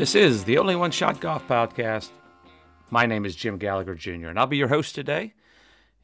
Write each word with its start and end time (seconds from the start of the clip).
This 0.00 0.14
is 0.14 0.44
the 0.44 0.56
Only 0.56 0.76
One 0.76 0.92
Shot 0.92 1.20
Golf 1.20 1.46
Podcast. 1.46 2.08
My 2.88 3.04
name 3.04 3.26
is 3.26 3.36
Jim 3.36 3.58
Gallagher 3.58 3.94
Jr., 3.94 4.28
and 4.28 4.38
I'll 4.38 4.46
be 4.46 4.56
your 4.56 4.68
host 4.68 4.94
today. 4.94 5.34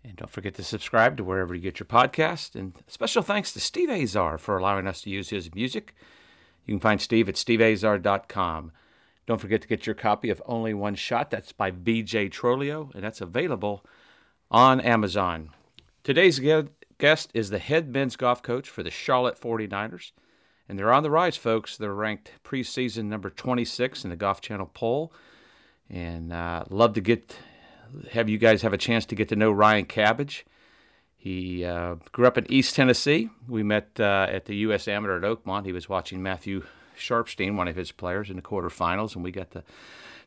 And 0.05 0.15
don't 0.17 0.29
forget 0.29 0.53
to 0.57 0.63
subscribe 0.63 1.17
to 1.17 1.25
wherever 1.25 1.55
you 1.55 1.63
get 1.63 1.81
your 1.81 1.87
podcast. 1.87 2.55
And 2.55 2.75
special 2.89 3.23
thanks 3.23 3.55
to 3.55 3.61
Steve 3.61 3.89
Azar 3.89 4.37
for 4.37 4.59
allowing 4.59 4.87
us 4.87 5.01
to 5.01 5.11
use 5.11 5.31
his 5.31 5.55
music. 5.55 5.95
You 6.67 6.75
can 6.75 6.81
find 6.81 7.01
Steve 7.01 7.27
at 7.27 7.37
steveazar.com. 7.37 8.73
Don't 9.25 9.41
forget 9.41 9.63
to 9.63 9.69
get 9.69 9.87
your 9.87 9.95
copy 9.95 10.29
of 10.29 10.43
Only 10.45 10.75
One 10.75 10.95
Shot. 10.95 11.31
That's 11.31 11.53
by 11.53 11.71
BJ 11.71 12.31
Trolio, 12.31 12.95
and 12.95 13.03
that's 13.03 13.23
available 13.23 13.83
on 14.51 14.79
Amazon. 14.79 15.53
Today's 16.05 16.39
guest 16.99 17.31
is 17.33 17.49
the 17.49 17.59
head 17.59 17.91
men's 17.91 18.17
golf 18.17 18.43
coach 18.43 18.69
for 18.69 18.83
the 18.83 18.91
Charlotte 18.91 19.41
49ers. 19.41 20.13
And 20.69 20.79
they're 20.79 20.93
on 20.93 21.03
the 21.03 21.11
rise, 21.11 21.37
folks. 21.37 21.77
They're 21.77 21.95
ranked 21.95 22.33
preseason 22.45 23.05
number 23.05 23.31
26 23.31 24.05
in 24.05 24.11
the 24.11 24.17
Golf 24.17 24.41
Channel 24.41 24.71
poll. 24.75 25.13
And 25.89 26.33
uh, 26.33 26.65
love 26.71 26.95
to 26.95 27.01
get 27.01 27.37
have 28.11 28.29
you 28.29 28.39
guys 28.39 28.63
have 28.63 28.73
a 28.73 28.79
chance 28.79 29.07
to 29.07 29.15
get 29.15 29.29
to 29.29 29.37
know 29.37 29.53
Ryan 29.53 29.85
Cabbage. 29.85 30.45
He 31.17 31.65
uh, 31.65 31.97
grew 32.13 32.27
up 32.27 32.39
in 32.39 32.51
East 32.51 32.77
Tennessee. 32.77 33.31
We 33.49 33.63
met 33.63 33.91
uh, 33.99 34.27
at 34.31 34.45
the 34.45 34.57
U.S. 34.57 34.87
Amateur 34.87 35.17
at 35.17 35.23
Oakmont. 35.23 35.65
He 35.67 35.73
was 35.73 35.89
watching 35.89 36.23
Matthew 36.23 36.65
Sharpstein, 36.97 37.57
one 37.57 37.69
of 37.69 37.77
his 37.77 37.93
players, 37.93 38.31
in 38.31 38.37
the 38.37 38.43
quarterfinals, 38.43 39.15
and 39.15 39.25
we 39.25 39.33
got 39.33 39.51
to 39.53 39.65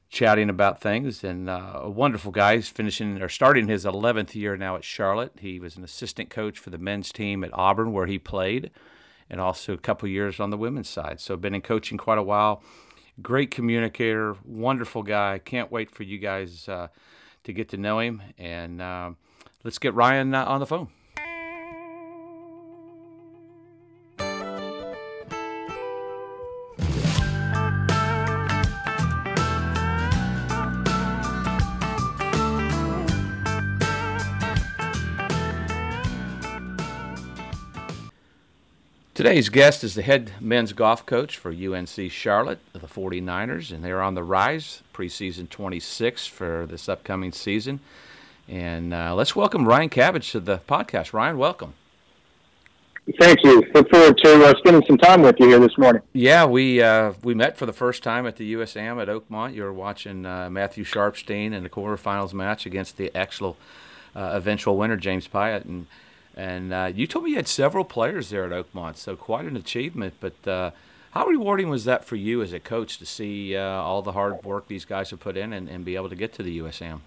chatting 0.09 0.49
about 0.49 0.81
things. 0.81 1.23
And 1.23 1.49
uh, 1.49 1.81
a 1.83 1.89
wonderful 1.89 2.31
guy. 2.31 2.55
He's 2.55 2.69
finishing 2.69 3.21
or 3.21 3.29
starting 3.29 3.67
his 3.67 3.85
11th 3.85 4.35
year 4.35 4.57
now 4.57 4.75
at 4.75 4.83
Charlotte. 4.83 5.33
He 5.39 5.59
was 5.59 5.77
an 5.77 5.83
assistant 5.83 6.29
coach 6.29 6.59
for 6.59 6.69
the 6.69 6.77
men's 6.77 7.11
team 7.11 7.43
at 7.43 7.51
Auburn, 7.53 7.93
where 7.93 8.07
he 8.07 8.19
played 8.19 8.71
and 9.29 9.39
also 9.39 9.73
a 9.73 9.77
couple 9.77 10.07
years 10.09 10.39
on 10.39 10.49
the 10.49 10.57
women's 10.57 10.89
side. 10.89 11.19
So 11.19 11.37
been 11.37 11.55
in 11.55 11.61
coaching 11.61 11.97
quite 11.97 12.17
a 12.17 12.23
while. 12.23 12.63
Great 13.21 13.51
communicator, 13.51 14.35
wonderful 14.45 15.03
guy. 15.03 15.39
Can't 15.39 15.71
wait 15.71 15.91
for 15.91 16.03
you 16.03 16.17
guys 16.17 16.67
uh, 16.69 16.87
to 17.43 17.53
get 17.53 17.69
to 17.69 17.77
know 17.77 17.99
him. 17.99 18.21
And 18.37 18.81
uh, 18.81 19.11
let's 19.63 19.77
get 19.77 19.93
Ryan 19.93 20.33
uh, 20.33 20.45
on 20.45 20.59
the 20.59 20.65
phone. 20.65 20.87
Today's 39.19 39.49
guest 39.49 39.83
is 39.83 39.95
the 39.95 40.01
head 40.01 40.31
men's 40.39 40.71
golf 40.71 41.05
coach 41.05 41.35
for 41.35 41.51
UNC 41.51 42.09
Charlotte, 42.09 42.59
the 42.71 42.79
49ers, 42.79 43.69
and 43.69 43.83
they're 43.83 44.01
on 44.01 44.15
the 44.15 44.23
rise, 44.23 44.81
preseason 44.93 45.49
26 45.49 46.25
for 46.27 46.65
this 46.65 46.87
upcoming 46.87 47.33
season. 47.33 47.81
And 48.47 48.93
uh, 48.93 49.13
let's 49.15 49.35
welcome 49.35 49.67
Ryan 49.67 49.89
Cabbage 49.89 50.31
to 50.31 50.39
the 50.39 50.59
podcast. 50.59 51.11
Ryan, 51.11 51.37
welcome. 51.37 51.73
Thank 53.19 53.43
you. 53.43 53.61
Look 53.73 53.89
forward 53.89 54.17
to 54.19 54.45
uh, 54.45 54.53
spending 54.59 54.83
some 54.87 54.97
time 54.97 55.21
with 55.21 55.37
you 55.37 55.49
here 55.49 55.59
this 55.59 55.77
morning. 55.77 56.01
Yeah, 56.13 56.45
we 56.45 56.81
uh, 56.81 57.11
we 57.21 57.33
met 57.33 57.57
for 57.57 57.65
the 57.65 57.73
first 57.73 58.03
time 58.03 58.25
at 58.25 58.37
the 58.37 58.53
USAM 58.53 59.01
at 59.01 59.09
Oakmont. 59.09 59.53
You 59.53 59.63
were 59.63 59.73
watching 59.73 60.25
uh, 60.25 60.49
Matthew 60.49 60.85
Sharpstein 60.85 61.51
in 61.51 61.63
the 61.63 61.69
quarterfinals 61.69 62.31
match 62.31 62.65
against 62.65 62.95
the 62.95 63.13
actual 63.13 63.57
uh, 64.15 64.29
eventual 64.31 64.77
winner, 64.77 64.95
James 64.95 65.27
Piot, 65.27 65.65
and 65.65 65.87
and 66.39 66.73
uh, 66.73 66.89
you 66.95 67.05
told 67.05 67.25
me 67.25 67.31
you 67.31 67.35
had 67.35 67.49
several 67.49 67.83
players 67.83 68.29
there 68.29 68.45
at 68.45 68.51
Oakmont, 68.51 68.95
so 68.95 69.17
quite 69.17 69.43
an 69.43 69.57
achievement. 69.57 70.13
But 70.21 70.47
uh, 70.47 70.71
how 71.11 71.25
rewarding 71.25 71.69
was 71.69 71.83
that 71.83 72.05
for 72.05 72.15
you 72.15 72.41
as 72.41 72.53
a 72.53 72.61
coach 72.61 72.97
to 72.99 73.05
see 73.05 73.57
uh, 73.57 73.61
all 73.61 74.01
the 74.01 74.13
hard 74.13 74.41
work 74.45 74.69
these 74.69 74.85
guys 74.85 75.09
have 75.09 75.19
put 75.19 75.35
in 75.35 75.51
and, 75.51 75.67
and, 75.67 75.83
be 75.83 75.97
able 75.97 76.07
to 76.07 76.15
get 76.15 76.31
to 76.35 76.43
the 76.43 76.59
USAM? 76.59 77.01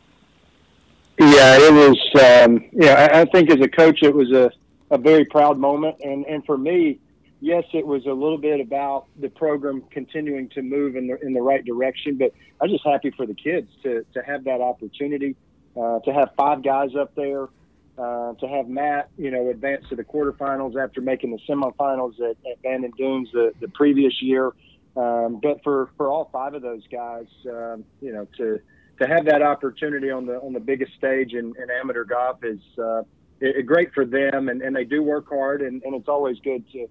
Yeah, 1.18 1.56
it 1.58 1.72
was. 1.72 2.44
Um, 2.44 2.68
yeah, 2.72 3.08
I, 3.10 3.24
think 3.24 3.50
as 3.50 3.60
a 3.62 3.68
coach, 3.68 4.02
it 4.02 4.14
was 4.14 4.30
a, 4.32 4.50
a 4.90 4.98
very 4.98 5.24
proud 5.24 5.56
moment, 5.58 5.96
and 6.02 6.26
and 6.26 6.44
for 6.44 6.58
me, 6.58 6.98
yes, 7.40 7.64
it 7.72 7.86
was 7.86 8.04
a 8.04 8.12
little 8.12 8.38
bit 8.38 8.60
about 8.60 9.06
the 9.18 9.30
program 9.30 9.82
continuing 9.90 10.50
to 10.50 10.60
move 10.60 10.94
in 10.94 11.06
the 11.06 11.18
in 11.24 11.32
the 11.32 11.40
right 11.40 11.64
direction. 11.64 12.18
But 12.18 12.34
I 12.60 12.64
was 12.64 12.72
just 12.72 12.84
happy 12.84 13.10
for 13.12 13.24
the 13.24 13.34
kids 13.34 13.70
to 13.82 14.04
to 14.12 14.22
have 14.22 14.44
that 14.44 14.60
opportunity, 14.60 15.36
uh, 15.74 16.00
to 16.00 16.12
have 16.12 16.32
five 16.36 16.62
guys 16.62 16.94
up 16.94 17.14
there 17.14 17.48
uh, 17.98 18.32
to 18.34 18.48
have 18.48 18.68
Matt, 18.68 19.10
you 19.18 19.30
know, 19.30 19.50
advance 19.50 19.84
to 19.90 19.96
the 19.96 20.04
quarterfinals 20.04 20.82
after 20.82 21.00
making 21.00 21.30
the 21.30 21.38
semifinals 21.48 22.14
at, 22.20 22.36
at 22.50 22.62
Bandon 22.62 22.92
Dunes 22.96 23.28
the, 23.32 23.52
the 23.60 23.68
previous 23.68 24.14
year. 24.22 24.52
Um, 24.96 25.40
but 25.42 25.62
for, 25.62 25.90
for 25.96 26.08
all 26.08 26.28
five 26.32 26.54
of 26.54 26.62
those 26.62 26.86
guys, 26.90 27.26
um, 27.46 27.84
you 28.00 28.12
know, 28.12 28.26
to 28.38 28.60
to 29.00 29.08
have 29.08 29.24
that 29.24 29.42
opportunity 29.42 30.10
on 30.10 30.26
the 30.26 30.34
on 30.34 30.52
the 30.52 30.60
biggest 30.60 30.92
stage 30.94 31.32
in, 31.32 31.54
in 31.60 31.70
amateur 31.70 32.04
golf 32.04 32.44
is 32.44 32.60
uh, 32.78 33.02
it, 33.40 33.66
great 33.66 33.92
for 33.94 34.04
them, 34.04 34.48
and, 34.48 34.62
and 34.62 34.76
they 34.76 34.84
do 34.84 35.02
work 35.02 35.28
hard, 35.28 35.62
and, 35.62 35.82
and 35.82 35.94
it's 35.94 36.08
always 36.08 36.38
good 36.40 36.64
to 36.72 36.86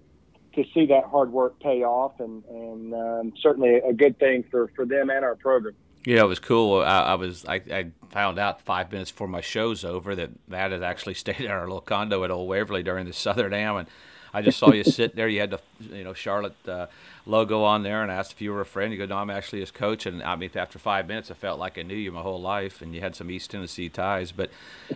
to 0.54 0.64
see 0.74 0.86
that 0.86 1.04
hard 1.04 1.32
work 1.32 1.58
pay 1.60 1.82
off, 1.82 2.20
and 2.20 2.44
and 2.44 2.94
um, 2.94 3.32
certainly 3.40 3.76
a 3.76 3.92
good 3.92 4.18
thing 4.18 4.44
for 4.50 4.70
for 4.74 4.84
them 4.84 5.10
and 5.10 5.24
our 5.24 5.36
program. 5.36 5.74
Yeah, 6.04 6.22
it 6.22 6.26
was 6.26 6.40
cool. 6.40 6.80
I, 6.80 7.00
I 7.00 7.14
was 7.14 7.44
I, 7.46 7.62
I, 7.70 7.86
found 8.10 8.38
out 8.38 8.60
five 8.60 8.92
minutes 8.92 9.10
before 9.10 9.28
my 9.28 9.40
show's 9.40 9.84
over 9.84 10.14
that 10.14 10.30
that 10.48 10.72
had 10.72 10.82
actually 10.82 11.14
stayed 11.24 11.40
in 11.40 11.50
our 11.50 11.62
little 11.62 11.80
condo 11.80 12.24
at 12.24 12.30
Old 12.30 12.48
Waverly 12.48 12.82
during 12.82 13.06
the 13.06 13.12
Southern 13.12 13.54
Am, 13.54 13.76
and 13.76 13.88
I 14.34 14.42
just 14.42 14.58
saw 14.58 14.72
you 14.72 14.84
sit 14.84 15.14
there. 15.14 15.28
You 15.28 15.40
had 15.40 15.50
the 15.50 15.60
you 15.80 16.04
know 16.04 16.14
Charlotte 16.14 16.56
uh, 16.66 16.86
logo 17.26 17.62
on 17.62 17.82
there, 17.82 18.02
and 18.02 18.10
I 18.10 18.14
asked 18.14 18.32
if 18.32 18.40
you 18.40 18.52
were 18.52 18.62
a 18.62 18.66
friend. 18.66 18.92
You 18.92 18.98
go, 18.98 19.06
no, 19.06 19.18
I'm 19.18 19.30
actually 19.30 19.60
his 19.60 19.70
coach. 19.70 20.06
And 20.06 20.22
I 20.22 20.36
mean, 20.36 20.50
after 20.54 20.78
five 20.78 21.06
minutes, 21.06 21.30
I 21.30 21.34
felt 21.34 21.58
like 21.58 21.78
I 21.78 21.82
knew 21.82 21.94
you 21.94 22.10
my 22.12 22.22
whole 22.22 22.40
life, 22.40 22.80
and 22.80 22.94
you 22.94 23.00
had 23.00 23.14
some 23.14 23.30
East 23.30 23.50
Tennessee 23.50 23.88
ties. 23.88 24.32
But 24.32 24.50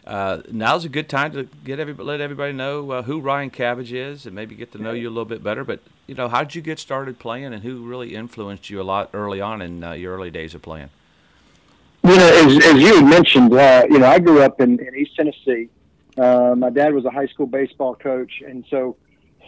uh, 0.06 0.42
now's 0.50 0.84
a 0.84 0.88
good 0.88 1.08
time 1.08 1.32
to 1.32 1.44
get 1.64 1.78
everybody, 1.78 2.06
let 2.06 2.20
everybody 2.20 2.52
know 2.52 2.90
uh, 2.90 3.02
who 3.02 3.20
Ryan 3.20 3.50
Cabbage 3.50 3.92
is, 3.92 4.26
and 4.26 4.34
maybe 4.34 4.54
get 4.54 4.72
to 4.72 4.78
know 4.78 4.92
you 4.92 5.08
a 5.08 5.10
little 5.10 5.24
bit 5.26 5.42
better. 5.42 5.64
But 5.64 5.80
you 6.06 6.14
know, 6.14 6.28
how 6.28 6.42
did 6.42 6.54
you 6.54 6.62
get 6.62 6.78
started 6.78 7.18
playing, 7.18 7.52
and 7.52 7.62
who 7.62 7.86
really 7.86 8.14
influenced 8.14 8.70
you 8.70 8.80
a 8.80 8.84
lot 8.84 9.10
early 9.12 9.40
on 9.40 9.60
in 9.60 9.84
uh, 9.84 9.92
your 9.92 10.16
early 10.16 10.30
days 10.30 10.54
of 10.54 10.62
playing? 10.62 10.90
You 12.06 12.16
know, 12.16 12.28
as, 12.28 12.64
as 12.66 12.80
you 12.80 13.04
mentioned, 13.04 13.52
uh, 13.52 13.84
you 13.90 13.98
know, 13.98 14.06
I 14.06 14.20
grew 14.20 14.40
up 14.40 14.60
in, 14.60 14.78
in 14.78 14.94
East 14.94 15.16
Tennessee. 15.16 15.68
Uh, 16.16 16.54
my 16.56 16.70
dad 16.70 16.94
was 16.94 17.04
a 17.04 17.10
high 17.10 17.26
school 17.26 17.48
baseball 17.48 17.96
coach, 17.96 18.44
and 18.46 18.64
so 18.70 18.96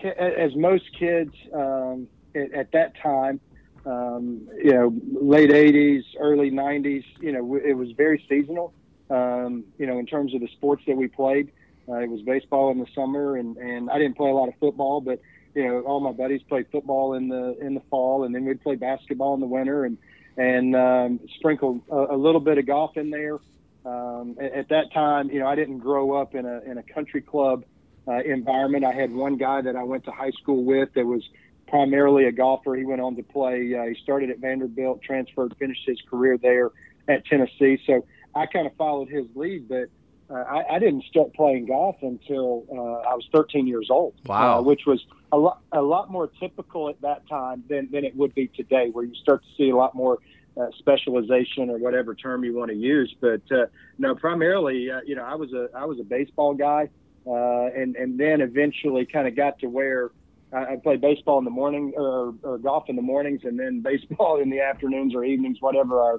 as 0.02 0.56
most 0.56 0.82
kids 0.98 1.32
um, 1.54 2.08
at, 2.34 2.52
at, 2.52 2.72
that 2.72 2.94
time, 3.00 3.38
um, 3.86 4.48
you 4.56 4.72
know, 4.72 4.92
late 5.22 5.50
'80s, 5.50 6.02
early 6.18 6.50
'90s, 6.50 7.04
you 7.20 7.30
know, 7.30 7.54
it 7.54 7.74
was 7.74 7.92
very 7.92 8.24
seasonal. 8.28 8.74
Um, 9.08 9.62
you 9.78 9.86
know, 9.86 10.00
in 10.00 10.06
terms 10.06 10.34
of 10.34 10.40
the 10.40 10.48
sports 10.48 10.82
that 10.88 10.96
we 10.96 11.06
played, 11.06 11.52
uh, 11.88 11.98
it 11.98 12.10
was 12.10 12.22
baseball 12.22 12.72
in 12.72 12.80
the 12.80 12.88
summer, 12.92 13.36
and 13.36 13.56
and 13.56 13.88
I 13.88 13.98
didn't 13.98 14.16
play 14.16 14.30
a 14.30 14.34
lot 14.34 14.48
of 14.48 14.54
football, 14.58 15.00
but 15.00 15.20
you 15.54 15.64
know, 15.64 15.82
all 15.82 16.00
my 16.00 16.12
buddies 16.12 16.42
played 16.48 16.66
football 16.72 17.14
in 17.14 17.28
the 17.28 17.56
in 17.60 17.74
the 17.74 17.82
fall, 17.88 18.24
and 18.24 18.34
then 18.34 18.44
we'd 18.44 18.60
play 18.64 18.74
basketball 18.74 19.34
in 19.34 19.40
the 19.40 19.46
winter, 19.46 19.84
and 19.84 19.96
and 20.38 20.74
um, 20.74 21.20
sprinkled 21.36 21.82
a, 21.90 22.14
a, 22.14 22.16
little 22.16 22.40
bit 22.40 22.56
of 22.58 22.66
golf 22.66 22.96
in 22.96 23.10
there. 23.10 23.38
Um, 23.84 24.36
at, 24.40 24.52
at, 24.52 24.68
that 24.70 24.92
time, 24.94 25.30
you 25.30 25.40
know, 25.40 25.46
I 25.46 25.56
didn't 25.56 25.80
grow 25.80 26.14
up 26.14 26.34
in 26.34 26.46
a 26.46 26.60
in 26.60 26.78
a 26.78 26.82
country 26.82 27.20
club 27.20 27.64
uh, 28.06 28.20
environment. 28.20 28.84
I 28.84 28.92
had 28.92 29.12
one 29.12 29.36
guy 29.36 29.60
that 29.62 29.76
I 29.76 29.82
went 29.82 30.04
to 30.04 30.12
high 30.12 30.30
school 30.30 30.64
with 30.64 30.94
that 30.94 31.04
was 31.04 31.28
primarily 31.66 32.24
a 32.24 32.32
golfer. 32.32 32.76
He 32.76 32.84
went 32.84 33.00
on 33.00 33.16
to 33.16 33.22
play. 33.22 33.74
Uh, 33.74 33.84
he 33.86 33.96
started 34.02 34.30
at 34.30 34.38
Vanderbilt, 34.38 35.02
transferred, 35.02 35.54
finished 35.58 35.82
his 35.86 36.00
career 36.08 36.38
there 36.38 36.70
at 37.08 37.26
Tennessee. 37.26 37.78
So 37.86 38.06
I 38.34 38.46
kind 38.46 38.66
of 38.66 38.74
followed 38.76 39.08
his 39.08 39.26
lead, 39.34 39.68
but 39.68 39.88
I, 40.30 40.64
I, 40.72 40.78
didn't 40.78 41.04
start 41.04 41.32
playing 41.34 41.66
golf 41.66 41.96
until 42.02 42.64
uh, 42.70 43.08
I 43.08 43.14
was 43.14 43.26
13 43.32 43.66
years 43.66 43.88
old. 43.90 44.14
Wow, 44.26 44.58
uh, 44.58 44.62
which 44.62 44.82
was 44.86 45.04
a 45.32 45.38
lot 45.38 45.60
a 45.72 45.80
lot 45.80 46.10
more 46.10 46.28
typical 46.38 46.88
at 46.88 47.00
that 47.00 47.26
time 47.28 47.64
than 47.68 47.88
than 47.90 48.04
it 48.04 48.14
would 48.14 48.34
be 48.34 48.48
today, 48.48 48.90
where 48.92 49.04
you 49.04 49.14
start 49.14 49.42
to 49.42 49.48
see 49.56 49.70
a 49.70 49.76
lot 49.76 49.94
more 49.94 50.18
uh, 50.58 50.66
specialization 50.78 51.70
or 51.70 51.78
whatever 51.78 52.14
term 52.14 52.44
you 52.44 52.54
want 52.54 52.70
to 52.70 52.76
use. 52.76 53.14
But 53.20 53.40
uh, 53.50 53.66
no, 53.98 54.14
primarily, 54.14 54.90
uh, 54.90 55.00
you 55.06 55.14
know, 55.14 55.24
I 55.24 55.34
was 55.34 55.52
a 55.52 55.70
I 55.74 55.86
was 55.86 55.98
a 55.98 56.04
baseball 56.04 56.54
guy, 56.54 56.90
and 57.24 57.96
and 57.96 58.18
then 58.20 58.40
eventually 58.42 59.06
kind 59.06 59.26
of 59.26 59.36
got 59.36 59.58
to 59.60 59.66
where. 59.66 60.10
I 60.50 60.76
played 60.82 61.02
baseball 61.02 61.36
in 61.36 61.44
the 61.44 61.50
morning 61.50 61.92
or, 61.94 62.32
or 62.42 62.56
golf 62.56 62.88
in 62.88 62.96
the 62.96 63.02
mornings, 63.02 63.42
and 63.44 63.60
then 63.60 63.80
baseball 63.82 64.40
in 64.40 64.48
the 64.48 64.62
afternoons 64.62 65.14
or 65.14 65.22
evenings, 65.22 65.58
whatever 65.60 66.00
our, 66.00 66.14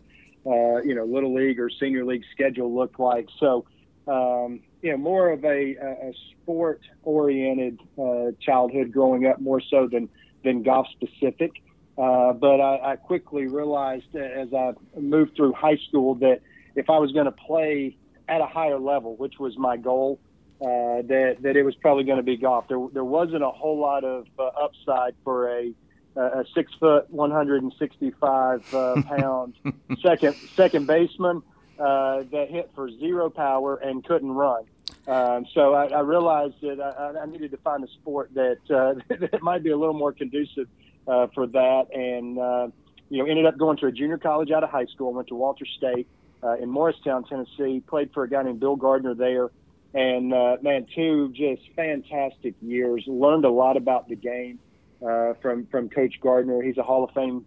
uh, 0.45 0.83
you 0.83 0.93
know, 0.93 1.03
little 1.03 1.33
league 1.33 1.59
or 1.59 1.71
senior 1.71 2.05
league 2.05 2.21
schedule 2.31 2.71
looked 2.71 2.99
like. 2.99 3.27
So, 3.39 3.65
um, 4.09 4.61
you 4.81 4.91
know, 4.91 4.97
more 4.97 5.29
of 5.29 5.43
a, 5.45 5.75
a 5.75 6.13
sport 6.31 6.81
oriented 7.03 7.79
uh, 7.97 8.31
childhood 8.41 8.91
growing 8.91 9.27
up 9.27 9.39
more 9.39 9.61
so 9.61 9.87
than, 9.87 10.09
than 10.43 10.63
golf 10.63 10.87
specific. 10.91 11.51
Uh, 11.97 12.33
but 12.33 12.61
I, 12.61 12.93
I, 12.93 12.95
quickly 12.95 13.47
realized 13.47 14.15
as 14.15 14.53
I 14.53 14.71
moved 14.97 15.35
through 15.35 15.51
high 15.51 15.77
school 15.89 16.15
that 16.15 16.39
if 16.75 16.89
I 16.89 16.97
was 16.97 17.11
going 17.11 17.25
to 17.25 17.31
play 17.31 17.97
at 18.29 18.39
a 18.39 18.45
higher 18.45 18.79
level, 18.79 19.17
which 19.17 19.37
was 19.37 19.57
my 19.57 19.75
goal, 19.75 20.17
uh, 20.61 21.03
that 21.03 21.37
that 21.41 21.57
it 21.57 21.63
was 21.63 21.75
probably 21.75 22.05
going 22.05 22.17
to 22.17 22.23
be 22.23 22.37
golf. 22.37 22.69
There 22.69 22.79
there 22.93 23.03
wasn't 23.03 23.43
a 23.43 23.49
whole 23.49 23.77
lot 23.77 24.05
of 24.05 24.27
uh, 24.37 24.43
upside 24.45 25.13
for 25.25 25.49
a 25.49 25.73
a 26.15 26.43
six 26.53 26.71
foot, 26.79 27.09
165 27.09 28.73
uh, 28.73 29.01
pound 29.03 29.55
second 30.01 30.35
second 30.55 30.87
baseman 30.87 31.43
uh, 31.79 32.23
that 32.31 32.47
hit 32.49 32.69
for 32.75 32.89
zero 32.91 33.29
power 33.29 33.77
and 33.77 34.03
couldn't 34.03 34.31
run. 34.31 34.65
Um, 35.07 35.45
so 35.53 35.73
I, 35.73 35.87
I 35.87 35.99
realized 36.01 36.55
that 36.61 36.79
I, 36.79 37.21
I 37.21 37.25
needed 37.25 37.51
to 37.51 37.57
find 37.57 37.83
a 37.83 37.87
sport 37.87 38.31
that 38.35 38.59
uh, 38.69 38.95
that 39.31 39.41
might 39.41 39.63
be 39.63 39.71
a 39.71 39.77
little 39.77 39.93
more 39.93 40.11
conducive 40.11 40.67
uh, 41.07 41.27
for 41.33 41.47
that, 41.47 41.87
and 41.93 42.37
uh, 42.37 42.67
you 43.09 43.17
know 43.17 43.29
ended 43.29 43.45
up 43.45 43.57
going 43.57 43.77
to 43.77 43.87
a 43.87 43.91
junior 43.91 44.17
college 44.17 44.51
out 44.51 44.63
of 44.63 44.69
high 44.69 44.85
school. 44.85 45.13
Went 45.13 45.27
to 45.29 45.35
Walter 45.35 45.65
State 45.65 46.07
uh, 46.43 46.57
in 46.57 46.69
Morristown, 46.69 47.23
Tennessee. 47.23 47.81
Played 47.87 48.11
for 48.13 48.23
a 48.23 48.29
guy 48.29 48.43
named 48.43 48.59
Bill 48.59 48.75
Gardner 48.75 49.15
there, 49.15 49.49
and 49.93 50.33
uh, 50.33 50.57
man, 50.61 50.85
two 50.93 51.29
just 51.29 51.63
fantastic 51.75 52.55
years. 52.61 53.03
Learned 53.07 53.45
a 53.45 53.51
lot 53.51 53.77
about 53.77 54.09
the 54.09 54.15
game 54.15 54.59
from 54.99 55.65
from 55.71 55.89
Coach 55.89 56.19
Gardner. 56.21 56.61
He's 56.61 56.77
a 56.77 56.83
Hall 56.83 57.03
of 57.03 57.11
Fame 57.11 57.45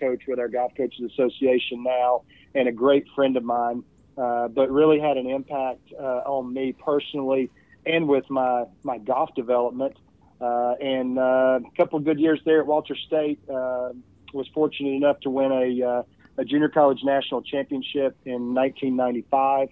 coach 0.00 0.22
with 0.26 0.38
our 0.38 0.48
Golf 0.48 0.72
Coaches 0.76 1.12
Association 1.12 1.84
now, 1.84 2.22
and 2.54 2.68
a 2.68 2.72
great 2.72 3.06
friend 3.14 3.36
of 3.36 3.44
mine. 3.44 3.84
Uh, 4.16 4.48
but 4.48 4.68
really 4.68 4.98
had 4.98 5.16
an 5.16 5.28
impact 5.30 5.92
uh, 5.96 6.22
on 6.26 6.52
me 6.52 6.72
personally 6.72 7.48
and 7.86 8.08
with 8.08 8.28
my 8.28 8.64
my 8.82 8.98
golf 8.98 9.30
development. 9.36 9.96
Uh, 10.40 10.74
and 10.80 11.18
uh, 11.18 11.58
a 11.64 11.76
couple 11.76 11.98
of 11.98 12.04
good 12.04 12.18
years 12.18 12.40
there 12.44 12.60
at 12.60 12.66
Walter 12.66 12.96
State. 13.06 13.38
Uh, 13.48 13.90
was 14.34 14.46
fortunate 14.52 14.90
enough 14.90 15.18
to 15.20 15.30
win 15.30 15.52
a 15.52 15.86
uh, 15.86 16.02
a 16.36 16.44
junior 16.44 16.68
college 16.68 17.00
national 17.04 17.42
championship 17.42 18.16
in 18.24 18.54
1995. 18.54 19.68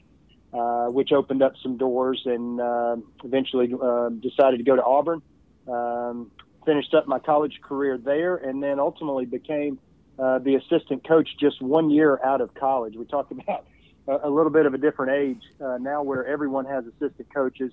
Uh, 0.53 0.87
which 0.87 1.13
opened 1.13 1.43
up 1.43 1.53
some 1.63 1.77
doors 1.77 2.23
and 2.25 2.61
eventually 3.25 3.67
decided 4.21 4.57
to 4.57 4.63
go 4.63 4.75
to 4.77 4.83
Auburn. 4.83 5.21
Um, 5.69 6.31
finished 6.65 6.95
up 6.95 7.07
my 7.07 7.19
college 7.19 7.61
career 7.61 7.99
there, 7.99 8.37
and 8.37 8.63
then 8.63 8.79
ultimately 8.79 9.27
became 9.27 9.79
uh, 10.19 10.39
the 10.39 10.55
assistant 10.55 11.07
coach 11.07 11.29
just 11.39 11.61
one 11.61 11.91
year 11.91 12.21
out 12.25 12.41
of 12.41 12.55
college. 12.55 12.95
We 12.97 13.05
talked 13.05 13.33
about 13.39 13.65
a, 14.09 14.29
a 14.29 14.31
little 14.31 14.51
bit 14.51 14.67
of 14.67 14.75
a 14.75 14.79
different 14.79 15.13
age 15.13 15.43
uh, 15.61 15.79
now, 15.81 16.03
where 16.03 16.27
everyone 16.27 16.65
has 16.67 16.85
assistant 16.87 17.33
coaches, 17.35 17.73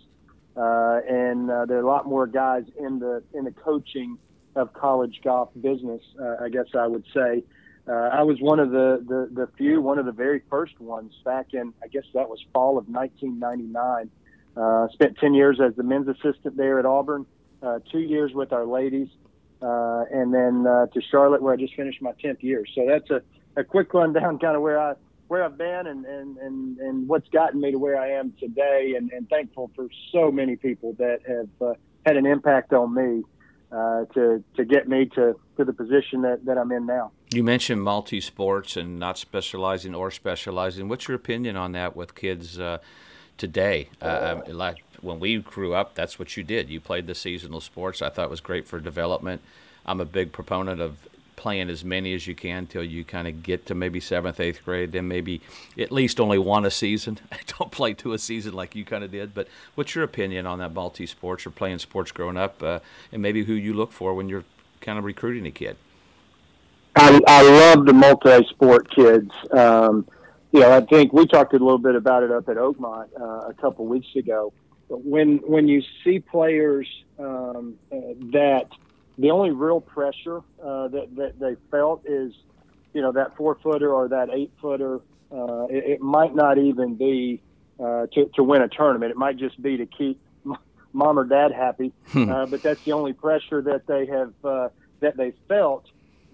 uh, 0.55 0.99
and 1.09 1.49
uh, 1.49 1.65
there 1.65 1.77
are 1.77 1.83
a 1.83 1.87
lot 1.87 2.05
more 2.05 2.27
guys 2.27 2.63
in 2.79 2.99
the 2.99 3.23
in 3.33 3.45
the 3.45 3.51
coaching 3.51 4.17
of 4.55 4.73
college 4.73 5.19
golf 5.23 5.49
business. 5.59 6.01
Uh, 6.19 6.35
I 6.41 6.49
guess 6.49 6.67
I 6.77 6.87
would 6.87 7.05
say. 7.13 7.43
Uh, 7.85 7.91
I 7.91 8.23
was 8.23 8.39
one 8.39 8.61
of 8.61 8.71
the, 8.71 9.03
the, 9.05 9.29
the 9.41 9.49
few, 9.57 9.81
one 9.81 9.99
of 9.99 10.05
the 10.05 10.13
very 10.13 10.41
first 10.49 10.79
ones 10.79 11.13
back 11.25 11.47
in, 11.53 11.73
I 11.83 11.87
guess 11.87 12.05
that 12.13 12.29
was 12.29 12.39
fall 12.53 12.77
of 12.77 12.87
1999. 12.87 14.09
Uh, 14.55 14.87
spent 14.93 15.17
10 15.17 15.33
years 15.33 15.59
as 15.59 15.75
the 15.75 15.83
men's 15.83 16.07
assistant 16.07 16.55
there 16.55 16.79
at 16.79 16.85
Auburn 16.85 17.25
uh, 17.63 17.79
two 17.91 17.99
years 17.99 18.33
with 18.33 18.53
our 18.53 18.65
ladies, 18.65 19.07
uh, 19.63 20.03
and 20.11 20.33
then 20.33 20.67
uh, 20.67 20.87
to 20.87 21.01
Charlotte 21.09 21.41
where 21.41 21.53
I 21.53 21.57
just 21.57 21.75
finished 21.75 22.01
my 22.01 22.11
tenth 22.21 22.43
year. 22.43 22.65
So 22.75 22.85
that's 22.87 23.09
a, 23.09 23.21
a 23.59 23.63
quick 23.63 23.93
rundown, 23.93 24.39
kind 24.39 24.55
of 24.55 24.61
where 24.61 24.79
I 24.79 24.93
where 25.27 25.43
I've 25.43 25.57
been 25.57 25.87
and, 25.87 26.05
and, 26.05 26.37
and, 26.37 26.77
and 26.77 27.07
what's 27.07 27.27
gotten 27.29 27.59
me 27.59 27.71
to 27.71 27.79
where 27.79 27.99
I 27.99 28.11
am 28.11 28.33
today, 28.39 28.93
and, 28.97 29.11
and 29.11 29.27
thankful 29.29 29.71
for 29.75 29.87
so 30.11 30.29
many 30.29 30.57
people 30.57 30.93
that 30.99 31.21
have 31.25 31.49
uh, 31.59 31.73
had 32.05 32.17
an 32.17 32.25
impact 32.25 32.73
on 32.73 32.93
me 32.93 33.23
uh, 33.71 34.05
to 34.13 34.43
to 34.55 34.65
get 34.65 34.87
me 34.87 35.05
to, 35.15 35.33
to 35.57 35.65
the 35.65 35.73
position 35.73 36.21
that, 36.21 36.45
that 36.45 36.57
I'm 36.57 36.71
in 36.71 36.85
now. 36.85 37.11
You 37.33 37.43
mentioned 37.43 37.81
multi 37.81 38.21
sports 38.21 38.77
and 38.77 38.99
not 38.99 39.17
specializing 39.17 39.95
or 39.95 40.11
specializing. 40.11 40.87
What's 40.87 41.07
your 41.07 41.15
opinion 41.15 41.55
on 41.55 41.71
that 41.71 41.95
with 41.95 42.13
kids 42.13 42.59
uh, 42.59 42.77
today? 43.37 43.89
Uh, 44.01 44.41
like 44.47 44.82
when 45.03 45.19
we 45.19 45.37
grew 45.37 45.73
up, 45.73 45.95
that's 45.95 46.17
what 46.17 46.35
you 46.37 46.43
did. 46.43 46.69
You 46.69 46.79
played 46.79 47.07
the 47.07 47.15
seasonal 47.15 47.61
sports. 47.61 48.01
I 48.01 48.09
thought 48.09 48.25
it 48.25 48.29
was 48.29 48.41
great 48.41 48.67
for 48.67 48.79
development. 48.79 49.41
I'm 49.85 49.99
a 49.99 50.05
big 50.05 50.31
proponent 50.31 50.79
of 50.79 51.07
playing 51.35 51.69
as 51.69 51.83
many 51.83 52.13
as 52.13 52.25
you 52.25 52.33
can 52.35 52.59
until 52.59 52.83
you 52.83 53.03
kind 53.03 53.27
of 53.27 53.43
get 53.43 53.65
to 53.65 53.75
maybe 53.75 53.99
seventh, 53.99 54.39
eighth 54.39 54.63
grade, 54.63 54.93
then 54.93 55.07
maybe 55.07 55.41
at 55.77 55.91
least 55.91 56.19
only 56.19 56.37
one 56.37 56.65
a 56.65 56.71
season. 56.71 57.19
Don't 57.59 57.71
play 57.71 57.93
two 57.93 58.13
a 58.13 58.17
season 58.17 58.53
like 58.53 58.75
you 58.75 58.85
kind 58.85 59.03
of 59.03 59.11
did. 59.11 59.33
But 59.33 59.47
what's 59.75 59.93
your 59.93 60.03
opinion 60.03 60.45
on 60.45 60.59
that 60.59 60.73
multi 60.73 61.05
sports 61.05 61.45
or 61.45 61.49
playing 61.49 61.79
sports 61.79 62.11
growing 62.11 62.37
up, 62.37 62.63
uh, 62.63 62.79
and 63.11 63.21
maybe 63.21 63.43
who 63.43 63.53
you 63.53 63.73
look 63.73 63.91
for 63.91 64.13
when 64.13 64.29
you're 64.29 64.45
kind 64.79 64.97
of 64.97 65.03
recruiting 65.03 65.45
a 65.45 65.51
kid? 65.51 65.75
I, 66.95 67.19
I 67.27 67.41
love 67.41 67.85
the 67.85 67.93
multi 67.93 68.45
sport 68.47 68.89
kids. 68.89 69.31
Um, 69.51 70.07
you 70.51 70.59
know, 70.59 70.71
I 70.71 70.81
think 70.81 71.11
we 71.11 71.25
talked 71.25 71.53
a 71.53 71.57
little 71.57 71.79
bit 71.79 71.95
about 71.95 72.21
it 72.21 72.31
up 72.31 72.47
at 72.47 72.57
Oakmont 72.57 73.07
uh, 73.19 73.49
a 73.49 73.53
couple 73.55 73.87
weeks 73.87 74.15
ago 74.15 74.53
when 74.89 75.37
when 75.37 75.67
you 75.67 75.81
see 76.03 76.19
players 76.19 76.87
um, 77.19 77.75
uh, 77.91 77.97
that 78.31 78.67
the 79.17 79.31
only 79.31 79.51
real 79.51 79.81
pressure 79.81 80.37
uh, 80.63 80.87
that 80.89 81.15
that 81.15 81.39
they 81.39 81.55
felt 81.71 82.03
is, 82.05 82.33
you 82.93 83.01
know, 83.01 83.11
that 83.11 83.35
four 83.37 83.57
footer 83.61 83.93
or 83.93 84.07
that 84.09 84.29
eight 84.31 84.51
footer. 84.61 84.99
Uh, 85.31 85.65
it, 85.65 85.83
it, 85.93 86.01
might 86.01 86.35
not 86.35 86.59
even 86.59 86.93
be 86.93 87.41
uh, 87.79 88.05
to 88.13 88.29
to 88.35 88.43
win 88.43 88.61
a 88.61 88.67
tournament. 88.67 89.11
It 89.11 89.17
might 89.17 89.37
just 89.37 89.59
be 89.61 89.77
to 89.77 89.85
keep 89.85 90.21
mom 90.93 91.17
or 91.17 91.23
dad 91.23 91.51
happy. 91.51 91.91
Hmm. 92.09 92.29
Uh, 92.29 92.45
but 92.45 92.61
that's 92.61 92.83
the 92.83 92.91
only 92.91 93.13
pressure 93.13 93.61
that 93.63 93.87
they 93.87 94.05
have 94.05 94.33
uh, 94.43 94.69
that 94.99 95.17
they 95.17 95.33
felt. 95.47 95.85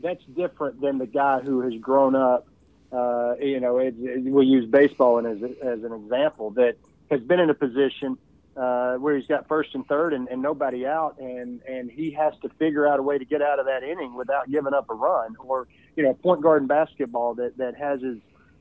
That's 0.02 0.24
different 0.36 0.82
than 0.82 0.98
the 0.98 1.08
guy 1.08 1.40
who 1.40 1.62
has 1.62 1.74
grown 1.80 2.16
up. 2.16 2.48
you 2.92 3.60
know, 3.60 3.78
it, 3.78 3.96
it, 4.00 4.24
we'll 4.24 4.44
use 4.44 4.70
baseball 4.70 5.26
as 5.26 5.42
as 5.62 5.84
an 5.84 5.94
example 5.94 6.52
that 6.52 6.76
has 7.10 7.22
been 7.22 7.40
in 7.40 7.50
a 7.50 7.54
position 7.54 8.18
uh, 8.60 8.96
where 8.96 9.16
he's 9.16 9.28
got 9.28 9.48
first 9.48 9.74
and 9.74 9.88
third 9.88 10.14
and, 10.14 10.28
and 10.28 10.42
nobody 10.42 10.86
out, 10.86 11.18
and 11.20 11.62
and 11.64 11.90
he 11.90 12.12
has 12.12 12.34
to 12.42 12.50
figure 12.60 12.86
out 12.86 13.00
a 13.00 13.02
way 13.02 13.18
to 13.18 13.24
get 13.24 13.42
out 13.42 13.58
of 13.58 13.66
that 13.66 13.84
inning 13.84 14.14
without 14.16 14.52
giving 14.52 14.74
up 14.74 14.90
a 14.90 14.94
run, 14.94 15.36
or 15.40 15.68
you 15.96 16.04
know, 16.04 16.14
point 16.14 16.42
guard 16.42 16.62
in 16.62 16.68
basketball 16.68 17.36
that 17.36 17.58
that 17.58 17.76
has 17.78 18.02
his 18.02 18.18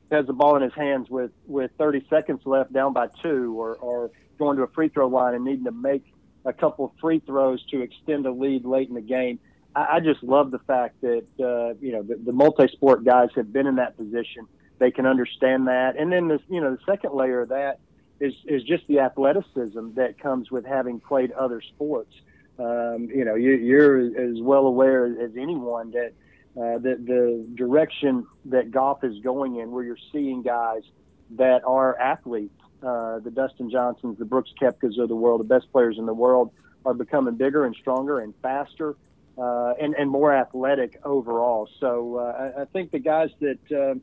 has 0.09 0.25
the 0.25 0.33
ball 0.33 0.55
in 0.55 0.61
his 0.61 0.73
hands 0.73 1.09
with 1.09 1.31
with 1.47 1.71
30 1.77 2.05
seconds 2.09 2.39
left, 2.45 2.71
down 2.71 2.93
by 2.93 3.07
two, 3.21 3.59
or 3.59 3.75
or 3.75 4.11
going 4.37 4.55
to 4.55 4.63
a 4.63 4.67
free 4.67 4.87
throw 4.87 5.09
line 5.09 5.35
and 5.35 5.43
needing 5.43 5.65
to 5.65 5.71
make 5.71 6.05
a 6.45 6.53
couple 6.53 6.85
of 6.85 6.91
free 7.01 7.19
throws 7.19 7.63
to 7.65 7.81
extend 7.81 8.25
a 8.25 8.31
lead 8.31 8.63
late 8.63 8.87
in 8.87 8.95
the 8.95 9.01
game. 9.01 9.37
I, 9.75 9.95
I 9.95 9.99
just 9.99 10.23
love 10.23 10.51
the 10.51 10.59
fact 10.59 11.01
that 11.01 11.25
uh, 11.41 11.77
you 11.81 11.91
know 11.91 12.03
the, 12.03 12.15
the 12.15 12.31
multi-sport 12.31 13.03
guys 13.03 13.29
have 13.35 13.51
been 13.51 13.67
in 13.67 13.75
that 13.75 13.97
position. 13.97 14.47
They 14.77 14.91
can 14.91 15.05
understand 15.05 15.67
that, 15.67 15.97
and 15.97 16.09
then 16.09 16.29
this 16.29 16.41
you 16.47 16.61
know 16.61 16.71
the 16.71 16.81
second 16.85 17.13
layer 17.13 17.41
of 17.41 17.49
that 17.49 17.79
is 18.19 18.33
is 18.45 18.63
just 18.63 18.85
the 18.87 18.99
athleticism 18.99 19.93
that 19.95 20.19
comes 20.19 20.51
with 20.51 20.65
having 20.65 20.99
played 20.99 21.31
other 21.31 21.61
sports. 21.61 22.13
Um, 22.57 23.09
you 23.13 23.23
know, 23.23 23.35
you, 23.35 23.51
you're 23.51 23.99
as 23.99 24.41
well 24.41 24.65
aware 24.67 25.05
as 25.05 25.31
anyone 25.37 25.91
that 25.91 26.13
uh, 26.57 26.77
that 26.79 27.05
the 27.05 27.47
direction 27.55 28.27
that 28.45 28.71
golf 28.71 29.03
is 29.03 29.19
going 29.19 29.57
in, 29.57 29.71
where 29.71 29.83
you're 29.83 29.97
seeing 30.11 30.41
guys 30.41 30.83
that 31.31 31.63
are 31.63 31.97
athletes, 31.97 32.59
uh, 32.83 33.19
the 33.19 33.31
Dustin 33.31 33.69
Johnsons, 33.69 34.17
the 34.17 34.25
Brooks 34.25 34.51
Koepkas 34.59 34.97
of 34.99 35.07
the 35.07 35.15
world, 35.15 35.39
the 35.39 35.45
best 35.45 35.71
players 35.71 35.97
in 35.97 36.05
the 36.05 36.13
world, 36.13 36.51
are 36.85 36.93
becoming 36.93 37.35
bigger 37.35 37.65
and 37.65 37.75
stronger 37.75 38.19
and 38.19 38.33
faster. 38.41 38.95
Uh, 39.37 39.73
and, 39.79 39.95
and 39.95 40.09
more 40.09 40.33
athletic 40.33 40.99
overall. 41.05 41.69
So 41.79 42.17
uh, 42.17 42.51
I, 42.57 42.63
I 42.63 42.65
think 42.65 42.91
the 42.91 42.99
guys 42.99 43.29
that 43.39 43.59
uh, 43.71 43.93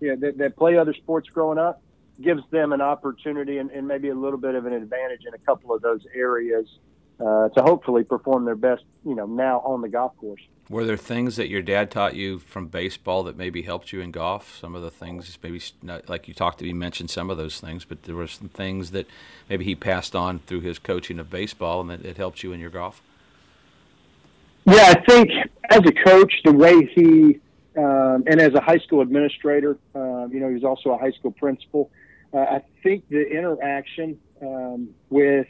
you 0.00 0.08
know 0.08 0.16
that, 0.16 0.38
that 0.38 0.56
play 0.56 0.78
other 0.78 0.94
sports 0.94 1.28
growing 1.28 1.58
up, 1.58 1.82
gives 2.20 2.42
them 2.50 2.72
an 2.72 2.80
opportunity 2.80 3.58
and, 3.58 3.70
and, 3.70 3.86
maybe 3.86 4.08
a 4.08 4.14
little 4.14 4.38
bit 4.38 4.54
of 4.54 4.66
an 4.66 4.72
advantage 4.72 5.22
in 5.26 5.34
a 5.34 5.38
couple 5.38 5.74
of 5.74 5.82
those 5.82 6.00
areas 6.14 6.66
uh, 7.20 7.48
to 7.50 7.62
hopefully 7.62 8.04
perform 8.04 8.44
their 8.44 8.56
best, 8.56 8.84
you 9.04 9.14
know, 9.14 9.26
now 9.26 9.60
on 9.60 9.82
the 9.82 9.88
golf 9.88 10.16
course. 10.18 10.40
Were 10.68 10.84
there 10.84 10.96
things 10.96 11.36
that 11.36 11.48
your 11.48 11.62
dad 11.62 11.90
taught 11.90 12.16
you 12.16 12.40
from 12.40 12.66
baseball 12.66 13.22
that 13.24 13.36
maybe 13.36 13.62
helped 13.62 13.92
you 13.92 14.00
in 14.00 14.10
golf? 14.10 14.58
Some 14.58 14.74
of 14.74 14.82
the 14.82 14.90
things, 14.90 15.38
maybe 15.42 15.60
not, 15.82 16.08
like 16.08 16.26
you 16.26 16.34
talked 16.34 16.58
to, 16.58 16.64
he 16.64 16.72
mentioned 16.72 17.10
some 17.10 17.30
of 17.30 17.36
those 17.36 17.60
things, 17.60 17.84
but 17.84 18.02
there 18.02 18.16
were 18.16 18.26
some 18.26 18.48
things 18.48 18.90
that 18.90 19.06
maybe 19.48 19.64
he 19.64 19.74
passed 19.76 20.16
on 20.16 20.40
through 20.40 20.62
his 20.62 20.78
coaching 20.78 21.18
of 21.18 21.30
baseball 21.30 21.80
and 21.82 21.90
that 21.90 22.04
it 22.04 22.16
helped 22.16 22.42
you 22.42 22.52
in 22.52 22.58
your 22.58 22.70
golf. 22.70 23.00
Yeah, 24.64 24.94
I 24.96 25.00
think 25.08 25.30
as 25.70 25.80
a 25.86 25.92
coach, 25.92 26.32
the 26.44 26.52
way 26.52 26.84
he 26.86 27.40
um, 27.76 28.24
and 28.26 28.40
as 28.40 28.54
a 28.54 28.60
high 28.60 28.78
school 28.78 29.02
administrator, 29.02 29.76
um, 29.94 30.30
you 30.32 30.40
know, 30.40 30.48
he 30.48 30.54
was 30.54 30.64
also 30.64 30.90
a 30.90 30.98
high 30.98 31.12
school 31.12 31.30
principal 31.30 31.90
uh, 32.32 32.38
I 32.38 32.62
think 32.82 33.08
the 33.08 33.26
interaction 33.26 34.18
um, 34.42 34.90
with 35.10 35.46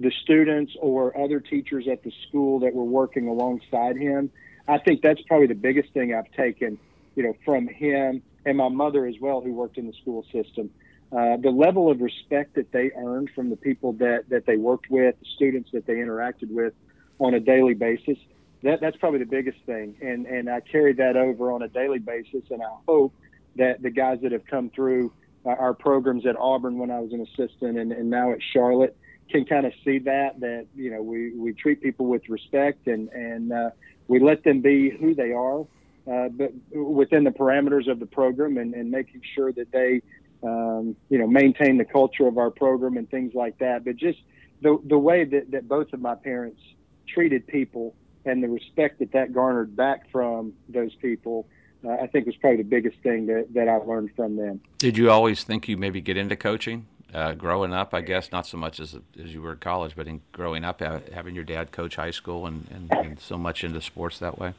the 0.00 0.12
students 0.22 0.72
or 0.80 1.18
other 1.18 1.40
teachers 1.40 1.86
at 1.90 2.02
the 2.02 2.12
school 2.28 2.60
that 2.60 2.74
were 2.74 2.84
working 2.84 3.28
alongside 3.28 3.96
him, 3.96 4.30
I 4.66 4.78
think 4.78 5.02
that's 5.02 5.20
probably 5.22 5.46
the 5.46 5.54
biggest 5.54 5.92
thing 5.92 6.14
I've 6.14 6.30
taken, 6.32 6.78
you 7.14 7.22
know, 7.22 7.36
from 7.44 7.68
him 7.68 8.22
and 8.46 8.56
my 8.56 8.68
mother 8.68 9.06
as 9.06 9.14
well, 9.20 9.40
who 9.40 9.52
worked 9.52 9.78
in 9.78 9.86
the 9.86 9.92
school 9.92 10.24
system. 10.32 10.70
Uh, 11.12 11.36
the 11.36 11.50
level 11.50 11.90
of 11.90 12.00
respect 12.00 12.56
that 12.56 12.72
they 12.72 12.90
earned 12.96 13.30
from 13.34 13.50
the 13.50 13.56
people 13.56 13.92
that, 13.94 14.28
that 14.30 14.46
they 14.46 14.56
worked 14.56 14.90
with, 14.90 15.14
the 15.20 15.26
students 15.36 15.70
that 15.72 15.86
they 15.86 15.94
interacted 15.94 16.50
with 16.50 16.72
on 17.20 17.34
a 17.34 17.40
daily 17.40 17.74
basis, 17.74 18.18
that, 18.64 18.80
that's 18.80 18.96
probably 18.96 19.20
the 19.20 19.26
biggest 19.26 19.58
thing. 19.64 19.94
And, 20.00 20.26
and 20.26 20.50
I 20.50 20.60
carried 20.60 20.96
that 20.96 21.16
over 21.16 21.52
on 21.52 21.62
a 21.62 21.68
daily 21.68 22.00
basis. 22.00 22.42
And 22.50 22.62
I 22.62 22.74
hope 22.88 23.14
that 23.56 23.82
the 23.82 23.90
guys 23.90 24.18
that 24.22 24.32
have 24.32 24.44
come 24.46 24.70
through 24.70 25.12
our 25.44 25.74
programs 25.74 26.26
at 26.26 26.36
Auburn 26.36 26.78
when 26.78 26.90
I 26.90 27.00
was 27.00 27.12
an 27.12 27.20
assistant, 27.20 27.78
and, 27.78 27.92
and 27.92 28.10
now 28.10 28.32
at 28.32 28.38
Charlotte 28.52 28.96
can 29.30 29.44
kind 29.44 29.66
of 29.66 29.72
see 29.84 29.98
that 30.00 30.38
that 30.40 30.66
you 30.74 30.90
know 30.90 31.02
we 31.02 31.32
we 31.36 31.52
treat 31.52 31.82
people 31.82 32.06
with 32.06 32.22
respect 32.28 32.86
and 32.86 33.08
and 33.10 33.52
uh, 33.52 33.70
we 34.08 34.20
let 34.20 34.44
them 34.44 34.60
be 34.60 34.90
who 34.90 35.14
they 35.14 35.32
are, 35.32 35.60
uh, 35.60 36.28
but 36.28 36.52
within 36.72 37.24
the 37.24 37.30
parameters 37.30 37.90
of 37.90 38.00
the 38.00 38.06
program 38.06 38.58
and, 38.58 38.74
and 38.74 38.90
making 38.90 39.22
sure 39.34 39.52
that 39.52 39.70
they 39.72 40.02
um, 40.42 40.96
you 41.08 41.18
know 41.18 41.26
maintain 41.26 41.78
the 41.78 41.84
culture 41.84 42.26
of 42.26 42.38
our 42.38 42.50
program 42.50 42.96
and 42.96 43.10
things 43.10 43.34
like 43.34 43.58
that. 43.58 43.84
But 43.84 43.96
just 43.96 44.18
the 44.62 44.78
the 44.84 44.98
way 44.98 45.24
that, 45.24 45.50
that 45.52 45.68
both 45.68 45.92
of 45.92 46.00
my 46.00 46.14
parents 46.14 46.60
treated 47.08 47.46
people 47.46 47.94
and 48.24 48.42
the 48.42 48.48
respect 48.48 48.98
that 48.98 49.12
that 49.12 49.32
garnered 49.32 49.76
back 49.76 50.10
from 50.10 50.52
those 50.68 50.94
people. 50.96 51.46
I 51.86 52.06
think 52.06 52.26
was 52.26 52.36
probably 52.36 52.58
the 52.58 52.68
biggest 52.68 52.98
thing 53.02 53.26
that, 53.26 53.48
that 53.54 53.68
I 53.68 53.76
learned 53.76 54.10
from 54.16 54.36
them. 54.36 54.60
Did 54.78 54.96
you 54.96 55.10
always 55.10 55.44
think 55.44 55.68
you 55.68 55.76
maybe 55.76 56.00
get 56.00 56.16
into 56.16 56.36
coaching? 56.36 56.86
uh, 57.14 57.32
growing 57.32 57.72
up, 57.72 57.94
I 57.94 58.00
guess 58.00 58.32
not 58.32 58.46
so 58.46 58.56
much 58.56 58.80
as 58.80 58.96
as 59.22 59.32
you 59.32 59.40
were 59.40 59.52
in 59.52 59.58
college, 59.58 59.94
but 59.94 60.08
in 60.08 60.20
growing 60.32 60.64
up, 60.64 60.80
having 60.80 61.34
your 61.34 61.44
dad 61.44 61.70
coach 61.70 61.96
high 61.96 62.10
school 62.10 62.46
and, 62.46 62.66
and, 62.70 62.92
and 62.92 63.20
so 63.20 63.38
much 63.38 63.62
into 63.62 63.80
sports 63.80 64.18
that 64.18 64.38
way. 64.38 64.52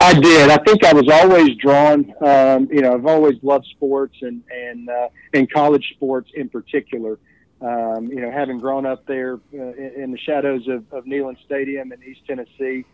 I 0.00 0.18
did. 0.18 0.50
I 0.50 0.56
think 0.58 0.84
I 0.84 0.92
was 0.92 1.08
always 1.10 1.56
drawn. 1.56 2.12
Um, 2.24 2.68
you 2.70 2.80
know, 2.80 2.94
I've 2.94 3.06
always 3.06 3.36
loved 3.42 3.66
sports 3.66 4.16
and 4.22 4.42
and 4.50 4.88
uh, 4.88 5.08
and 5.34 5.50
college 5.52 5.92
sports 5.94 6.30
in 6.34 6.48
particular. 6.48 7.18
Um, 7.60 8.06
you 8.06 8.20
know, 8.20 8.30
having 8.30 8.58
grown 8.58 8.84
up 8.84 9.06
there 9.06 9.34
uh, 9.54 9.72
in, 9.72 9.92
in 9.96 10.12
the 10.12 10.18
shadows 10.18 10.68
of, 10.68 10.84
of 10.92 11.04
Neyland 11.04 11.38
Stadium 11.44 11.90
in 11.90 12.02
East 12.02 12.20
Tennessee, 12.26 12.84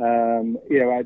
um, 0.00 0.56
you 0.70 0.80
know, 0.80 0.90
I, 0.90 1.02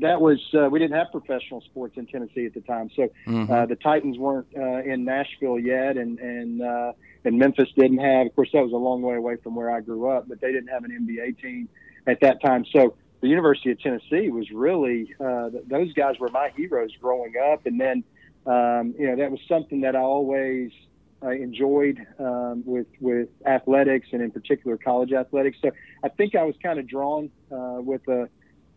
that 0.00 0.20
was 0.20 0.38
uh, 0.54 0.68
we 0.70 0.78
didn't 0.78 0.96
have 0.96 1.08
professional 1.10 1.60
sports 1.62 1.96
in 1.96 2.06
Tennessee 2.06 2.46
at 2.46 2.54
the 2.54 2.60
time, 2.60 2.88
so 2.94 3.08
mm-hmm. 3.26 3.52
uh, 3.52 3.66
the 3.66 3.74
Titans 3.74 4.18
weren't 4.18 4.46
uh, 4.56 4.82
in 4.82 5.04
Nashville 5.04 5.58
yet, 5.58 5.96
and 5.96 6.18
and 6.20 6.62
uh, 6.62 6.92
and 7.24 7.38
Memphis 7.38 7.68
didn't 7.76 7.98
have. 7.98 8.28
Of 8.28 8.36
course, 8.36 8.50
that 8.52 8.62
was 8.62 8.72
a 8.72 8.76
long 8.76 9.02
way 9.02 9.16
away 9.16 9.36
from 9.42 9.56
where 9.56 9.70
I 9.70 9.80
grew 9.80 10.08
up, 10.08 10.28
but 10.28 10.40
they 10.40 10.52
didn't 10.52 10.68
have 10.68 10.84
an 10.84 10.90
NBA 10.92 11.40
team 11.40 11.68
at 12.06 12.20
that 12.20 12.40
time. 12.40 12.64
So 12.72 12.94
the 13.20 13.28
University 13.28 13.72
of 13.72 13.80
Tennessee 13.80 14.30
was 14.30 14.48
really 14.52 15.12
uh, 15.18 15.50
those 15.66 15.92
guys 15.94 16.18
were 16.20 16.28
my 16.28 16.50
heroes 16.56 16.90
growing 17.00 17.34
up, 17.52 17.66
and 17.66 17.80
then 17.80 18.04
um, 18.46 18.94
you 18.96 19.08
know 19.08 19.16
that 19.16 19.30
was 19.32 19.40
something 19.48 19.80
that 19.80 19.96
I 19.96 20.00
always 20.00 20.70
I 21.22 21.34
enjoyed 21.34 21.98
um, 22.18 22.62
with 22.64 22.86
with 23.00 23.28
athletics 23.46 24.08
and 24.12 24.22
in 24.22 24.30
particular 24.30 24.76
college 24.76 25.12
athletics. 25.12 25.58
So 25.62 25.70
I 26.02 26.08
think 26.08 26.34
I 26.34 26.44
was 26.44 26.54
kind 26.62 26.78
of 26.78 26.88
drawn 26.88 27.30
uh, 27.52 27.80
with 27.80 28.06
a 28.08 28.28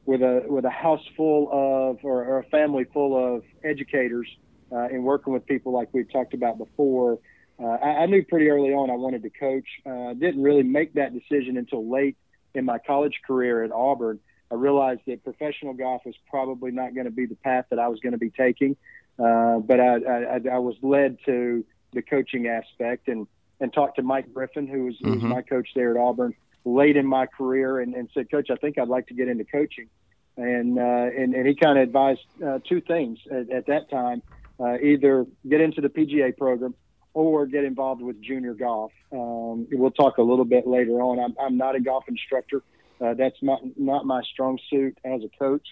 with 0.06 0.22
a 0.22 0.44
with 0.48 0.66
a 0.66 0.70
house 0.70 1.04
full 1.16 1.48
of 1.52 2.00
or, 2.04 2.26
or 2.26 2.40
a 2.40 2.44
family 2.46 2.86
full 2.94 3.36
of 3.36 3.44
educators 3.64 4.28
uh, 4.72 4.86
and 4.86 5.04
working 5.04 5.34
with 5.34 5.46
people 5.46 5.72
like 5.72 5.90
we've 5.94 6.12
talked 6.12 6.34
about 6.34 6.58
before. 6.58 7.20
Uh, 7.60 7.68
I, 7.68 7.90
I, 8.02 8.06
knew 8.08 8.24
pretty 8.24 8.50
early 8.50 8.74
on 8.74 8.90
I 8.90 8.96
wanted 8.96 9.22
to 9.24 9.30
coach. 9.30 9.68
Uh, 9.86 10.14
didn't 10.14 10.42
really 10.42 10.64
make 10.64 10.96
that 10.96 11.14
decision 11.14 11.56
until 11.58 11.90
late 11.90 12.18
in 12.56 12.66
my 12.66 12.80
college 12.80 13.22
career 13.26 13.64
at 13.64 13.72
Auburn. 13.72 14.20
I 14.52 14.56
realized 14.56 15.02
that 15.08 15.24
professional 15.24 15.74
golf 15.74 16.02
was 16.06 16.16
probably 16.30 16.72
not 16.72 16.94
going 16.94 17.06
to 17.06 17.12
be 17.12 17.26
the 17.26 17.36
path 17.36 17.66
that 17.70 17.80
I 17.80 17.88
was 17.88 18.00
going 18.00 18.14
to 18.14 18.20
be 18.20 18.32
taking, 18.32 18.76
uh, 19.20 19.60
but 19.60 19.80
I, 19.80 19.96
I, 19.96 20.40
I 20.54 20.60
was 20.60 20.76
led 20.82 21.18
to 21.26 21.64
the 21.94 22.02
coaching 22.02 22.48
aspect 22.48 23.08
and 23.08 23.28
and 23.60 23.72
talked 23.72 23.96
to 23.96 24.02
Mike 24.02 24.34
Griffin, 24.34 24.68
who 24.68 24.86
was, 24.86 24.96
mm-hmm. 24.96 25.06
who 25.06 25.14
was 25.14 25.24
my 25.24 25.42
coach 25.42 25.70
there 25.76 25.92
at 25.92 25.98
Auburn 25.98 26.36
late 26.66 26.98
in 26.98 27.06
my 27.06 27.26
career, 27.26 27.80
and, 27.80 27.94
and 27.94 28.10
said, 28.14 28.30
Coach, 28.32 28.50
I 28.50 28.56
think 28.56 28.78
I'd 28.78 28.88
like 28.88 29.08
to 29.08 29.14
get 29.14 29.28
into 29.28 29.46
coaching. 29.46 29.90
And 30.36 30.80
uh, 30.80 30.82
and, 30.82 31.36
and 31.36 31.48
he 31.48 31.54
kind 31.54 31.78
of 31.78 31.84
advised 31.84 32.22
uh, 32.44 32.60
two 32.68 32.82
things 32.82 33.20
at, 33.32 33.52
at 33.52 33.68
that 33.68 33.90
time: 33.92 34.24
uh, 34.60 34.80
either 34.80 35.28
get 35.48 35.62
into 35.62 35.80
the 35.80 35.90
PGA 35.90 36.36
program 36.36 36.74
or 37.14 37.46
get 37.46 37.64
involved 37.64 38.02
with 38.02 38.20
junior 38.20 38.56
golf. 38.56 38.92
Um, 39.12 39.68
we'll 39.72 39.92
talk 39.92 40.18
a 40.18 40.24
little 40.24 40.46
bit 40.46 40.66
later 40.66 41.02
on. 41.02 41.20
I'm, 41.20 41.36
I'm 41.40 41.58
not 41.58 41.76
a 41.76 41.80
golf 41.80 42.06
instructor. 42.08 42.64
Uh, 43.00 43.14
that's 43.14 43.36
not 43.44 43.62
not 43.78 44.06
my 44.08 44.24
strong 44.24 44.58
suit 44.70 44.98
as 45.06 45.22
a 45.24 45.30
coach. 45.38 45.68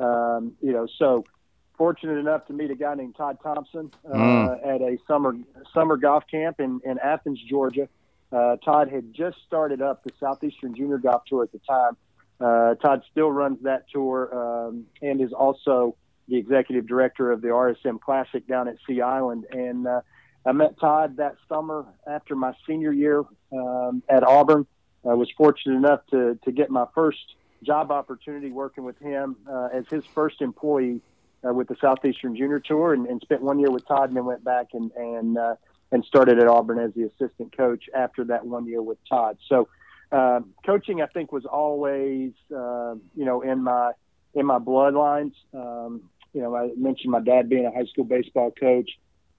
Um, 0.00 0.54
you 0.60 0.72
know, 0.72 0.88
so 0.98 1.24
fortunate 1.80 2.18
enough 2.18 2.46
to 2.46 2.52
meet 2.52 2.70
a 2.70 2.74
guy 2.74 2.94
named 2.94 3.16
Todd 3.16 3.38
Thompson 3.42 3.90
uh, 4.06 4.14
mm. 4.14 4.66
at 4.66 4.82
a 4.82 4.98
summer 5.08 5.34
summer 5.72 5.96
golf 5.96 6.24
camp 6.30 6.60
in, 6.60 6.78
in 6.84 6.98
Athens, 6.98 7.40
Georgia. 7.48 7.88
Uh, 8.30 8.56
Todd 8.56 8.90
had 8.90 9.14
just 9.14 9.38
started 9.46 9.80
up 9.80 10.04
the 10.04 10.12
Southeastern 10.20 10.74
Junior 10.74 10.98
Golf 10.98 11.22
Tour 11.26 11.42
at 11.42 11.52
the 11.52 11.58
time. 11.60 11.96
Uh, 12.38 12.74
Todd 12.74 13.02
still 13.10 13.32
runs 13.32 13.62
that 13.62 13.86
tour 13.90 14.28
um, 14.30 14.84
and 15.00 15.22
is 15.22 15.32
also 15.32 15.96
the 16.28 16.36
executive 16.36 16.86
director 16.86 17.32
of 17.32 17.40
the 17.40 17.48
RSM 17.48 17.98
Classic 17.98 18.46
down 18.46 18.68
at 18.68 18.76
Sea 18.86 19.00
Island. 19.00 19.46
And 19.50 19.86
uh, 19.86 20.02
I 20.44 20.52
met 20.52 20.78
Todd 20.78 21.16
that 21.16 21.36
summer 21.48 21.86
after 22.06 22.36
my 22.36 22.52
senior 22.66 22.92
year 22.92 23.24
um, 23.54 24.02
at 24.06 24.22
Auburn. 24.22 24.66
I 25.08 25.14
was 25.14 25.30
fortunate 25.34 25.76
enough 25.76 26.00
to 26.10 26.38
to 26.44 26.52
get 26.52 26.68
my 26.68 26.84
first 26.94 27.36
job 27.62 27.90
opportunity 27.90 28.50
working 28.50 28.84
with 28.84 28.98
him 28.98 29.36
uh, 29.50 29.68
as 29.72 29.86
his 29.90 30.04
first 30.04 30.42
employee 30.42 31.00
uh, 31.46 31.52
with 31.52 31.68
the 31.68 31.76
Southeastern 31.80 32.36
Junior 32.36 32.60
Tour 32.60 32.94
and, 32.94 33.06
and, 33.06 33.20
spent 33.20 33.42
one 33.42 33.58
year 33.58 33.70
with 33.70 33.86
Todd 33.86 34.08
and 34.08 34.16
then 34.16 34.24
went 34.24 34.44
back 34.44 34.68
and 34.72 34.90
and 34.92 35.38
uh, 35.38 35.54
and 35.92 36.04
started 36.04 36.38
at 36.38 36.46
Auburn 36.46 36.78
as 36.78 36.92
the 36.94 37.04
assistant 37.04 37.56
coach 37.56 37.84
after 37.94 38.24
that 38.24 38.46
one 38.46 38.66
year 38.66 38.82
with 38.82 38.98
Todd. 39.08 39.38
So 39.48 39.68
uh, 40.12 40.40
coaching, 40.64 41.02
I 41.02 41.06
think, 41.06 41.32
was 41.32 41.44
always 41.44 42.32
uh, 42.54 42.94
you 43.14 43.24
know 43.24 43.42
in 43.42 43.62
my 43.62 43.92
in 44.34 44.46
my 44.46 44.58
bloodlines. 44.58 45.34
Um, 45.54 46.02
you 46.32 46.40
know, 46.40 46.54
I 46.56 46.70
mentioned 46.76 47.10
my 47.10 47.20
dad 47.20 47.48
being 47.48 47.66
a 47.66 47.70
high 47.70 47.86
school 47.86 48.04
baseball 48.04 48.52
coach. 48.52 48.90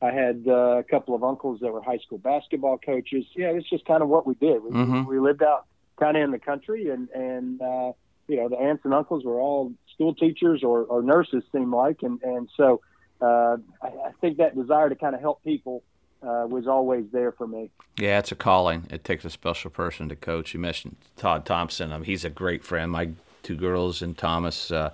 I 0.01 0.11
had 0.11 0.45
uh, 0.47 0.79
a 0.79 0.83
couple 0.83 1.13
of 1.13 1.23
uncles 1.23 1.59
that 1.61 1.71
were 1.71 1.81
high 1.81 1.99
school 1.99 2.17
basketball 2.17 2.77
coaches. 2.79 3.25
Yeah, 3.35 3.51
it's 3.51 3.69
just 3.69 3.85
kind 3.85 4.01
of 4.01 4.09
what 4.09 4.25
we 4.25 4.33
did. 4.33 4.63
We, 4.63 4.71
mm-hmm. 4.71 5.05
we 5.05 5.19
lived 5.19 5.43
out 5.43 5.67
kind 5.99 6.17
of 6.17 6.23
in 6.23 6.31
the 6.31 6.39
country, 6.39 6.89
and 6.89 7.07
and 7.09 7.61
uh, 7.61 7.91
you 8.27 8.37
know 8.37 8.49
the 8.49 8.57
aunts 8.57 8.83
and 8.83 8.93
uncles 8.93 9.23
were 9.23 9.39
all 9.39 9.73
school 10.01 10.15
teachers 10.15 10.63
or, 10.63 10.83
or 10.83 11.03
nurses 11.03 11.43
seem 11.51 11.73
like, 11.73 12.01
and 12.01 12.21
and 12.23 12.49
so 12.57 12.81
uh, 13.21 13.57
I, 13.81 13.87
I 13.87 14.11
think 14.19 14.37
that 14.37 14.55
desire 14.55 14.89
to 14.89 14.95
kind 14.95 15.13
of 15.13 15.21
help 15.21 15.43
people 15.43 15.83
uh, 16.23 16.45
was 16.49 16.67
always 16.67 17.05
there 17.11 17.31
for 17.31 17.47
me. 17.47 17.69
Yeah, 17.97 18.17
it's 18.17 18.31
a 18.31 18.35
calling. 18.35 18.87
It 18.89 19.03
takes 19.03 19.25
a 19.25 19.29
special 19.29 19.69
person 19.69 20.09
to 20.09 20.15
coach. 20.15 20.53
You 20.53 20.59
mentioned 20.59 20.95
Todd 21.17 21.45
Thompson. 21.45 22.03
He's 22.03 22.25
a 22.25 22.29
great 22.29 22.63
friend. 22.63 22.91
My 22.91 23.11
two 23.43 23.55
girls 23.55 24.01
and 24.01 24.17
Thomas 24.17 24.71
uh, 24.71 24.91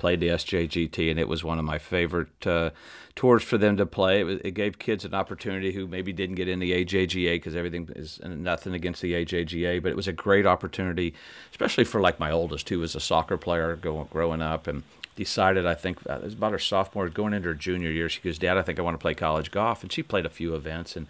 played 0.00 0.18
the 0.18 0.28
SJGT, 0.28 1.10
and 1.10 1.20
it 1.20 1.28
was 1.28 1.44
one 1.44 1.58
of 1.58 1.64
my 1.66 1.76
favorite 1.76 2.46
uh, 2.46 2.70
tours 3.14 3.42
for 3.42 3.58
them 3.58 3.76
to 3.76 3.84
play. 3.84 4.22
It, 4.22 4.40
it, 4.46 4.50
gave 4.52 4.78
kids 4.78 5.04
an 5.04 5.12
opportunity 5.12 5.72
who 5.72 5.86
maybe 5.86 6.10
didn't 6.10 6.36
get 6.36 6.48
in 6.48 6.58
the 6.58 6.72
AJGA 6.72 7.34
because 7.34 7.54
everything 7.54 7.86
is 7.94 8.18
nothing 8.24 8.72
against 8.72 9.02
the 9.02 9.12
AJGA, 9.12 9.82
but 9.82 9.90
it 9.90 9.96
was 9.96 10.08
a 10.08 10.12
great 10.14 10.46
opportunity, 10.46 11.12
especially 11.50 11.84
for 11.84 12.00
like 12.00 12.18
my 12.18 12.30
oldest 12.30 12.66
who 12.70 12.78
was 12.78 12.94
a 12.94 13.00
soccer 13.00 13.36
player 13.36 13.76
going, 13.76 14.08
growing 14.10 14.40
up 14.40 14.66
and 14.66 14.84
decided 15.16 15.66
I 15.66 15.74
think 15.74 15.98
uh, 16.08 16.14
it 16.14 16.24
was 16.24 16.32
about 16.32 16.52
her 16.52 16.58
sophomore 16.58 17.10
going 17.10 17.34
into 17.34 17.50
her 17.50 17.54
junior 17.54 17.90
year. 17.90 18.08
She 18.08 18.22
goes, 18.22 18.38
"Dad, 18.38 18.56
I 18.56 18.62
think 18.62 18.78
I 18.78 18.82
want 18.82 18.94
to 18.94 19.02
play 19.02 19.14
college 19.14 19.50
golf," 19.50 19.82
and 19.82 19.92
she 19.92 20.02
played 20.02 20.24
a 20.24 20.30
few 20.30 20.54
events 20.54 20.96
and 20.96 21.08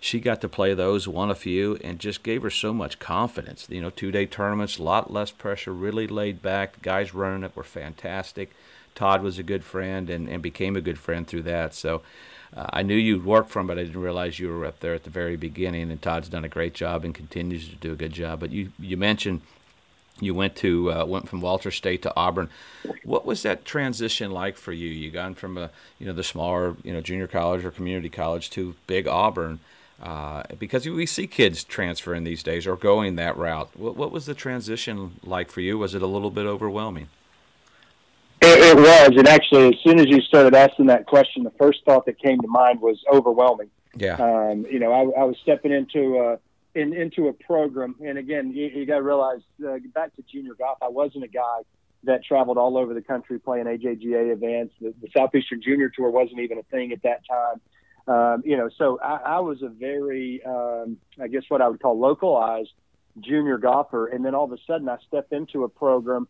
she 0.00 0.18
got 0.18 0.40
to 0.40 0.48
play 0.48 0.72
those, 0.72 1.06
won 1.06 1.30
a 1.30 1.34
few, 1.34 1.76
and 1.84 1.98
just 1.98 2.22
gave 2.22 2.42
her 2.42 2.50
so 2.50 2.72
much 2.72 2.98
confidence. 2.98 3.66
You 3.68 3.82
know, 3.82 3.90
two 3.90 4.10
day 4.10 4.24
tournaments, 4.24 4.78
a 4.78 4.82
lot 4.82 5.12
less 5.12 5.30
pressure, 5.30 5.72
really 5.72 6.06
laid 6.06 6.40
back. 6.40 6.72
The 6.74 6.80
guys 6.80 7.14
running 7.14 7.44
it 7.44 7.54
were 7.54 7.62
fantastic. 7.62 8.50
Todd 8.94 9.22
was 9.22 9.38
a 9.38 9.42
good 9.42 9.62
friend 9.62 10.08
and, 10.08 10.28
and 10.28 10.42
became 10.42 10.74
a 10.74 10.80
good 10.80 10.98
friend 10.98 11.26
through 11.26 11.42
that. 11.42 11.74
So 11.74 12.02
uh, 12.56 12.66
I 12.70 12.82
knew 12.82 12.96
you'd 12.96 13.24
work 13.24 13.48
from, 13.48 13.66
but 13.66 13.78
I 13.78 13.84
didn't 13.84 14.00
realize 14.00 14.38
you 14.38 14.48
were 14.48 14.66
up 14.66 14.80
there 14.80 14.94
at 14.94 15.04
the 15.04 15.10
very 15.10 15.36
beginning. 15.36 15.90
And 15.90 16.00
Todd's 16.00 16.30
done 16.30 16.44
a 16.44 16.48
great 16.48 16.74
job 16.74 17.04
and 17.04 17.14
continues 17.14 17.68
to 17.68 17.76
do 17.76 17.92
a 17.92 17.96
good 17.96 18.12
job. 18.12 18.40
But 18.40 18.50
you 18.50 18.72
you 18.78 18.96
mentioned 18.96 19.42
you 20.18 20.34
went 20.34 20.56
to 20.56 20.92
uh, 20.92 21.04
went 21.04 21.28
from 21.28 21.42
Walter 21.42 21.70
State 21.70 22.02
to 22.02 22.16
Auburn. 22.16 22.48
What 23.04 23.26
was 23.26 23.42
that 23.42 23.66
transition 23.66 24.30
like 24.30 24.56
for 24.56 24.72
you? 24.72 24.88
You 24.88 25.10
gone 25.10 25.34
from 25.34 25.58
a 25.58 25.70
you 25.98 26.06
know 26.06 26.14
the 26.14 26.24
smaller 26.24 26.76
you 26.82 26.92
know 26.92 27.02
junior 27.02 27.26
college 27.26 27.64
or 27.64 27.70
community 27.70 28.08
college 28.08 28.48
to 28.50 28.74
big 28.86 29.06
Auburn. 29.06 29.60
Uh, 30.00 30.42
because 30.58 30.88
we 30.88 31.04
see 31.04 31.26
kids 31.26 31.62
transferring 31.62 32.24
these 32.24 32.42
days 32.42 32.66
or 32.66 32.74
going 32.74 33.16
that 33.16 33.36
route. 33.36 33.68
What, 33.74 33.96
what, 33.96 34.10
was 34.10 34.24
the 34.24 34.32
transition 34.32 35.12
like 35.22 35.50
for 35.50 35.60
you? 35.60 35.76
Was 35.76 35.94
it 35.94 36.00
a 36.00 36.06
little 36.06 36.30
bit 36.30 36.46
overwhelming? 36.46 37.08
It, 38.40 38.58
it, 38.58 38.76
was, 38.76 39.12
and 39.18 39.28
actually, 39.28 39.68
as 39.68 39.74
soon 39.84 40.00
as 40.00 40.06
you 40.06 40.22
started 40.22 40.54
asking 40.54 40.86
that 40.86 41.04
question, 41.04 41.42
the 41.42 41.52
first 41.58 41.80
thought 41.84 42.06
that 42.06 42.18
came 42.18 42.40
to 42.40 42.48
mind 42.48 42.80
was 42.80 42.98
overwhelming. 43.12 43.68
Yeah. 43.94 44.14
Um, 44.14 44.64
you 44.70 44.78
know, 44.78 44.92
I, 44.92 45.20
I, 45.20 45.24
was 45.24 45.36
stepping 45.42 45.72
into 45.72 46.18
a 46.18 46.38
in, 46.78 46.94
into 46.94 47.28
a 47.28 47.34
program, 47.34 47.96
and 48.00 48.16
again, 48.16 48.52
you, 48.52 48.66
you 48.68 48.86
got 48.86 48.96
to 48.96 49.02
realize 49.02 49.40
uh, 49.66 49.76
back 49.92 50.14
to 50.16 50.22
junior 50.22 50.54
golf, 50.54 50.78
I 50.80 50.88
wasn't 50.88 51.24
a 51.24 51.28
guy 51.28 51.60
that 52.04 52.24
traveled 52.24 52.56
all 52.56 52.78
over 52.78 52.94
the 52.94 53.02
country 53.02 53.38
playing 53.38 53.66
AJGA 53.66 54.32
events. 54.32 54.74
The, 54.80 54.94
the 55.02 55.08
Southeastern 55.14 55.60
Junior 55.60 55.90
Tour 55.90 56.10
wasn't 56.10 56.40
even 56.40 56.58
a 56.58 56.62
thing 56.62 56.92
at 56.92 57.02
that 57.02 57.20
time. 57.28 57.60
Um, 58.10 58.42
you 58.44 58.56
know, 58.56 58.68
so 58.76 58.98
I, 59.00 59.36
I 59.36 59.38
was 59.38 59.62
a 59.62 59.68
very, 59.68 60.42
um, 60.44 60.96
I 61.22 61.28
guess 61.28 61.44
what 61.46 61.62
I 61.62 61.68
would 61.68 61.80
call 61.80 61.96
localized 61.96 62.72
junior 63.20 63.56
golfer. 63.56 64.08
And 64.08 64.24
then 64.24 64.34
all 64.34 64.44
of 64.44 64.52
a 64.52 64.58
sudden 64.66 64.88
I 64.88 64.96
stepped 65.06 65.32
into 65.32 65.62
a 65.62 65.68
program, 65.68 66.26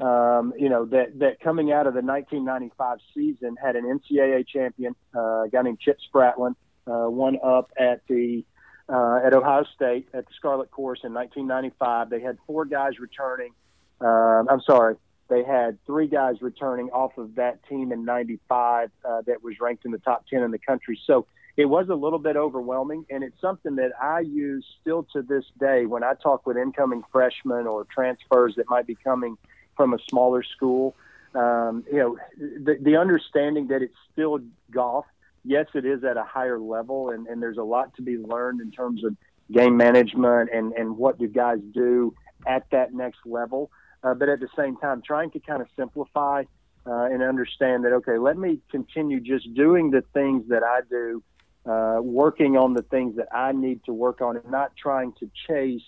um, 0.00 0.52
you 0.58 0.68
know, 0.68 0.84
that, 0.86 1.20
that 1.20 1.38
coming 1.38 1.70
out 1.70 1.86
of 1.86 1.94
the 1.94 2.02
1995 2.02 2.98
season 3.14 3.56
had 3.62 3.76
an 3.76 3.84
NCAA 3.84 4.48
champion, 4.48 4.96
uh, 5.14 5.42
a 5.42 5.48
guy 5.48 5.62
named 5.62 5.78
Chip 5.78 5.98
Spratlin, 6.12 6.56
uh, 6.88 7.08
won 7.08 7.38
up 7.44 7.70
at 7.78 8.00
the 8.08 8.44
uh, 8.88 9.20
at 9.24 9.32
Ohio 9.32 9.64
State 9.76 10.08
at 10.12 10.26
the 10.26 10.32
Scarlet 10.36 10.72
Course 10.72 11.02
in 11.04 11.14
1995. 11.14 12.10
They 12.10 12.20
had 12.20 12.36
four 12.48 12.64
guys 12.64 12.98
returning. 12.98 13.52
Um, 14.00 14.48
I'm 14.50 14.60
sorry, 14.62 14.96
they 15.28 15.44
had 15.44 15.78
three 15.86 16.06
guys 16.06 16.42
returning 16.42 16.90
off 16.90 17.16
of 17.18 17.36
that 17.36 17.66
team 17.68 17.92
in 17.92 18.04
'95 18.04 18.90
uh, 19.04 19.22
that 19.26 19.42
was 19.42 19.60
ranked 19.60 19.84
in 19.84 19.90
the 19.90 19.98
top 19.98 20.26
10 20.28 20.42
in 20.42 20.50
the 20.50 20.58
country. 20.58 20.98
So 21.06 21.26
it 21.56 21.66
was 21.66 21.88
a 21.90 21.94
little 21.94 22.18
bit 22.18 22.36
overwhelming, 22.36 23.04
and 23.10 23.22
it's 23.22 23.38
something 23.40 23.76
that 23.76 23.92
I 24.00 24.20
use 24.20 24.64
still 24.80 25.06
to 25.12 25.22
this 25.22 25.44
day 25.60 25.84
when 25.84 26.02
I 26.02 26.14
talk 26.14 26.46
with 26.46 26.56
incoming 26.56 27.02
freshmen 27.12 27.66
or 27.66 27.84
transfers 27.84 28.54
that 28.56 28.68
might 28.68 28.86
be 28.86 28.94
coming 28.94 29.36
from 29.76 29.92
a 29.92 29.98
smaller 30.08 30.42
school. 30.42 30.96
Um, 31.34 31.84
you 31.90 31.98
know, 31.98 32.18
the, 32.36 32.78
the 32.80 32.96
understanding 32.96 33.68
that 33.68 33.82
it's 33.82 33.96
still 34.12 34.40
golf. 34.70 35.06
Yes, 35.44 35.66
it 35.74 35.84
is 35.84 36.04
at 36.04 36.16
a 36.16 36.24
higher 36.24 36.58
level, 36.58 37.10
and, 37.10 37.26
and 37.26 37.42
there's 37.42 37.58
a 37.58 37.64
lot 37.64 37.94
to 37.96 38.02
be 38.02 38.16
learned 38.16 38.60
in 38.60 38.70
terms 38.70 39.04
of 39.04 39.16
game 39.50 39.76
management 39.76 40.50
and, 40.52 40.72
and 40.72 40.96
what 40.96 41.18
do 41.18 41.26
guys 41.28 41.58
do 41.74 42.14
at 42.46 42.64
that 42.70 42.94
next 42.94 43.18
level. 43.26 43.70
Uh, 44.02 44.14
but 44.14 44.28
at 44.28 44.40
the 44.40 44.48
same 44.56 44.76
time, 44.76 45.02
trying 45.02 45.30
to 45.30 45.40
kind 45.40 45.62
of 45.62 45.68
simplify 45.76 46.42
uh, 46.86 47.04
and 47.04 47.22
understand 47.22 47.84
that, 47.84 47.92
okay, 47.92 48.18
let 48.18 48.36
me 48.36 48.58
continue 48.70 49.20
just 49.20 49.52
doing 49.54 49.90
the 49.90 50.02
things 50.12 50.48
that 50.48 50.62
I 50.62 50.80
do 50.88 51.22
uh, 51.64 52.00
working 52.02 52.56
on 52.56 52.74
the 52.74 52.82
things 52.82 53.16
that 53.16 53.28
I 53.32 53.52
need 53.52 53.84
to 53.84 53.92
work 53.92 54.20
on 54.20 54.36
and 54.36 54.50
not 54.50 54.72
trying 54.76 55.12
to 55.20 55.30
chase, 55.46 55.82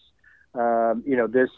um, 0.55 1.03
you 1.05 1.17
know, 1.17 1.27
this 1.27 1.51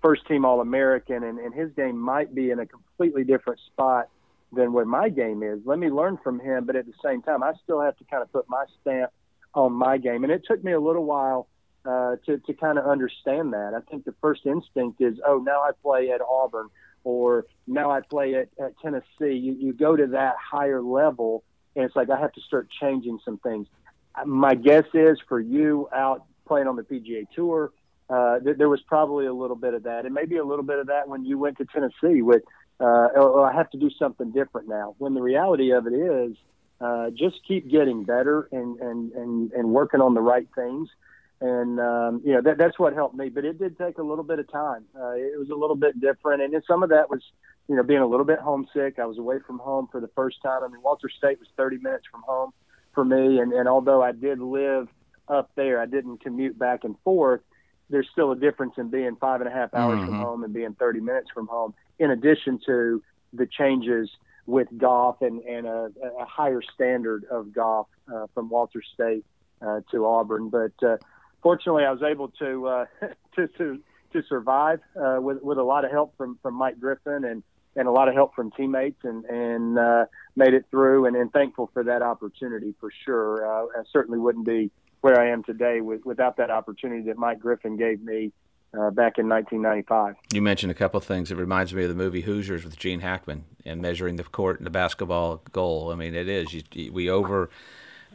first 0.00 0.26
team 0.28 0.44
All 0.44 0.60
American 0.60 1.24
and, 1.24 1.38
and 1.38 1.52
his 1.52 1.72
game 1.72 1.98
might 1.98 2.34
be 2.34 2.50
in 2.50 2.60
a 2.60 2.66
completely 2.66 3.24
different 3.24 3.58
spot 3.66 4.08
than 4.52 4.72
where 4.72 4.84
my 4.84 5.08
game 5.08 5.42
is. 5.42 5.58
Let 5.64 5.80
me 5.80 5.88
learn 5.88 6.18
from 6.22 6.38
him, 6.38 6.64
but 6.64 6.76
at 6.76 6.86
the 6.86 6.92
same 7.02 7.22
time, 7.22 7.42
I 7.42 7.54
still 7.64 7.80
have 7.80 7.96
to 7.96 8.04
kind 8.04 8.22
of 8.22 8.30
put 8.30 8.48
my 8.48 8.64
stamp 8.80 9.10
on 9.54 9.72
my 9.72 9.98
game. 9.98 10.22
And 10.22 10.32
it 10.32 10.44
took 10.46 10.62
me 10.62 10.72
a 10.72 10.80
little 10.80 11.04
while 11.04 11.48
uh, 11.84 12.16
to, 12.26 12.38
to 12.38 12.54
kind 12.54 12.78
of 12.78 12.86
understand 12.86 13.52
that. 13.52 13.74
I 13.74 13.80
think 13.90 14.04
the 14.04 14.14
first 14.20 14.46
instinct 14.46 15.00
is, 15.00 15.18
oh, 15.26 15.38
now 15.38 15.62
I 15.62 15.70
play 15.82 16.10
at 16.10 16.20
Auburn 16.20 16.68
or 17.04 17.46
now 17.66 17.90
I 17.90 18.00
play 18.00 18.34
at, 18.34 18.48
at 18.58 18.78
Tennessee. 18.80 19.36
You, 19.36 19.52
you 19.58 19.72
go 19.72 19.94
to 19.94 20.06
that 20.08 20.36
higher 20.38 20.80
level 20.80 21.44
and 21.76 21.84
it's 21.84 21.96
like 21.96 22.10
I 22.10 22.18
have 22.18 22.32
to 22.32 22.40
start 22.40 22.68
changing 22.80 23.18
some 23.24 23.38
things. 23.38 23.66
My 24.24 24.54
guess 24.54 24.84
is 24.94 25.18
for 25.28 25.40
you 25.40 25.88
out 25.92 26.24
playing 26.46 26.68
on 26.68 26.76
the 26.76 26.82
PGA 26.82 27.26
Tour, 27.34 27.72
uh, 28.08 28.38
th- 28.40 28.56
there 28.58 28.68
was 28.68 28.80
probably 28.82 29.26
a 29.26 29.32
little 29.32 29.56
bit 29.56 29.74
of 29.74 29.84
that, 29.84 30.04
and 30.04 30.14
maybe 30.14 30.36
a 30.36 30.44
little 30.44 30.64
bit 30.64 30.78
of 30.78 30.88
that 30.88 31.08
when 31.08 31.24
you 31.24 31.38
went 31.38 31.58
to 31.58 31.64
Tennessee. 31.64 32.22
With 32.22 32.42
uh, 32.80 33.08
oh, 33.16 33.42
I 33.42 33.52
have 33.52 33.70
to 33.70 33.78
do 33.78 33.90
something 33.98 34.30
different 34.30 34.68
now. 34.68 34.94
When 34.98 35.14
the 35.14 35.22
reality 35.22 35.72
of 35.72 35.86
it 35.86 35.94
is, 35.94 36.36
uh, 36.80 37.10
just 37.10 37.36
keep 37.46 37.70
getting 37.70 38.04
better 38.04 38.48
and 38.52 38.78
and 38.78 39.12
and 39.12 39.52
and 39.52 39.68
working 39.70 40.00
on 40.00 40.14
the 40.14 40.20
right 40.20 40.46
things. 40.54 40.88
And 41.40 41.80
um, 41.80 42.22
you 42.24 42.32
know 42.32 42.40
that 42.42 42.58
that's 42.58 42.78
what 42.78 42.94
helped 42.94 43.16
me, 43.16 43.28
but 43.28 43.44
it 43.44 43.58
did 43.58 43.76
take 43.76 43.98
a 43.98 44.02
little 44.02 44.24
bit 44.24 44.38
of 44.38 44.50
time. 44.50 44.84
Uh, 44.98 45.12
it 45.12 45.38
was 45.38 45.50
a 45.50 45.54
little 45.54 45.76
bit 45.76 46.00
different, 46.00 46.42
and 46.42 46.54
then 46.54 46.62
some 46.66 46.82
of 46.82 46.90
that 46.90 47.10
was 47.10 47.22
you 47.68 47.76
know, 47.76 47.82
being 47.82 48.00
a 48.00 48.06
little 48.06 48.26
bit 48.26 48.38
homesick. 48.38 48.98
I 48.98 49.06
was 49.06 49.18
away 49.18 49.38
from 49.46 49.58
home 49.58 49.88
for 49.90 50.00
the 50.00 50.08
first 50.08 50.42
time. 50.42 50.62
I 50.62 50.68
mean, 50.68 50.82
Walter 50.82 51.08
State 51.08 51.38
was 51.38 51.48
30 51.56 51.78
minutes 51.78 52.04
from 52.10 52.22
home 52.26 52.52
for 52.92 53.04
me, 53.04 53.38
and, 53.40 53.52
and 53.52 53.68
although 53.68 54.02
I 54.02 54.12
did 54.12 54.38
live 54.38 54.88
up 55.28 55.50
there, 55.56 55.80
I 55.80 55.86
didn't 55.86 56.18
commute 56.18 56.58
back 56.58 56.84
and 56.84 56.96
forth. 57.04 57.40
There's 57.90 58.08
still 58.12 58.32
a 58.32 58.36
difference 58.36 58.74
in 58.76 58.88
being 58.88 59.16
five 59.16 59.40
and 59.40 59.48
a 59.48 59.52
half 59.52 59.72
hours 59.74 59.98
mm-hmm. 59.98 60.06
from 60.06 60.18
home 60.18 60.44
and 60.44 60.52
being 60.52 60.74
30 60.74 61.00
minutes 61.00 61.30
from 61.32 61.46
home, 61.46 61.74
in 61.98 62.10
addition 62.10 62.60
to 62.66 63.02
the 63.32 63.46
changes 63.46 64.10
with 64.46 64.68
golf 64.76 65.22
and, 65.22 65.40
and 65.42 65.66
a, 65.66 65.90
a 66.20 66.24
higher 66.26 66.60
standard 66.74 67.24
of 67.30 67.52
golf 67.52 67.88
uh, 68.14 68.26
from 68.34 68.50
Walter 68.50 68.82
State 68.92 69.24
uh, 69.62 69.80
to 69.90 70.04
Auburn. 70.04 70.50
But 70.50 70.72
uh, 70.86 70.98
fortunately, 71.44 71.84
I 71.84 71.92
was 71.92 72.02
able 72.02 72.30
to 72.40 72.66
uh, 72.66 72.86
to, 73.36 73.46
to 73.58 73.78
to 74.12 74.22
survive 74.28 74.80
uh, 74.96 75.18
with 75.20 75.40
with 75.42 75.58
a 75.58 75.62
lot 75.62 75.84
of 75.84 75.92
help 75.92 76.16
from 76.16 76.40
from 76.42 76.54
Mike 76.54 76.80
Griffin 76.80 77.24
and 77.24 77.44
and 77.76 77.86
a 77.86 77.92
lot 77.92 78.08
of 78.08 78.14
help 78.14 78.34
from 78.34 78.50
teammates 78.50 79.04
and 79.04 79.24
and 79.26 79.78
uh, 79.78 80.06
made 80.34 80.54
it 80.54 80.64
through 80.72 81.06
and, 81.06 81.14
and 81.14 81.32
thankful 81.32 81.70
for 81.72 81.84
that 81.84 82.02
opportunity 82.02 82.74
for 82.80 82.90
sure. 83.04 83.46
Uh, 83.46 83.66
I 83.78 83.82
certainly 83.92 84.18
wouldn't 84.18 84.46
be 84.46 84.72
where 85.02 85.20
I 85.20 85.30
am 85.30 85.44
today 85.44 85.82
with, 85.82 86.06
without 86.06 86.38
that 86.38 86.50
opportunity 86.50 87.02
that 87.02 87.18
Mike 87.18 87.38
Griffin 87.38 87.76
gave 87.76 88.00
me 88.00 88.32
uh, 88.72 88.88
back 88.90 89.18
in 89.18 89.28
1995. 89.28 90.14
You 90.32 90.40
mentioned 90.40 90.70
a 90.70 90.74
couple 90.74 90.96
of 90.96 91.04
things. 91.04 91.30
It 91.30 91.36
reminds 91.36 91.74
me 91.74 91.82
of 91.82 91.90
the 91.90 91.94
movie 91.94 92.22
Hoosiers 92.22 92.64
with 92.64 92.78
Gene 92.78 93.00
Hackman 93.00 93.44
and 93.66 93.82
measuring 93.82 94.16
the 94.16 94.24
court 94.24 94.60
and 94.60 94.66
the 94.66 94.70
basketball 94.70 95.42
goal. 95.52 95.92
I 95.92 95.94
mean, 95.94 96.14
it 96.14 96.26
is 96.26 96.54
you, 96.54 96.90
we 96.90 97.10
over 97.10 97.50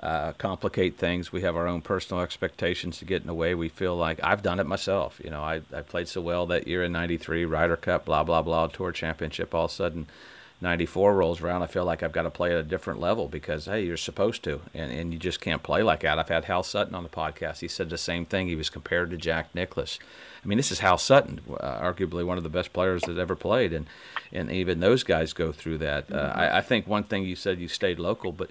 uh, 0.02 0.32
complicate 0.34 0.98
things. 0.98 1.32
We 1.32 1.42
have 1.42 1.56
our 1.56 1.68
own 1.68 1.82
personal 1.82 2.24
expectations 2.24 3.00
to 3.00 3.06
get 3.06 3.22
in 3.22 3.28
the 3.28 3.34
way. 3.34 3.54
We 3.54 3.68
feel 3.70 3.96
like 3.96 4.20
I've 4.24 4.42
done 4.42 4.60
it 4.60 4.66
myself. 4.66 5.20
You 5.24 5.30
know, 5.30 5.42
I, 5.42 5.62
I 5.74 5.82
played 5.82 6.08
so 6.08 6.22
well 6.22 6.46
that 6.48 6.68
year 6.68 6.84
in 6.84 6.92
'93, 6.94 7.46
Ryder 7.46 7.76
Cup, 7.76 8.06
blah 8.06 8.24
blah 8.24 8.42
blah, 8.42 8.68
Tour 8.68 8.92
Championship. 8.92 9.54
All 9.54 9.66
of 9.66 9.72
a 9.72 9.74
sudden, 9.74 10.08
'94 10.62 11.16
rolls 11.16 11.42
around. 11.42 11.64
I 11.64 11.68
feel 11.68 11.84
like 11.84 12.02
I've 12.02 12.14
got 12.14 12.22
to 12.22 12.30
play 12.30 12.52
at 12.52 12.58
a 12.58 12.64
different 12.64 13.02
level 13.02 13.28
because 13.28 13.66
hey, 13.66 13.84
you're 13.84 13.98
supposed 13.98 14.42
to, 14.46 14.62
and 14.74 14.90
and 14.90 15.12
you 15.12 15.20
just 15.20 15.42
can't 15.42 15.64
play 15.64 15.84
like 15.84 16.00
that. 16.02 16.18
I've 16.18 16.30
had 16.30 16.46
Hal 16.46 16.64
Sutton 16.64 16.96
on 16.96 17.04
the 17.04 17.10
podcast. 17.10 17.60
He 17.60 17.68
said 17.68 17.90
the 17.90 17.98
same 17.98 18.26
thing. 18.26 18.48
He 18.48 18.56
was 18.56 18.70
compared 18.70 19.10
to 19.12 19.18
Jack 19.18 19.54
Nicklaus. 19.54 20.00
I 20.44 20.48
mean, 20.48 20.58
this 20.58 20.72
is 20.72 20.80
Hal 20.80 20.98
Sutton, 20.98 21.42
uh, 21.60 21.82
arguably 21.82 22.26
one 22.26 22.38
of 22.38 22.44
the 22.44 22.50
best 22.50 22.72
players 22.72 23.02
that 23.02 23.18
ever 23.18 23.36
played, 23.36 23.74
and 23.74 23.88
and 24.32 24.50
even 24.50 24.80
those 24.80 25.04
guys 25.04 25.34
go 25.34 25.52
through 25.52 25.80
that. 25.80 26.10
Uh, 26.10 26.32
I, 26.34 26.60
I 26.60 26.62
think 26.62 26.88
one 26.88 27.04
thing 27.04 27.26
you 27.26 27.36
said 27.36 27.60
you 27.60 27.68
stayed 27.68 28.00
local, 28.00 28.32
but 28.32 28.50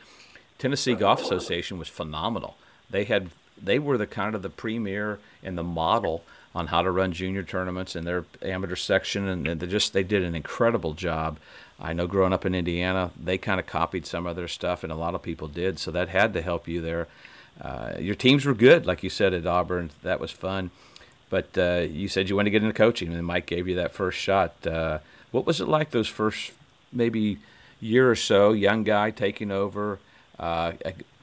Tennessee 0.59 0.95
Golf 0.95 1.23
Association 1.23 1.79
was 1.79 1.89
phenomenal. 1.89 2.57
They 2.91 3.05
had 3.05 3.31
they 3.63 3.79
were 3.79 3.99
the 3.99 4.07
kind 4.07 4.35
of 4.35 4.43
the 4.43 4.51
premier 4.51 5.19
and 5.43 5.59
the 5.59 5.65
model 5.65 6.25
on 6.55 6.69
how 6.69 6.83
to 6.83 6.91
run 6.91 7.13
junior 7.13 7.43
tournaments 7.43 7.95
in 7.95 8.05
their 8.05 8.25
amateur 8.43 8.77
section, 8.77 9.29
and 9.29 9.61
they 9.61 9.67
just 9.67 9.93
they 9.93 10.03
did 10.03 10.23
an 10.23 10.35
incredible 10.35 10.95
job. 10.95 11.39
I 11.81 11.93
know 11.93 12.07
growing 12.07 12.33
up 12.33 12.45
in 12.45 12.55
Indiana, 12.55 13.13
they 13.23 13.39
kind 13.39 13.61
of 13.61 13.67
copied 13.67 14.07
some 14.07 14.27
of 14.27 14.37
their 14.37 14.49
stuff, 14.49 14.83
and 14.83 14.93
a 14.93 14.97
lot 14.97 15.15
of 15.15 15.23
people 15.23 15.47
did. 15.47 15.79
So 15.79 15.91
that 15.93 16.09
had 16.09 16.33
to 16.35 16.43
help 16.43 16.67
you 16.67 16.81
there. 16.81 17.07
Uh, 17.61 17.93
your 17.99 18.15
teams 18.15 18.45
were 18.45 18.55
good, 18.55 18.87
like 18.87 19.03
you 19.03 19.11
said 19.11 19.35
at 19.35 19.47
Auburn. 19.47 19.91
That 20.03 20.21
was 20.21 20.31
fun. 20.31 20.71
But 21.31 21.57
uh, 21.59 21.87
you 21.89 22.09
said 22.09 22.29
you 22.29 22.37
wanted 22.37 22.47
to 22.47 22.51
get 22.53 22.63
into 22.63 22.75
coaching, 22.75 23.13
and 23.13 23.27
Mike 23.27 23.47
gave 23.47 23.69
you 23.69 23.77
that 23.77 23.93
first 23.93 24.19
shot. 24.19 24.67
Uh, 24.67 24.99
what 25.31 25.47
was 25.47 25.61
it 25.61 25.69
like 25.69 25.91
those 25.91 26.09
first 26.09 26.53
maybe 26.93 27.39
year 27.81 28.11
or 28.11 28.17
so? 28.17 28.53
Young 28.53 28.83
guy 28.83 29.11
taking 29.11 29.51
over 29.51 29.99
uh, 30.39 30.73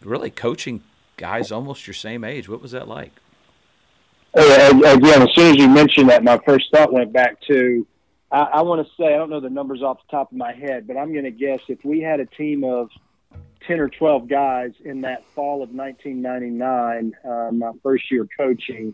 really 0.04 0.30
coaching 0.30 0.84
guys 1.18 1.52
almost 1.52 1.88
your 1.88 1.94
same 1.94 2.24
age. 2.24 2.50
What 2.50 2.62
was 2.62 2.72
that 2.72 2.88
like? 2.88 3.12
again, 4.36 5.22
as 5.22 5.30
soon 5.34 5.52
as 5.52 5.56
you 5.56 5.70
mentioned 5.70 6.10
that, 6.10 6.24
my 6.24 6.38
first 6.46 6.66
thought 6.72 6.92
went 6.92 7.14
back 7.14 7.40
to 7.44 7.88
I, 8.32 8.42
I 8.42 8.62
want 8.64 8.86
to 8.86 8.94
say 8.96 9.06
I 9.14 9.18
don't 9.18 9.30
know 9.30 9.40
the 9.40 9.50
numbers 9.50 9.82
off 9.82 10.00
the 10.06 10.12
top 10.12 10.32
of 10.32 10.38
my 10.38 10.54
head, 10.54 10.88
but 10.88 10.98
I'm 10.98 11.14
going 11.14 11.26
to 11.26 11.32
guess 11.32 11.60
if 11.68 11.84
we 11.84 12.02
had 12.02 12.20
a 12.20 12.26
team 12.26 12.64
of 12.64 12.90
ten 13.66 13.80
or 13.80 13.90
twelve 13.90 14.28
guys 14.28 14.72
in 14.84 15.02
that 15.02 15.26
fall 15.34 15.64
of 15.64 15.70
1999, 15.70 17.14
uh, 17.24 17.52
my 17.52 17.72
first 17.82 18.12
year 18.12 18.28
coaching, 18.38 18.94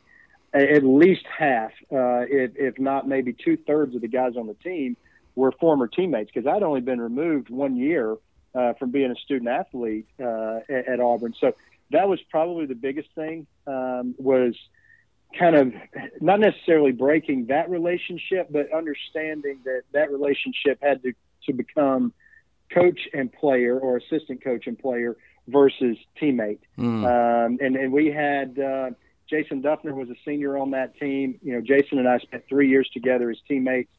at 0.54 0.84
least 0.84 1.26
half, 1.26 1.72
uh, 1.92 2.26
if, 2.30 2.52
if 2.56 2.80
not 2.80 3.08
maybe 3.08 3.34
two 3.34 3.58
thirds 3.58 3.96
of 3.96 4.02
the 4.02 4.08
guys 4.08 4.34
on 4.38 4.48
the 4.48 4.54
team 4.56 4.96
were 5.36 5.52
former 5.54 5.88
teammates 5.88 6.30
because 6.34 6.48
I'd 6.48 6.62
only 6.62 6.82
been 6.82 7.00
removed 7.00 7.50
one 7.50 7.78
year 7.78 8.18
uh, 8.54 8.74
from 8.74 8.92
being 8.92 9.12
a 9.12 9.16
student 9.16 9.50
athlete 9.50 10.08
uh, 10.20 10.60
at, 10.70 10.88
at, 10.88 11.00
Auburn. 11.00 11.34
So 11.40 11.54
that 11.92 12.08
was 12.08 12.20
probably 12.30 12.66
the 12.66 12.76
biggest 12.76 13.10
thing 13.16 13.48
um, 13.68 14.16
was 14.18 14.56
kind 15.38 15.56
of 15.56 15.74
not 16.20 16.40
necessarily 16.40 16.92
breaking 16.92 17.48
that 17.48 17.70
relationship, 17.70 18.48
but 18.50 18.72
understanding 18.74 19.60
that 19.66 19.84
that 19.94 20.12
relationship 20.12 20.80
had 20.82 21.02
to, 21.04 21.14
to 21.46 21.54
become 21.54 22.14
coach 22.74 23.08
and 23.14 23.32
player 23.32 23.80
or 23.80 23.98
assistant 23.98 24.44
coach 24.44 24.68
and 24.68 24.78
player 24.78 25.18
versus 25.48 25.98
teammate. 26.22 26.60
Mm. 26.78 27.06
Um, 27.06 27.58
and, 27.62 27.76
and 27.76 27.92
we 27.92 28.08
had 28.08 28.58
uh, 28.60 28.92
Jason 29.30 29.62
Dufner 29.62 29.94
was 29.94 30.10
a 30.10 30.16
senior 30.26 30.58
on 30.58 30.72
that 30.72 30.98
team. 30.98 31.40
You 31.42 31.54
know, 31.54 31.62
Jason 31.62 32.00
and 32.00 32.08
I 32.08 32.20
spent 32.20 32.44
three 32.48 32.70
years 32.70 32.90
together 32.94 33.30
as 33.30 33.38
teammates. 33.48 33.92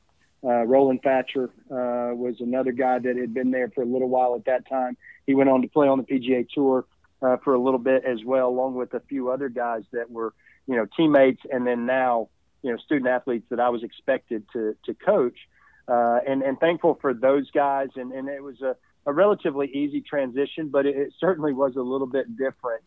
Uh, 0.45 0.65
Roland 0.65 1.03
Thatcher 1.03 1.51
uh, 1.71 2.15
was 2.15 2.37
another 2.41 2.73
guy 2.73 2.99
that 2.99 3.17
had 3.17 3.33
been 3.33 3.53
there 3.53 3.71
for 3.71 3.83
a 3.83 3.87
little 3.87 4.09
while 4.09 4.35
at 4.35 4.45
that 4.47 4.69
time. 4.69 4.97
He 5.27 5.35
went 5.35 5.49
on 5.49 5.63
to 5.63 5.69
play 5.69 5.87
on 5.87 5.99
the 5.99 6.05
PGA 6.05 6.49
Tour 6.53 6.85
uh, 7.23 7.37
for 7.45 7.55
a 7.55 7.61
little 7.61 7.79
bit 7.79 8.05
as 8.05 8.25
well, 8.25 8.49
along 8.49 8.75
with 8.75 8.93
a 8.95 9.01
few 9.01 9.31
other 9.31 9.49
guys 9.49 9.85
that 9.93 10.11
were, 10.11 10.35
you 10.67 10.77
know, 10.77 10.87
teammates 10.97 11.43
and 11.51 11.67
then 11.67 11.87
now, 11.87 12.29
you 12.63 12.73
know, 12.73 12.77
student 12.79 13.09
athletes 13.09 13.47
that 13.51 13.61
I 13.61 13.69
was 13.69 13.83
expected 13.83 14.45
to 14.53 14.77
to 14.87 14.95
coach. 14.95 15.39
Uh, 15.87 16.19
and 16.27 16.43
and 16.43 16.59
thankful 16.59 16.99
for 17.01 17.15
those 17.15 17.51
guys. 17.51 17.89
And 17.95 18.13
and 18.13 18.29
it 18.29 18.43
was 18.43 18.61
a, 18.63 18.77
a 19.07 19.13
relatively 19.13 19.69
easy 19.69 20.01
transition, 20.01 20.69
but 20.69 20.87
it, 20.87 20.97
it 20.97 21.13
certainly 21.21 21.53
was 21.53 21.77
a 21.77 21.83
little 21.83 22.07
bit 22.07 22.37
different. 22.37 22.85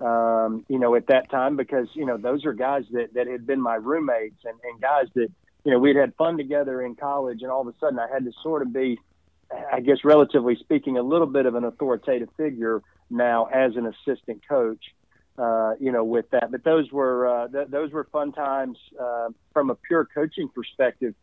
Um, 0.00 0.66
you 0.68 0.78
know, 0.78 0.94
at 0.94 1.06
that 1.06 1.30
time 1.30 1.56
because 1.56 1.88
you 1.94 2.04
know 2.04 2.16
those 2.18 2.44
are 2.44 2.52
guys 2.52 2.84
that 2.90 3.14
that 3.14 3.28
had 3.28 3.46
been 3.46 3.60
my 3.60 3.76
roommates 3.76 4.44
and, 4.44 4.58
and 4.62 4.80
guys 4.80 5.06
that 5.14 5.28
you 5.66 5.72
know, 5.72 5.80
we'd 5.84 5.96
had 5.96 6.12
fun 6.14 6.34
together 6.36 6.76
in 6.86 6.94
college, 6.94 7.40
and 7.42 7.50
all 7.50 7.62
of 7.66 7.68
a 7.74 7.74
sudden 7.80 7.98
I 7.98 8.08
had 8.14 8.24
to 8.24 8.32
sort 8.42 8.62
of 8.62 8.72
be, 8.72 8.88
I 9.76 9.80
guess, 9.80 10.00
relatively 10.04 10.56
speaking, 10.64 10.96
a 10.96 11.02
little 11.02 11.26
bit 11.38 11.44
of 11.44 11.54
an 11.56 11.64
authoritative 11.64 12.30
figure 12.36 12.82
now 13.10 13.38
as 13.64 13.70
an 13.80 13.86
assistant 13.92 14.40
coach. 14.48 14.84
uh, 15.38 15.74
you 15.78 15.92
know, 15.92 16.04
with 16.04 16.30
that. 16.30 16.50
But 16.50 16.64
those 16.64 16.90
were 16.90 17.28
uh, 17.28 17.48
th- 17.48 17.68
those 17.68 17.92
were 17.92 18.04
fun 18.04 18.32
times 18.32 18.78
uh, 19.00 19.28
from 19.52 19.70
a 19.70 19.74
pure 19.74 20.06
coaching 20.14 20.48
perspective. 20.48 21.14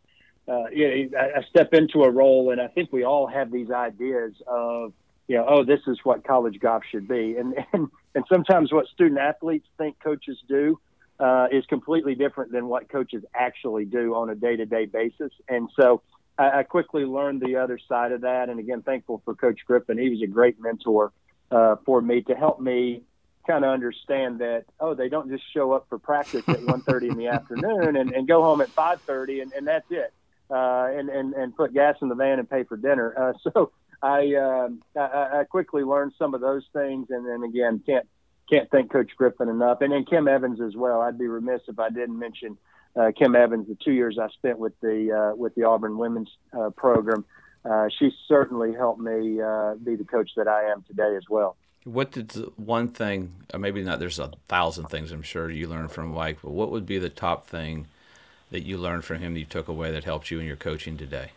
Uh, 0.48 0.66
you 0.72 1.10
know, 1.12 1.20
I, 1.20 1.40
I 1.40 1.44
step 1.50 1.74
into 1.74 2.04
a 2.04 2.12
role, 2.12 2.52
and 2.52 2.62
I 2.62 2.68
think 2.68 2.92
we 2.92 3.04
all 3.04 3.28
have 3.28 3.52
these 3.52 3.72
ideas 3.72 4.34
of, 4.46 4.94
you 5.28 5.38
know, 5.38 5.46
oh, 5.48 5.64
this 5.64 5.80
is 5.88 5.98
what 6.04 6.26
college 6.26 6.60
golf 6.60 6.84
should 6.92 7.08
be, 7.08 7.38
and 7.38 7.56
and 7.74 7.90
and 8.16 8.24
sometimes 8.32 8.72
what 8.72 8.88
student 8.88 9.20
athletes 9.20 9.68
think 9.78 10.00
coaches 10.00 10.38
do 10.48 10.80
uh, 11.20 11.48
is 11.52 11.66
completely 11.66 12.16
different 12.16 12.52
than 12.52 12.68
what 12.68 12.90
coaches 12.90 13.24
actually 13.34 13.86
do 13.86 14.16
on 14.16 14.30
a 14.30 14.36
day 14.36 14.56
to 14.56 14.66
day 14.66 14.86
basis, 14.86 15.32
and 15.48 15.70
so. 15.76 16.02
I, 16.36 16.62
I 16.62 16.64
quickly 16.64 17.06
learned 17.06 17.42
the 17.42 17.58
other 17.58 17.78
side 17.88 18.12
of 18.12 18.22
that, 18.22 18.50
and 18.50 18.60
again, 18.60 18.82
thankful 18.82 19.22
for 19.24 19.36
Coach 19.36 19.60
Griffin. 19.68 20.00
He 20.00 20.10
was 20.10 20.24
a 20.24 20.26
great 20.26 20.60
mentor 20.60 21.12
uh, 21.52 21.76
for 21.86 22.02
me 22.02 22.24
to 22.24 22.34
help 22.34 22.60
me 22.60 23.04
kind 23.46 23.66
of 23.66 23.72
understand 23.72 24.40
that 24.40 24.66
oh 24.80 24.94
they 24.94 25.10
don't 25.10 25.30
just 25.30 25.44
show 25.54 25.74
up 25.74 25.86
for 25.90 26.00
practice 26.00 26.44
at 26.48 26.60
1.30 26.60 27.12
in 27.12 27.18
the 27.18 27.28
afternoon 27.38 27.96
and, 27.96 28.12
and 28.14 28.28
go 28.28 28.42
home 28.42 28.62
at 28.62 28.74
5.30 28.74 29.42
and, 29.42 29.54
and 29.54 29.68
that's 29.68 29.90
it 29.90 30.14
uh, 30.50 30.88
and, 30.92 31.10
and 31.10 31.34
and 31.34 31.56
put 31.56 31.74
gas 31.74 31.96
in 32.02 32.10
the 32.10 32.16
van 32.16 32.40
and 32.40 32.50
pay 32.50 32.64
for 32.64 32.78
dinner 32.78 33.14
uh, 33.18 33.34
so 33.52 33.72
I, 34.02 34.36
um, 34.36 34.82
I 34.98 35.40
I 35.40 35.44
quickly 35.50 35.84
learned 35.84 36.14
some 36.18 36.34
of 36.34 36.42
those 36.42 36.64
things 36.74 37.08
and 37.10 37.26
then 37.26 37.44
again 37.44 37.82
can't 37.86 38.08
can't 38.50 38.70
thank 38.70 38.92
Coach 38.92 39.12
Griffin 39.16 39.50
enough 39.50 39.82
and 39.82 39.92
then 39.92 40.06
Kim 40.06 40.28
Evans 40.28 40.62
as 40.62 40.76
well 40.76 41.02
I'd 41.02 41.18
be 41.18 41.28
remiss 41.28 41.62
if 41.68 41.80
I 41.80 41.90
didn't 41.90 42.18
mention 42.18 42.58
uh, 42.96 43.12
Kim 43.18 43.36
Evans 43.36 43.68
the 43.68 43.78
two 43.84 43.94
years 43.94 44.18
I 44.20 44.30
spent 44.30 44.60
with 44.60 44.74
the 44.82 45.32
uh, 45.32 45.36
with 45.36 45.56
the 45.56 45.64
Auburn 45.64 45.98
women's 45.98 46.30
uh, 46.58 46.70
program 46.72 47.26
uh, 47.66 47.88
she 47.98 48.12
certainly 48.28 48.74
helped 48.74 49.00
me 49.00 49.42
uh, 49.42 49.76
be 49.76 49.96
the 49.96 50.04
coach 50.04 50.32
that 50.36 50.48
I 50.48 50.72
am 50.72 50.84
today 50.84 51.16
as 51.16 51.24
well. 51.30 51.56
What 51.86 52.12
did 52.12 52.32
one 52.58 52.88
thing, 52.90 53.34
maybe 53.58 53.84
not, 53.84 54.00
there's 54.00 54.20
a 54.20 54.32
thousand 54.48 54.86
things 54.86 55.12
I'm 55.12 55.22
sure 55.22 55.50
you 55.50 55.68
learned 55.68 55.92
from 55.92 56.14
Mike, 56.14 56.40
but 56.42 56.52
what 56.52 56.72
would 56.72 56.86
be 56.86 56.98
the 56.98 57.10
top 57.10 57.48
thing 57.48 57.88
that 58.52 58.66
you 58.66 58.78
learned 58.78 59.04
from 59.04 59.20
him 59.20 59.34
that 59.34 59.40
you 59.40 59.46
took 59.46 59.68
away 59.68 59.92
that 59.92 60.04
helped 60.04 60.32
you 60.32 60.40
in 60.40 60.46
your 60.46 60.56
coaching 60.56 60.98
today? 60.98 61.32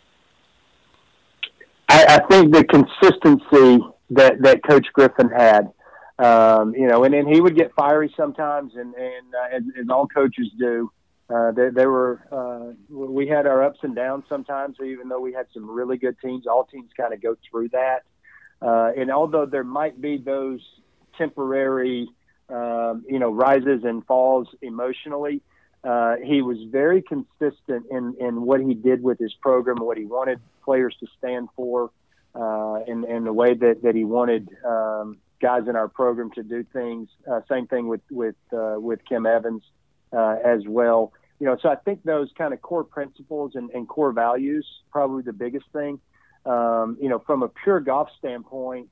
I, 1.89 2.05
I 2.09 2.27
think 2.29 2.55
the 2.55 2.65
consistency 2.65 3.85
that, 4.11 4.43
that 4.43 4.63
Coach 4.69 4.87
Griffin 4.93 5.31
had, 5.31 5.73
um, 6.19 6.75
you 6.75 6.87
know, 6.87 7.05
and 7.05 7.13
then 7.13 7.27
he 7.27 7.41
would 7.41 7.57
get 7.57 7.75
fiery 7.75 8.13
sometimes, 8.17 8.75
and, 8.75 8.95
and 8.95 9.35
uh, 9.35 9.57
as, 9.57 9.63
as 9.81 9.89
all 9.91 10.07
coaches 10.07 10.51
do. 10.59 10.91
Uh, 11.29 11.51
they, 11.51 11.71
they 11.71 11.87
were, 11.87 12.23
uh, 12.31 12.73
we 12.89 13.27
had 13.27 13.49
our 13.49 13.65
ups 13.65 13.81
and 13.83 13.97
downs 13.97 14.25
sometimes, 14.29 14.77
even 14.81 15.09
though 15.09 15.19
we 15.21 15.33
had 15.33 15.47
some 15.53 15.69
really 15.69 15.97
good 15.97 16.17
teams. 16.21 16.47
All 16.47 16.65
teams 16.65 16.89
kind 16.97 17.13
of 17.13 17.21
go 17.21 17.37
through 17.51 17.71
that. 17.71 18.05
Uh, 18.63 18.93
and 18.97 19.11
although 19.11 19.45
there 19.45 19.65
might 19.65 20.01
be 20.01 20.19
those 20.19 20.61
temporary, 21.19 22.09
um, 22.49 23.05
you 23.09 23.19
know, 23.19 23.31
rises 23.31 23.83
and 23.83 24.07
falls 24.07 24.47
emotionally, 24.63 25.43
uh, 25.83 26.17
he 26.23 26.43
was 26.43 26.59
very 26.71 27.03
consistent 27.03 27.87
in, 27.91 28.15
in 28.21 28.43
what 28.43 28.61
he 28.61 28.75
did 28.75 29.03
with 29.03 29.19
his 29.19 29.35
program, 29.35 29.79
what 29.79 29.99
he 29.99 30.05
wanted 30.05 30.41
players 30.65 30.97
to 31.01 31.07
stand 31.19 31.49
for, 31.57 31.91
uh, 32.35 32.75
and, 32.87 33.05
and 33.05 33.27
the 33.27 33.33
way 33.33 33.53
that, 33.55 33.83
that 33.83 33.95
he 33.95 34.05
wanted 34.05 34.49
um, 34.65 35.19
guys 35.41 35.69
in 35.69 35.77
our 35.77 35.89
program 35.89 36.31
to 36.33 36.43
do 36.43 36.65
things. 36.73 37.09
Uh, 37.31 37.41
same 37.49 37.67
thing 37.67 37.89
with 37.89 38.03
with 38.11 38.37
uh, 38.53 38.77
with 38.79 39.01
Kim 39.09 39.27
Evans 39.27 39.63
uh, 40.13 40.37
as 40.45 40.63
well. 40.67 41.13
You 41.39 41.47
know, 41.47 41.57
so 41.61 41.69
I 41.69 41.77
think 41.77 42.03
those 42.05 42.31
kind 42.37 42.55
of 42.55 42.63
core 42.63 42.85
principles 42.85 43.53
and, 43.55 43.71
and 43.71 43.87
core 43.87 44.13
values 44.13 44.67
probably 44.91 45.23
the 45.23 45.35
biggest 45.35 45.67
thing. 45.73 46.01
Um, 46.47 46.97
you 47.01 47.09
know, 47.09 47.19
from 47.27 47.43
a 47.43 47.49
pure 47.49 47.81
golf 47.81 48.09
standpoint, 48.19 48.89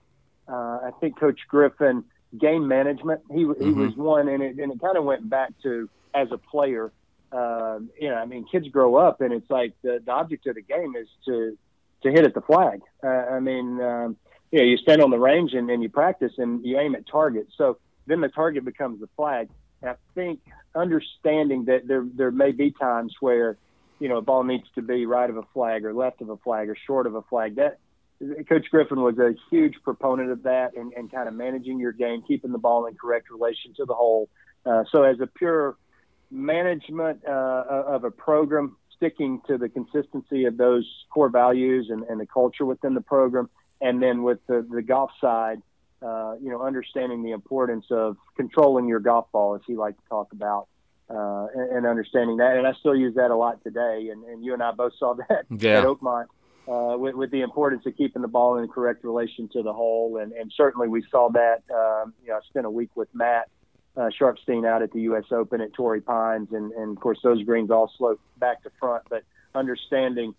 uh, 0.49 0.53
I 0.53 0.91
think 1.01 1.19
Coach 1.19 1.41
Griffin 1.49 2.05
game 2.39 2.67
management. 2.69 3.23
He 3.31 3.39
he 3.39 3.45
mm-hmm. 3.45 3.81
was 3.81 3.97
one, 3.97 4.29
and 4.29 4.43
it 4.43 4.59
and 4.59 4.73
it 4.73 4.81
kind 4.81 4.97
of 4.97 5.05
went 5.05 5.29
back 5.29 5.53
to 5.63 5.89
as 6.15 6.29
a 6.33 6.39
player. 6.39 6.93
Uh, 7.33 7.81
you 8.01 8.09
know, 8.09 8.17
I 8.17 8.27
mean, 8.27 8.47
kids 8.51 8.69
grow 8.69 8.97
up, 8.97 9.21
and 9.21 9.33
it's 9.33 9.51
like 9.51 9.75
the, 9.83 10.01
the 10.05 10.13
object 10.13 10.47
of 10.47 10.55
the 10.55 10.63
game 10.63 10.95
is 10.97 11.09
to 11.27 11.57
to 12.03 12.11
hit 12.11 12.25
at 12.25 12.35
the 12.35 12.41
flag. 12.43 12.83
Uh, 13.03 13.09
I 13.09 13.41
mean, 13.41 13.81
um, 13.81 14.17
you 14.55 14.61
know, 14.61 14.67
you 14.67 14.77
stand 14.77 15.03
on 15.03 15.11
the 15.11 15.19
range 15.19 15.53
and, 15.53 15.69
and 15.69 15.83
you 15.83 15.89
practice 15.89 16.33
and 16.39 16.65
you 16.65 16.79
aim 16.79 16.95
at 16.95 17.09
targets. 17.09 17.53
So 17.59 17.79
then 18.07 18.21
the 18.21 18.29
target 18.29 18.65
becomes 18.65 19.01
the 19.01 19.09
flag. 19.17 19.49
And 19.83 19.91
I 19.91 19.95
think 20.15 20.39
understanding 20.77 21.65
that 21.65 21.89
there 21.89 22.07
there 22.15 22.31
may 22.31 22.53
be 22.53 22.71
times 22.71 23.13
where 23.19 23.59
you 23.99 24.09
know, 24.09 24.19
a 24.19 24.23
ball 24.23 24.45
needs 24.45 24.67
to 24.77 24.83
be 24.83 25.07
right 25.07 25.29
of 25.29 25.37
a 25.37 25.43
flag 25.55 25.85
or 25.85 25.93
left 25.93 26.21
of 26.21 26.29
a 26.29 26.37
flag 26.37 26.69
or 26.69 26.77
short 26.87 27.09
of 27.09 27.17
a 27.17 27.23
flag. 27.23 27.57
That 27.57 27.79
Coach 28.49 28.67
Griffin 28.71 29.01
was 29.01 29.19
a 29.19 29.35
huge 29.51 29.75
proponent 29.83 30.31
of 30.31 30.45
that 30.45 30.77
and, 30.77 30.93
and 30.93 31.11
kind 31.11 31.29
of 31.29 31.35
managing 31.35 31.81
your 31.81 31.93
game, 31.93 32.23
keeping 32.23 32.53
the 32.53 32.59
ball 32.59 32.87
in 32.87 32.95
correct 32.95 33.31
relation 33.31 33.75
to 33.75 33.85
the 33.85 33.95
hole. 33.95 34.29
Uh, 34.65 34.85
so 34.93 35.03
as 35.03 35.19
a 35.21 35.27
pure 35.27 35.77
management 36.31 37.23
uh, 37.27 37.65
of 37.69 38.05
a 38.05 38.11
program, 38.11 38.77
sticking 38.97 39.41
to 39.49 39.59
the 39.59 39.69
consistency 39.69 40.45
of 40.45 40.57
those 40.57 40.89
core 41.11 41.29
values 41.29 41.89
and, 41.91 42.05
and 42.05 42.21
the 42.21 42.27
culture 42.27 42.65
within 42.65 42.95
the 42.95 43.01
program, 43.01 43.51
and 43.81 44.03
then 44.03 44.23
with 44.23 44.39
the, 44.47 44.67
the 44.71 44.83
golf 44.83 45.11
side, 45.21 45.61
uh, 46.03 46.35
you 46.41 46.51
know, 46.51 46.63
understanding 46.63 47.23
the 47.23 47.33
importance 47.33 47.87
of 47.91 48.17
controlling 48.37 48.89
your 48.89 49.01
golf 49.01 49.27
ball, 49.33 49.55
as 49.55 49.63
he 49.67 49.75
liked 49.75 50.03
to 50.03 50.09
talk 50.09 50.33
about, 50.33 50.69
uh, 51.09 51.47
and, 51.55 51.79
and, 51.79 51.87
understanding 51.87 52.39
that. 52.39 52.57
And 52.57 52.67
I 52.67 52.73
still 52.75 52.95
use 52.95 53.15
that 53.15 53.31
a 53.31 53.37
lot 53.37 53.63
today. 53.63 54.09
And, 54.11 54.25
and 54.25 54.45
you 54.45 54.53
and 54.55 54.63
I 54.63 54.73
both 54.73 54.93
saw 54.99 55.15
that 55.29 55.47
yeah. 55.51 55.79
at 55.79 55.85
Oakmont 55.85 56.27
uh, 56.69 56.99
with, 56.99 57.15
with, 57.15 57.31
the 57.31 57.43
importance 57.43 57.85
of 57.87 57.97
keeping 57.97 58.23
the 58.23 58.29
ball 58.29 58.59
in 58.59 58.69
correct 58.69 59.05
relation 59.05 59.49
to 59.53 59.63
the 59.63 59.73
hole. 59.73 60.19
And, 60.19 60.33
and 60.33 60.53
certainly 60.57 60.89
we 60.89 61.05
saw 61.11 61.31
that. 61.31 61.63
Um, 61.71 62.15
you 62.23 62.31
know, 62.31 62.37
I 62.37 62.41
spent 62.49 62.67
a 62.67 62.71
week 62.71 62.91
with 62.95 63.09
Matt 63.15 63.49
uh, 63.97 64.11
Sharpstein 64.21 64.67
out 64.67 64.83
at 64.83 64.93
the 64.93 65.03
U.S. 65.03 65.25
Open 65.31 65.61
at 65.61 65.73
Torrey 65.73 66.01
Pines, 66.01 66.49
and, 66.53 66.73
and 66.73 66.97
of 66.97 67.01
course 67.03 67.19
those 67.23 67.43
greens 67.45 67.71
all 67.71 67.91
slope 67.97 68.21
back 68.39 68.63
to 68.65 68.71
front. 68.81 69.05
But 69.09 69.25
understanding. 69.55 70.35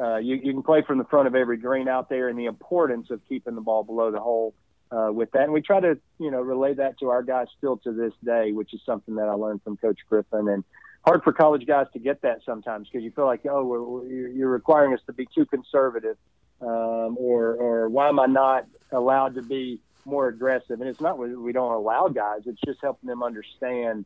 Uh, 0.00 0.16
you, 0.16 0.36
you 0.36 0.52
can 0.52 0.62
play 0.62 0.82
from 0.82 0.98
the 0.98 1.04
front 1.04 1.26
of 1.26 1.34
every 1.34 1.56
green 1.56 1.88
out 1.88 2.08
there, 2.08 2.28
and 2.28 2.38
the 2.38 2.46
importance 2.46 3.10
of 3.10 3.20
keeping 3.28 3.54
the 3.54 3.60
ball 3.60 3.84
below 3.84 4.10
the 4.10 4.20
hole 4.20 4.54
uh, 4.90 5.10
with 5.12 5.30
that. 5.32 5.42
And 5.42 5.52
we 5.52 5.60
try 5.60 5.80
to, 5.80 5.98
you 6.18 6.30
know, 6.30 6.40
relay 6.40 6.74
that 6.74 6.98
to 7.00 7.10
our 7.10 7.22
guys 7.22 7.48
still 7.58 7.76
to 7.78 7.92
this 7.92 8.12
day, 8.24 8.52
which 8.52 8.72
is 8.72 8.80
something 8.86 9.16
that 9.16 9.28
I 9.28 9.32
learned 9.32 9.62
from 9.62 9.76
Coach 9.76 9.98
Griffin. 10.08 10.48
And 10.48 10.64
hard 11.04 11.22
for 11.22 11.32
college 11.32 11.66
guys 11.66 11.86
to 11.92 11.98
get 11.98 12.22
that 12.22 12.40
sometimes 12.44 12.88
because 12.88 13.04
you 13.04 13.10
feel 13.10 13.26
like, 13.26 13.44
oh, 13.46 13.64
we're, 13.64 13.82
we're, 13.82 14.28
you're 14.28 14.50
requiring 14.50 14.94
us 14.94 15.00
to 15.06 15.12
be 15.12 15.26
too 15.34 15.44
conservative, 15.46 16.16
um, 16.60 17.16
or 17.18 17.54
or 17.54 17.88
why 17.88 18.08
am 18.08 18.18
I 18.18 18.26
not 18.26 18.66
allowed 18.92 19.34
to 19.34 19.42
be 19.42 19.80
more 20.04 20.28
aggressive? 20.28 20.80
And 20.80 20.88
it's 20.88 21.00
not 21.00 21.18
we 21.18 21.52
don't 21.52 21.72
allow 21.72 22.08
guys; 22.08 22.42
it's 22.46 22.60
just 22.64 22.80
helping 22.82 23.08
them 23.08 23.22
understand 23.22 24.04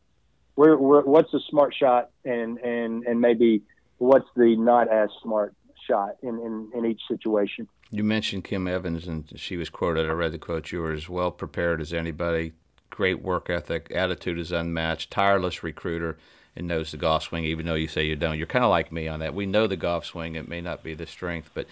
where, 0.55 0.77
where 0.77 1.01
what's 1.01 1.33
a 1.33 1.39
smart 1.49 1.73
shot 1.75 2.09
and 2.23 2.57
and 2.59 3.03
and 3.05 3.19
maybe 3.19 3.63
what's 3.97 4.27
the 4.35 4.55
not 4.55 4.89
as 4.89 5.09
smart 5.21 5.53
shot 5.87 6.17
in, 6.21 6.39
in, 6.39 6.69
in 6.73 6.85
each 6.85 7.01
situation. 7.07 7.67
You 7.91 8.03
mentioned 8.03 8.43
Kim 8.43 8.67
Evans, 8.67 9.07
and 9.07 9.31
she 9.35 9.57
was 9.57 9.69
quoted. 9.69 10.07
I 10.09 10.13
read 10.13 10.31
the 10.31 10.37
quote. 10.37 10.71
You 10.71 10.81
were 10.81 10.91
as 10.91 11.07
well 11.07 11.31
prepared 11.31 11.81
as 11.81 11.93
anybody. 11.93 12.53
Great 12.89 13.21
work 13.21 13.49
ethic, 13.49 13.91
attitude 13.93 14.39
is 14.39 14.51
unmatched, 14.51 15.11
tireless 15.11 15.63
recruiter, 15.63 16.17
and 16.55 16.67
knows 16.67 16.91
the 16.91 16.97
golf 16.97 17.23
swing. 17.23 17.43
Even 17.43 17.65
though 17.65 17.75
you 17.75 17.87
say 17.87 18.05
you 18.05 18.15
don't, 18.15 18.37
you're 18.37 18.47
kind 18.47 18.65
of 18.65 18.71
like 18.71 18.91
me 18.91 19.07
on 19.07 19.19
that. 19.19 19.33
We 19.33 19.45
know 19.45 19.67
the 19.67 19.75
golf 19.75 20.05
swing. 20.05 20.35
It 20.35 20.47
may 20.47 20.61
not 20.61 20.83
be 20.83 20.93
the 20.93 21.05
strength, 21.05 21.51
but 21.53 21.67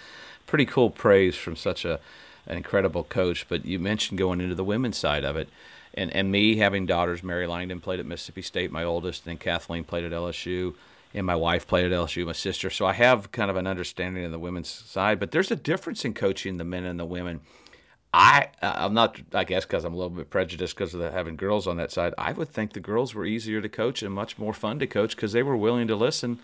pretty 0.45 0.65
cool 0.65 0.89
praise 0.89 1.35
from 1.35 1.55
such 1.55 1.85
a 1.85 1.99
an 2.45 2.57
incredible 2.57 3.05
coach. 3.05 3.47
But 3.47 3.65
you 3.65 3.79
mentioned 3.79 4.17
going 4.17 4.41
into 4.41 4.55
the 4.55 4.65
women's 4.65 4.97
side 4.97 5.23
of 5.23 5.37
it, 5.37 5.49
and 5.93 6.11
and 6.11 6.31
me 6.31 6.57
having 6.57 6.85
daughters. 6.85 7.23
Mary 7.23 7.47
Langdon 7.47 7.79
played 7.79 8.01
at 8.01 8.05
Mississippi 8.05 8.41
State, 8.41 8.71
my 8.71 8.83
oldest, 8.83 9.25
and 9.25 9.39
Kathleen 9.39 9.85
played 9.85 10.03
at 10.03 10.11
LSU 10.11 10.75
and 11.13 11.25
my 11.25 11.35
wife 11.35 11.67
played 11.67 11.85
at 11.85 11.91
LSU, 11.91 12.25
my 12.25 12.31
sister. 12.31 12.69
So 12.69 12.85
I 12.85 12.93
have 12.93 13.31
kind 13.31 13.51
of 13.51 13.57
an 13.57 13.67
understanding 13.67 14.25
of 14.25 14.31
the 14.31 14.39
women's 14.39 14.69
side, 14.69 15.19
but 15.19 15.31
there's 15.31 15.51
a 15.51 15.55
difference 15.55 16.05
in 16.05 16.13
coaching 16.13 16.57
the 16.57 16.63
men 16.63 16.85
and 16.85 16.99
the 16.99 17.05
women. 17.05 17.41
I 18.13 18.49
uh, 18.61 18.73
I'm 18.75 18.93
not 18.93 19.19
I 19.33 19.43
guess 19.43 19.65
because 19.65 19.83
I'm 19.85 19.93
a 19.93 19.97
little 19.97 20.11
bit 20.11 20.29
prejudiced 20.29 20.75
because 20.75 20.93
of 20.93 20.99
the, 20.99 21.11
having 21.11 21.35
girls 21.35 21.67
on 21.67 21.77
that 21.77 21.91
side. 21.91 22.13
I 22.17 22.31
would 22.31 22.49
think 22.49 22.73
the 22.73 22.79
girls 22.79 23.15
were 23.15 23.25
easier 23.25 23.59
to 23.61 23.69
coach 23.69 24.03
and 24.03 24.13
much 24.13 24.37
more 24.37 24.53
fun 24.53 24.79
to 24.79 24.87
coach 24.87 25.15
because 25.15 25.33
they 25.33 25.43
were 25.43 25.57
willing 25.57 25.87
to 25.87 25.95
listen. 25.95 26.39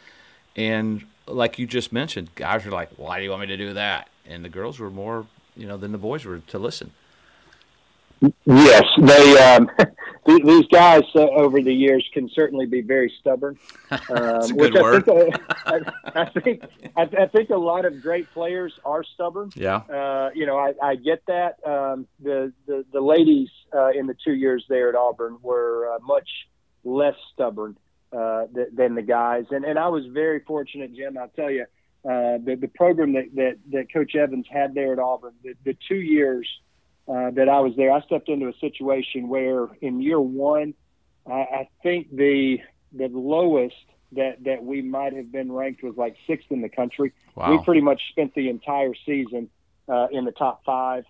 And 0.55 1.05
like 1.27 1.60
you 1.60 1.67
just 1.67 1.93
mentioned, 1.93 2.34
guys 2.34 2.65
were 2.65 2.71
like, 2.71 2.89
"Why 2.97 3.19
do 3.19 3.23
you 3.23 3.29
want 3.29 3.41
me 3.41 3.47
to 3.47 3.58
do 3.58 3.73
that?" 3.73 4.10
And 4.25 4.43
the 4.43 4.49
girls 4.49 4.79
were 4.79 4.89
more, 4.89 5.27
you 5.55 5.67
know, 5.67 5.77
than 5.77 5.91
the 5.91 5.99
boys 5.99 6.25
were 6.25 6.39
to 6.39 6.60
listen. 6.60 6.91
Yes, 8.45 8.84
they 8.97 9.55
um, 9.55 9.69
these 10.25 10.65
guys 10.67 11.03
uh, 11.15 11.19
over 11.19 11.62
the 11.62 11.73
years 11.73 12.08
can 12.13 12.29
certainly 12.34 12.65
be 12.65 12.82
very 12.82 13.13
stubborn. 13.19 13.58
Um, 14.10 14.55
which 14.55 14.75
I 14.75 14.99
think, 14.99 15.36
I, 15.65 15.79
I 16.15 16.25
think 16.25 16.63
I, 16.95 17.01
I, 17.01 17.25
think 17.27 17.49
a 17.49 17.58
lot 17.58 17.86
of 17.86 18.01
great 18.01 18.32
players 18.34 18.73
are 18.86 19.03
stubborn. 19.03 19.49
Yeah, 19.55 19.77
uh, 19.77 20.29
you 20.34 20.45
know, 20.45 20.58
I, 20.58 20.73
I 20.82 20.95
get 20.95 21.23
that. 21.27 21.58
Um, 21.65 22.08
the, 22.19 22.53
the 22.67 22.86
the 22.91 23.01
ladies 23.01 23.49
uh, 23.73 23.89
in 23.89 24.05
the 24.05 24.15
two 24.23 24.34
years 24.34 24.63
there 24.69 24.89
at 24.89 24.95
Auburn 24.95 25.38
were 25.41 25.91
uh, 25.91 25.99
much 26.03 26.27
less 26.84 27.15
stubborn 27.34 27.77
uh, 28.12 28.45
th- 28.53 28.69
than 28.73 28.95
the 28.95 29.01
guys, 29.01 29.45
and 29.51 29.65
and 29.65 29.79
I 29.79 29.88
was 29.88 30.05
very 30.08 30.41
fortunate, 30.41 30.95
Jim. 30.95 31.17
I'll 31.17 31.29
tell 31.29 31.51
you, 31.51 31.63
uh, 32.05 32.38
the 32.43 32.58
the 32.60 32.69
program 32.75 33.13
that, 33.13 33.34
that 33.36 33.58
that 33.71 33.93
Coach 33.93 34.15
Evans 34.15 34.45
had 34.51 34.75
there 34.75 34.93
at 34.93 34.99
Auburn, 34.99 35.34
the, 35.43 35.53
the 35.65 35.77
two 35.88 35.99
years 35.99 36.47
uh, 37.10 37.32
that 37.32 37.50
I 37.50 37.60
was 37.60 37.74
there, 37.76 37.91
I 37.91 38.02
stepped 38.02 38.30
into 38.30 38.48
a 38.48 38.54
situation 38.60 39.30
where 39.30 39.67
in 39.82 40.00
year 40.00 40.19
one, 40.19 40.76
I, 41.26 41.32
I 41.32 41.69
think 41.82 42.15
the 42.15 42.60
the 42.93 43.08
lowest 43.08 43.76
that 44.12 44.43
that 44.43 44.63
we 44.63 44.82
might 44.82 45.13
have 45.13 45.32
been 45.32 45.52
ranked 45.52 45.82
was 45.82 45.95
like 45.98 46.15
sixth 46.28 46.52
in 46.52 46.62
the 46.62 46.69
country. 46.69 47.13
Wow. 47.36 47.52
We 47.52 47.63
pretty 47.63 47.82
much 47.82 48.02
spent 48.10 48.36
the 48.36 48.50
entire 48.50 48.93
season 49.06 49.50
uh, 49.88 50.08
in 50.12 50.26
the 50.26 50.32
top 50.32 50.63
five. 50.65 51.06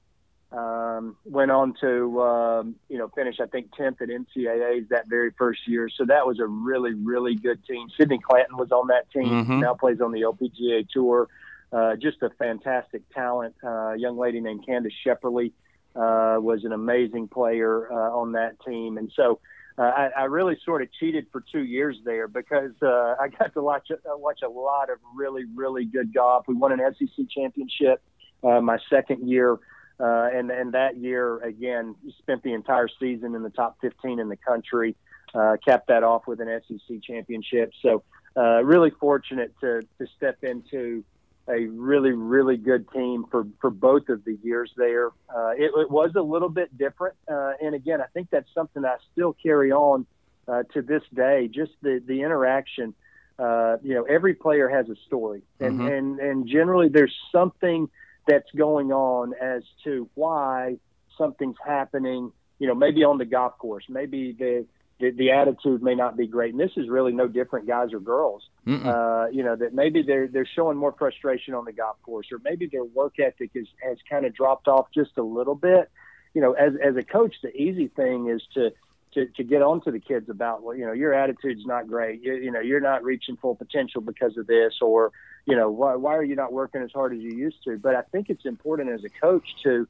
Um, 0.51 1.15
went 1.25 1.51
on 1.51 1.75
to 1.81 2.21
um, 2.21 2.75
you 2.87 2.97
know 2.97 3.09
finish 3.09 3.39
I 3.41 3.45
think 3.45 3.75
tenth 3.75 4.01
at 4.01 4.07
NCAA's 4.07 4.89
that 4.89 5.07
very 5.07 5.31
first 5.37 5.67
year. 5.67 5.89
So 5.89 6.05
that 6.05 6.25
was 6.25 6.39
a 6.39 6.47
really 6.47 6.93
really 6.93 7.35
good 7.35 7.63
team. 7.65 7.89
Sydney 7.97 8.19
Clanton 8.19 8.57
was 8.57 8.71
on 8.71 8.87
that 8.87 9.11
team. 9.11 9.45
Mhm. 9.45 9.59
Now 9.59 9.73
plays 9.73 9.99
on 9.99 10.13
the 10.13 10.21
LPGA 10.21 10.87
tour. 10.89 11.27
Uh, 11.73 11.97
just 11.97 12.23
a 12.23 12.29
fantastic 12.31 13.07
talent. 13.13 13.53
Uh, 13.61 13.93
young 13.93 14.17
lady 14.17 14.39
named 14.39 14.65
Candace 14.65 14.93
Schepperle 15.05 15.51
was 15.99 16.63
an 16.63 16.71
amazing 16.71 17.27
player 17.27 17.91
uh, 17.91 17.95
on 17.95 18.33
that 18.33 18.59
team, 18.65 18.97
and 18.97 19.11
so 19.15 19.39
uh, 19.79 19.83
I, 19.83 20.09
I 20.17 20.23
really 20.25 20.57
sort 20.65 20.81
of 20.81 20.89
cheated 20.99 21.27
for 21.31 21.41
two 21.53 21.63
years 21.63 21.95
there 22.03 22.27
because 22.27 22.73
uh, 22.81 23.15
I 23.19 23.29
got 23.39 23.53
to 23.53 23.61
watch 23.61 23.89
uh, 23.91 24.17
watch 24.17 24.41
a 24.43 24.49
lot 24.49 24.89
of 24.89 24.97
really 25.15 25.45
really 25.55 25.85
good 25.85 26.13
golf. 26.13 26.45
We 26.47 26.55
won 26.55 26.77
an 26.77 26.79
SEC 26.95 27.25
championship 27.29 28.01
uh, 28.43 28.59
my 28.59 28.77
second 28.89 29.29
year, 29.29 29.53
uh, 29.99 30.29
and 30.33 30.51
and 30.51 30.73
that 30.73 30.97
year 30.97 31.37
again 31.39 31.95
spent 32.19 32.43
the 32.43 32.53
entire 32.53 32.89
season 32.99 33.35
in 33.35 33.43
the 33.43 33.49
top 33.49 33.77
15 33.81 34.19
in 34.19 34.27
the 34.27 34.37
country. 34.37 34.95
Uh, 35.33 35.55
capped 35.63 35.87
that 35.87 36.03
off 36.03 36.25
with 36.25 36.41
an 36.41 36.59
SEC 36.67 37.03
championship. 37.03 37.71
So 37.81 38.03
uh, 38.35 38.63
really 38.63 38.89
fortunate 38.89 39.53
to 39.61 39.81
to 39.99 40.07
step 40.17 40.43
into 40.43 41.05
a 41.49 41.65
really 41.67 42.11
really 42.11 42.57
good 42.57 42.89
team 42.91 43.25
for 43.31 43.47
for 43.59 43.69
both 43.69 44.09
of 44.09 44.23
the 44.23 44.37
years 44.43 44.71
there. 44.77 45.07
Uh, 45.33 45.51
it, 45.57 45.71
it 45.75 45.89
was 45.89 46.11
a 46.15 46.21
little 46.21 46.49
bit 46.49 46.77
different, 46.77 47.15
uh, 47.31 47.53
and 47.61 47.73
again, 47.75 48.01
I 48.01 48.05
think 48.13 48.29
that's 48.29 48.49
something 48.53 48.85
I 48.85 48.97
still 49.11 49.35
carry 49.41 49.71
on 49.71 50.05
uh, 50.47 50.63
to 50.73 50.81
this 50.81 51.03
day. 51.13 51.47
Just 51.47 51.71
the 51.81 52.01
the 52.05 52.21
interaction. 52.21 52.93
Uh, 53.37 53.77
you 53.81 53.93
know, 53.95 54.03
every 54.03 54.33
player 54.33 54.67
has 54.67 54.89
a 54.89 54.95
story, 55.07 55.41
and 55.59 55.79
Mhm. 55.79 55.97
and 55.97 56.19
and 56.19 56.47
generally 56.47 56.89
there's 56.89 57.15
something 57.31 57.89
that's 58.27 58.51
going 58.51 58.91
on 58.91 59.33
as 59.41 59.63
to 59.85 60.09
why 60.15 60.77
something's 61.17 61.57
happening. 61.65 62.31
You 62.59 62.67
know, 62.67 62.75
maybe 62.75 63.03
on 63.05 63.17
the 63.17 63.25
golf 63.25 63.57
course, 63.57 63.85
maybe 63.89 64.33
the 64.33 64.65
the, 64.99 65.11
the 65.11 65.31
attitude 65.31 65.81
may 65.81 65.95
not 65.95 66.17
be 66.17 66.27
great, 66.27 66.53
and 66.53 66.59
this 66.59 66.71
is 66.77 66.89
really 66.89 67.13
no 67.13 67.27
different, 67.27 67.67
guys 67.67 67.93
or 67.93 67.99
girls 67.99 68.43
uh, 68.85 69.27
you 69.31 69.43
know, 69.43 69.55
that 69.55 69.73
maybe 69.73 70.03
they're 70.03 70.27
they're 70.27 70.47
showing 70.55 70.77
more 70.77 70.93
frustration 70.97 71.53
on 71.53 71.65
the 71.65 71.71
golf 71.71 71.97
course, 72.03 72.27
or 72.31 72.39
maybe 72.43 72.67
their 72.67 72.83
work 72.83 73.19
ethic 73.19 73.51
is, 73.55 73.67
has 73.81 73.97
kind 74.09 74.25
of 74.25 74.35
dropped 74.35 74.67
off 74.67 74.87
just 74.93 75.17
a 75.17 75.23
little 75.23 75.55
bit. 75.55 75.89
You 76.33 76.41
know, 76.41 76.53
as 76.53 76.73
as 76.83 76.95
a 76.95 77.03
coach, 77.03 77.35
the 77.41 77.49
easy 77.55 77.87
thing 77.87 78.29
is 78.29 78.41
to 78.53 78.71
to, 79.13 79.25
to 79.37 79.43
get 79.43 79.63
on 79.63 79.81
to 79.81 79.91
the 79.91 79.99
kids 79.99 80.29
about, 80.29 80.61
well, 80.61 80.75
you 80.75 80.85
know, 80.85 80.91
your 80.91 81.15
attitude's 81.15 81.65
not 81.65 81.87
great. 81.87 82.21
You, 82.21 82.35
you 82.35 82.51
know, 82.51 82.59
you're 82.59 82.79
not 82.79 83.03
reaching 83.03 83.37
full 83.37 83.55
potential 83.55 84.01
because 84.01 84.37
of 84.37 84.45
this, 84.45 84.75
or 84.81 85.11
you 85.45 85.55
know, 85.55 85.71
why 85.71 85.95
why 85.95 86.15
are 86.15 86.23
you 86.23 86.35
not 86.35 86.53
working 86.53 86.81
as 86.83 86.91
hard 86.93 87.13
as 87.13 87.19
you 87.19 87.35
used 87.35 87.63
to? 87.63 87.77
But 87.77 87.95
I 87.95 88.01
think 88.03 88.29
it's 88.29 88.45
important 88.45 88.91
as 88.91 89.03
a 89.03 89.09
coach 89.09 89.47
to 89.63 89.87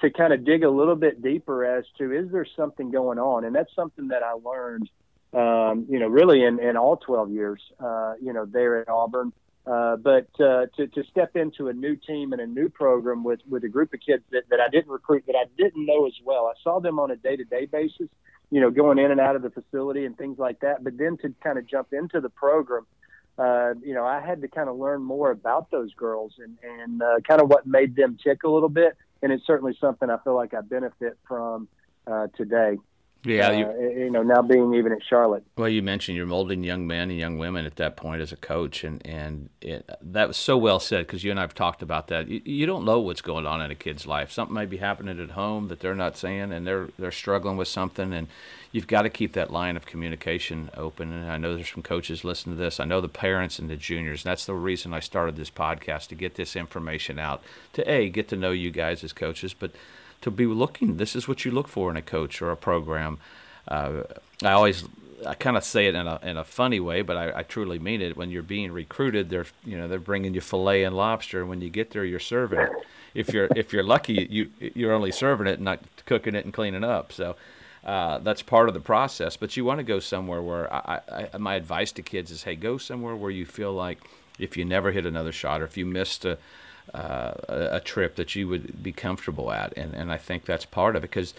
to 0.00 0.10
kind 0.10 0.32
of 0.32 0.44
dig 0.44 0.64
a 0.64 0.70
little 0.70 0.96
bit 0.96 1.22
deeper 1.22 1.64
as 1.64 1.84
to 1.98 2.12
is 2.12 2.30
there 2.32 2.46
something 2.56 2.90
going 2.90 3.18
on, 3.18 3.44
and 3.44 3.54
that's 3.54 3.74
something 3.74 4.08
that 4.08 4.22
I 4.22 4.32
learned 4.32 4.88
um, 5.32 5.86
you 5.88 5.98
know, 5.98 6.08
really 6.08 6.42
in, 6.44 6.60
in 6.60 6.76
all 6.76 6.96
12 6.96 7.30
years, 7.30 7.60
uh, 7.78 8.14
you 8.20 8.32
know, 8.32 8.46
there 8.46 8.80
at 8.80 8.88
Auburn. 8.88 9.32
Uh, 9.66 9.96
but 9.96 10.28
uh, 10.40 10.66
to, 10.76 10.86
to 10.88 11.04
step 11.10 11.36
into 11.36 11.68
a 11.68 11.72
new 11.72 11.94
team 11.94 12.32
and 12.32 12.40
a 12.40 12.46
new 12.46 12.68
program 12.68 13.22
with, 13.22 13.40
with 13.48 13.62
a 13.62 13.68
group 13.68 13.94
of 13.94 14.00
kids 14.00 14.24
that, 14.30 14.42
that 14.50 14.58
I 14.58 14.68
didn't 14.68 14.90
recruit, 14.90 15.24
that 15.26 15.36
I 15.36 15.44
didn't 15.56 15.86
know 15.86 16.06
as 16.06 16.14
well. 16.24 16.46
I 16.46 16.54
saw 16.64 16.80
them 16.80 16.98
on 16.98 17.10
a 17.10 17.16
day 17.16 17.36
to 17.36 17.44
day 17.44 17.66
basis, 17.66 18.08
you 18.50 18.60
know, 18.60 18.70
going 18.70 18.98
in 18.98 19.10
and 19.10 19.20
out 19.20 19.36
of 19.36 19.42
the 19.42 19.50
facility 19.50 20.04
and 20.06 20.16
things 20.16 20.38
like 20.38 20.60
that. 20.60 20.82
But 20.82 20.98
then 20.98 21.16
to 21.18 21.32
kind 21.44 21.58
of 21.58 21.66
jump 21.66 21.92
into 21.92 22.20
the 22.20 22.30
program, 22.30 22.86
uh, 23.38 23.74
you 23.84 23.94
know, 23.94 24.04
I 24.04 24.20
had 24.20 24.40
to 24.42 24.48
kind 24.48 24.68
of 24.68 24.76
learn 24.76 25.02
more 25.02 25.30
about 25.30 25.70
those 25.70 25.94
girls 25.94 26.32
and, 26.38 26.58
and 26.62 27.02
uh, 27.02 27.20
kind 27.26 27.40
of 27.40 27.48
what 27.48 27.66
made 27.66 27.94
them 27.94 28.18
tick 28.22 28.42
a 28.42 28.48
little 28.48 28.68
bit. 28.68 28.96
And 29.22 29.32
it's 29.32 29.46
certainly 29.46 29.76
something 29.80 30.08
I 30.08 30.18
feel 30.18 30.34
like 30.34 30.54
I 30.54 30.60
benefit 30.60 31.18
from 31.26 31.68
uh, 32.06 32.28
today. 32.36 32.78
Yeah, 33.22 33.50
you, 33.50 33.66
uh, 33.66 33.72
you 33.74 34.10
know, 34.10 34.22
now 34.22 34.40
being 34.40 34.72
even 34.74 34.92
at 34.92 35.00
Charlotte. 35.06 35.44
Well, 35.58 35.68
you 35.68 35.82
mentioned 35.82 36.16
you're 36.16 36.24
molding 36.24 36.64
young 36.64 36.86
men 36.86 37.10
and 37.10 37.18
young 37.18 37.36
women 37.36 37.66
at 37.66 37.76
that 37.76 37.96
point 37.96 38.22
as 38.22 38.32
a 38.32 38.36
coach, 38.36 38.82
and 38.82 39.06
and 39.06 39.50
it, 39.60 39.88
that 40.00 40.28
was 40.28 40.38
so 40.38 40.56
well 40.56 40.80
said 40.80 41.06
because 41.06 41.22
you 41.22 41.30
and 41.30 41.38
I've 41.38 41.52
talked 41.52 41.82
about 41.82 42.06
that. 42.08 42.28
You, 42.28 42.40
you 42.46 42.64
don't 42.64 42.86
know 42.86 42.98
what's 43.00 43.20
going 43.20 43.44
on 43.44 43.60
in 43.60 43.70
a 43.70 43.74
kid's 43.74 44.06
life. 44.06 44.32
Something 44.32 44.54
may 44.54 44.64
be 44.64 44.78
happening 44.78 45.20
at 45.20 45.32
home 45.32 45.68
that 45.68 45.80
they're 45.80 45.94
not 45.94 46.16
saying, 46.16 46.50
and 46.50 46.66
they're 46.66 46.88
they're 46.98 47.12
struggling 47.12 47.58
with 47.58 47.68
something, 47.68 48.14
and 48.14 48.28
you've 48.72 48.86
got 48.86 49.02
to 49.02 49.10
keep 49.10 49.32
that 49.32 49.50
line 49.50 49.76
of 49.76 49.86
communication 49.86 50.70
open. 50.76 51.12
And 51.12 51.30
I 51.30 51.36
know 51.38 51.54
there's 51.54 51.72
some 51.72 51.82
coaches 51.82 52.24
listening 52.24 52.56
to 52.56 52.62
this. 52.62 52.78
I 52.78 52.84
know 52.84 53.00
the 53.00 53.08
parents 53.08 53.58
and 53.58 53.68
the 53.68 53.76
juniors. 53.76 54.22
That's 54.22 54.46
the 54.46 54.54
reason 54.54 54.94
I 54.94 55.00
started 55.00 55.36
this 55.36 55.50
podcast 55.50 56.08
to 56.08 56.14
get 56.14 56.36
this 56.36 56.54
information 56.54 57.18
out 57.18 57.42
to 57.72 57.90
a 57.90 58.08
get 58.08 58.28
to 58.28 58.36
know 58.36 58.52
you 58.52 58.70
guys 58.70 59.02
as 59.02 59.12
coaches, 59.12 59.54
but 59.54 59.72
to 60.20 60.30
be 60.30 60.46
looking. 60.46 60.98
This 60.98 61.16
is 61.16 61.26
what 61.26 61.44
you 61.44 61.50
look 61.50 61.68
for 61.68 61.90
in 61.90 61.96
a 61.96 62.02
coach 62.02 62.40
or 62.40 62.50
a 62.50 62.56
program. 62.56 63.18
Uh, 63.66 64.02
I 64.42 64.52
always, 64.52 64.84
I 65.26 65.34
kind 65.34 65.56
of 65.56 65.64
say 65.64 65.86
it 65.86 65.94
in 65.94 66.06
a 66.06 66.18
in 66.22 66.36
a 66.36 66.44
funny 66.44 66.80
way, 66.80 67.02
but 67.02 67.16
I, 67.16 67.40
I 67.40 67.42
truly 67.42 67.78
mean 67.78 68.00
it. 68.00 68.16
When 68.16 68.30
you're 68.30 68.42
being 68.42 68.70
recruited, 68.70 69.30
they're 69.30 69.46
you 69.64 69.76
know 69.76 69.88
they're 69.88 69.98
bringing 69.98 70.34
you 70.34 70.40
fillet 70.40 70.84
and 70.84 70.96
lobster. 70.96 71.40
And 71.40 71.48
when 71.48 71.60
you 71.60 71.70
get 71.70 71.90
there, 71.90 72.04
you're 72.04 72.20
serving 72.20 72.60
it. 72.60 72.70
If 73.14 73.32
you're 73.32 73.48
if 73.56 73.72
you're 73.72 73.82
lucky, 73.82 74.26
you 74.30 74.50
you're 74.74 74.92
only 74.92 75.10
serving 75.10 75.46
it, 75.46 75.54
and 75.54 75.64
not 75.64 75.80
cooking 76.06 76.34
it 76.34 76.44
and 76.44 76.54
cleaning 76.54 76.84
up. 76.84 77.12
So. 77.12 77.36
Uh, 77.84 78.18
that's 78.18 78.42
part 78.42 78.68
of 78.68 78.74
the 78.74 78.80
process, 78.80 79.36
but 79.36 79.56
you 79.56 79.64
want 79.64 79.78
to 79.78 79.84
go 79.84 80.00
somewhere 80.00 80.42
where 80.42 80.72
I, 80.72 81.00
I, 81.32 81.38
my 81.38 81.54
advice 81.54 81.92
to 81.92 82.02
kids 82.02 82.30
is, 82.30 82.42
hey, 82.42 82.54
go 82.54 82.76
somewhere 82.76 83.16
where 83.16 83.30
you 83.30 83.46
feel 83.46 83.72
like 83.72 83.98
if 84.38 84.56
you 84.56 84.64
never 84.64 84.92
hit 84.92 85.06
another 85.06 85.32
shot 85.32 85.62
or 85.62 85.64
if 85.64 85.76
you 85.76 85.86
missed 85.86 86.24
a, 86.26 86.36
uh, 86.92 87.32
a 87.48 87.80
trip 87.80 88.16
that 88.16 88.34
you 88.34 88.48
would 88.48 88.82
be 88.82 88.92
comfortable 88.92 89.50
at. 89.50 89.72
And, 89.76 89.94
and 89.94 90.12
I 90.12 90.18
think 90.18 90.44
that's 90.44 90.66
part 90.66 90.94
of 90.94 91.04
it 91.04 91.10
because 91.10 91.32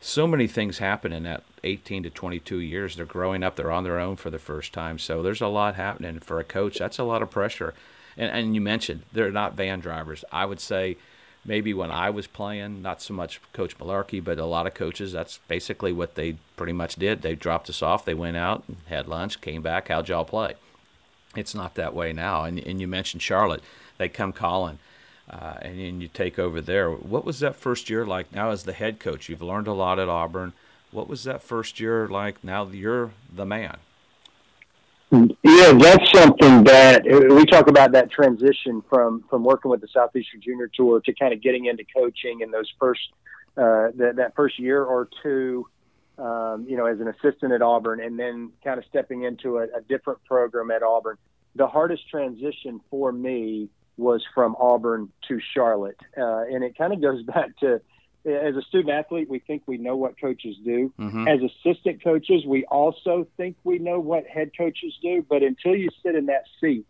so 0.00 0.26
many 0.28 0.46
things 0.46 0.78
happen 0.78 1.12
in 1.12 1.24
that 1.24 1.42
18 1.64 2.04
to 2.04 2.10
22 2.10 2.58
years. 2.58 2.94
They're 2.94 3.04
growing 3.04 3.42
up, 3.42 3.56
they're 3.56 3.72
on 3.72 3.84
their 3.84 3.98
own 3.98 4.16
for 4.16 4.30
the 4.30 4.38
first 4.38 4.72
time. 4.72 4.98
So 4.98 5.22
there's 5.22 5.40
a 5.40 5.48
lot 5.48 5.74
happening 5.74 6.20
for 6.20 6.38
a 6.38 6.44
coach. 6.44 6.78
That's 6.78 6.98
a 6.98 7.04
lot 7.04 7.22
of 7.22 7.30
pressure. 7.30 7.74
And, 8.16 8.30
and 8.30 8.54
you 8.54 8.60
mentioned 8.60 9.02
they're 9.12 9.32
not 9.32 9.54
van 9.54 9.80
drivers. 9.80 10.24
I 10.30 10.46
would 10.46 10.60
say 10.60 10.96
maybe 11.44 11.72
when 11.72 11.90
I 11.90 12.10
was 12.10 12.26
playing, 12.26 12.82
not 12.82 13.00
so 13.00 13.14
much 13.14 13.40
Coach 13.52 13.78
Malarkey, 13.78 14.22
but 14.22 14.38
a 14.38 14.44
lot 14.44 14.66
of 14.66 14.74
coaches, 14.74 15.12
that's 15.12 15.38
basically 15.48 15.92
what 15.92 16.14
they 16.14 16.36
pretty 16.56 16.72
much 16.72 16.96
did. 16.96 17.22
They 17.22 17.34
dropped 17.34 17.68
us 17.70 17.82
off, 17.82 18.04
they 18.04 18.14
went 18.14 18.36
out, 18.36 18.64
had 18.86 19.08
lunch, 19.08 19.40
came 19.40 19.62
back, 19.62 19.88
how'd 19.88 20.08
y'all 20.08 20.24
play? 20.24 20.54
It's 21.36 21.54
not 21.54 21.74
that 21.74 21.94
way 21.94 22.12
now. 22.12 22.44
And, 22.44 22.58
and 22.58 22.80
you 22.80 22.88
mentioned 22.88 23.22
Charlotte, 23.22 23.62
they 23.98 24.08
come 24.08 24.32
calling. 24.32 24.78
Uh, 25.30 25.54
and 25.60 25.78
then 25.78 26.00
you 26.00 26.08
take 26.08 26.38
over 26.38 26.60
there. 26.60 26.90
What 26.90 27.24
was 27.24 27.40
that 27.40 27.54
first 27.54 27.90
year 27.90 28.06
like? 28.06 28.34
Now, 28.34 28.50
as 28.50 28.64
the 28.64 28.72
head 28.72 28.98
coach, 28.98 29.28
you've 29.28 29.42
learned 29.42 29.66
a 29.66 29.74
lot 29.74 29.98
at 29.98 30.08
Auburn. 30.08 30.54
What 30.90 31.06
was 31.06 31.24
that 31.24 31.42
first 31.42 31.78
year 31.78 32.08
like? 32.08 32.42
Now 32.42 32.66
you're 32.66 33.10
the 33.30 33.44
man. 33.44 33.76
Yeah, 35.10 35.72
that's 35.72 36.10
something 36.12 36.64
that 36.64 37.02
we 37.04 37.46
talk 37.46 37.68
about 37.68 37.92
that 37.92 38.10
transition 38.10 38.82
from 38.90 39.24
from 39.30 39.42
working 39.42 39.70
with 39.70 39.80
the 39.80 39.88
Southeastern 39.88 40.40
Junior 40.42 40.70
Tour 40.74 41.00
to 41.00 41.14
kind 41.14 41.32
of 41.32 41.42
getting 41.42 41.66
into 41.66 41.84
coaching 41.96 42.40
in 42.40 42.50
those 42.50 42.70
first 42.78 43.00
uh, 43.56 43.88
that 43.96 44.14
that 44.16 44.34
first 44.36 44.58
year 44.58 44.84
or 44.84 45.08
two. 45.22 45.66
Um, 46.18 46.66
you 46.68 46.76
know, 46.76 46.86
as 46.86 46.98
an 46.98 47.06
assistant 47.06 47.52
at 47.52 47.62
Auburn, 47.62 48.00
and 48.00 48.18
then 48.18 48.50
kind 48.64 48.76
of 48.76 48.84
stepping 48.86 49.22
into 49.22 49.58
a, 49.58 49.62
a 49.62 49.80
different 49.88 50.22
program 50.24 50.72
at 50.72 50.82
Auburn. 50.82 51.16
The 51.54 51.68
hardest 51.68 52.08
transition 52.08 52.80
for 52.90 53.12
me 53.12 53.68
was 53.98 54.24
from 54.34 54.56
Auburn 54.58 55.12
to 55.28 55.40
Charlotte. 55.54 56.00
Uh, 56.16 56.42
and 56.42 56.64
it 56.64 56.78
kind 56.78 56.92
of 56.92 57.02
goes 57.02 57.22
back 57.34 57.56
to 57.58 57.80
as 58.28 58.56
a 58.56 58.62
student 58.62 58.90
athlete, 58.90 59.28
we 59.28 59.38
think 59.38 59.62
we 59.66 59.78
know 59.78 59.96
what 59.96 60.20
coaches 60.20 60.56
do. 60.64 60.92
Mm-hmm. 60.98 61.26
As 61.28 61.40
assistant 61.42 62.02
coaches, 62.02 62.44
we 62.46 62.64
also 62.66 63.26
think 63.36 63.56
we 63.64 63.78
know 63.78 63.98
what 64.00 64.26
head 64.26 64.50
coaches 64.56 64.96
do. 65.02 65.24
But 65.28 65.42
until 65.42 65.74
you 65.74 65.88
sit 66.02 66.14
in 66.14 66.26
that 66.26 66.44
seat 66.60 66.86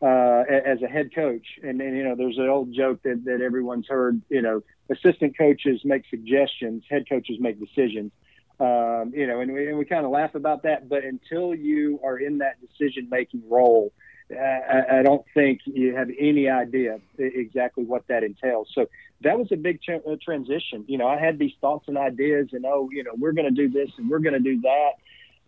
uh, 0.00 0.44
as 0.48 0.82
a 0.82 0.88
head 0.88 1.14
coach, 1.14 1.46
and 1.62 1.80
then, 1.80 1.94
you 1.94 2.04
know, 2.04 2.14
there's 2.14 2.38
an 2.38 2.48
old 2.48 2.72
joke 2.74 3.02
that, 3.02 3.24
that 3.24 3.40
everyone's 3.40 3.86
heard, 3.88 4.20
you 4.28 4.42
know, 4.42 4.62
assistant 4.90 5.36
coaches 5.36 5.80
make 5.84 6.04
suggestions, 6.10 6.84
head 6.88 7.08
coaches 7.08 7.36
make 7.40 7.58
decisions. 7.58 8.12
Um, 8.60 9.12
you 9.14 9.26
know, 9.26 9.40
and 9.40 9.52
we, 9.52 9.68
and 9.68 9.78
we 9.78 9.84
kind 9.84 10.04
of 10.04 10.12
laugh 10.12 10.34
about 10.34 10.62
that. 10.64 10.88
But 10.88 11.04
until 11.04 11.54
you 11.54 11.98
are 12.04 12.18
in 12.18 12.38
that 12.38 12.56
decision 12.60 13.08
making 13.10 13.42
role, 13.48 13.92
I, 14.32 14.98
I 14.98 15.02
don't 15.02 15.24
think 15.34 15.60
you 15.64 15.94
have 15.94 16.08
any 16.18 16.48
idea 16.48 17.00
exactly 17.18 17.84
what 17.84 18.06
that 18.08 18.24
entails. 18.24 18.68
So 18.74 18.86
that 19.22 19.38
was 19.38 19.48
a 19.52 19.56
big 19.56 19.82
tra- 19.82 20.00
transition. 20.18 20.84
You 20.88 20.98
know, 20.98 21.06
I 21.06 21.18
had 21.18 21.38
these 21.38 21.52
thoughts 21.60 21.88
and 21.88 21.96
ideas, 21.96 22.48
and 22.52 22.64
oh, 22.66 22.88
you 22.92 23.04
know, 23.04 23.12
we're 23.16 23.32
going 23.32 23.52
to 23.52 23.54
do 23.54 23.68
this 23.68 23.90
and 23.98 24.10
we're 24.10 24.18
going 24.18 24.34
to 24.34 24.40
do 24.40 24.60
that, 24.62 24.90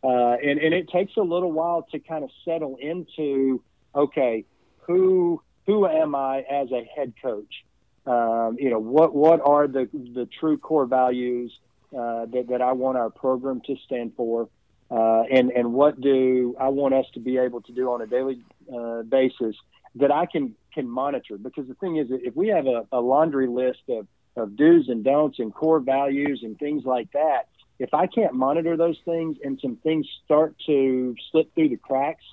uh, 0.03 0.37
and 0.42 0.59
and 0.59 0.75
it 0.75 0.88
takes 0.88 1.16
a 1.16 1.23
little 1.23 1.53
while 1.53 1.87
to 1.92 1.99
kind 1.99 2.25
of 2.25 2.31
settle 2.44 2.77
into 2.81 3.62
okay, 3.94 4.44
who 4.81 5.42
who 5.66 5.87
am 5.87 6.14
I 6.14 6.40
as 6.40 6.70
a 6.73 6.85
head 6.97 7.14
coach? 7.23 7.64
Um, 8.07 8.57
you 8.59 8.70
know, 8.70 8.79
what 8.79 9.14
what 9.14 9.40
are 9.44 9.66
the 9.66 9.88
the 9.92 10.29
true 10.38 10.59
core 10.59 10.87
values 10.87 11.59
uh, 11.92 12.27
that 12.27 12.47
that 12.51 12.61
I 12.61 12.73
want 12.73 12.99
our 12.99 13.11
program 13.11 13.61
to 13.66 13.77
stand 13.87 14.12
for, 14.16 14.49
uh, 14.90 15.23
and 15.31 15.51
and 15.51 15.73
what 15.73 16.01
do 16.01 16.57
I 16.59 16.68
want 16.68 16.94
us 16.94 17.07
to 17.14 17.20
be 17.20 17.38
able 17.38 17.62
to 17.62 17.73
do 17.73 17.92
on 17.92 18.03
a 18.03 18.07
daily 18.07 18.40
uh, 18.73 19.03
basis 19.03 19.57
that 19.97 20.11
I 20.11 20.27
can 20.27 20.55
can 20.73 20.88
monitor? 20.88 21.38
Because 21.38 21.66
the 21.68 21.75
thing 21.75 21.97
is, 21.97 22.09
if 22.11 22.37
we 22.37 22.49
have 22.49 22.66
a, 22.66 22.87
a 22.92 23.01
laundry 23.01 23.47
list 23.47 23.83
of 23.88 24.07
of 24.37 24.57
do's 24.57 24.88
and 24.88 25.05
don'ts 25.05 25.38
and 25.38 25.55
core 25.55 25.81
values 25.81 26.40
and 26.42 26.59
things 26.59 26.85
like 26.85 27.11
that, 27.12 27.49
if 27.79 27.94
I 27.94 28.07
can't 28.07 28.35
monitor 28.35 28.77
those 28.77 28.99
things 29.05 29.37
and 29.42 29.59
some 29.61 29.77
things 29.77 30.07
start 30.25 30.55
to 30.66 31.14
slip 31.31 31.55
through 31.55 31.70
the 31.70 31.77
cracks, 31.77 32.25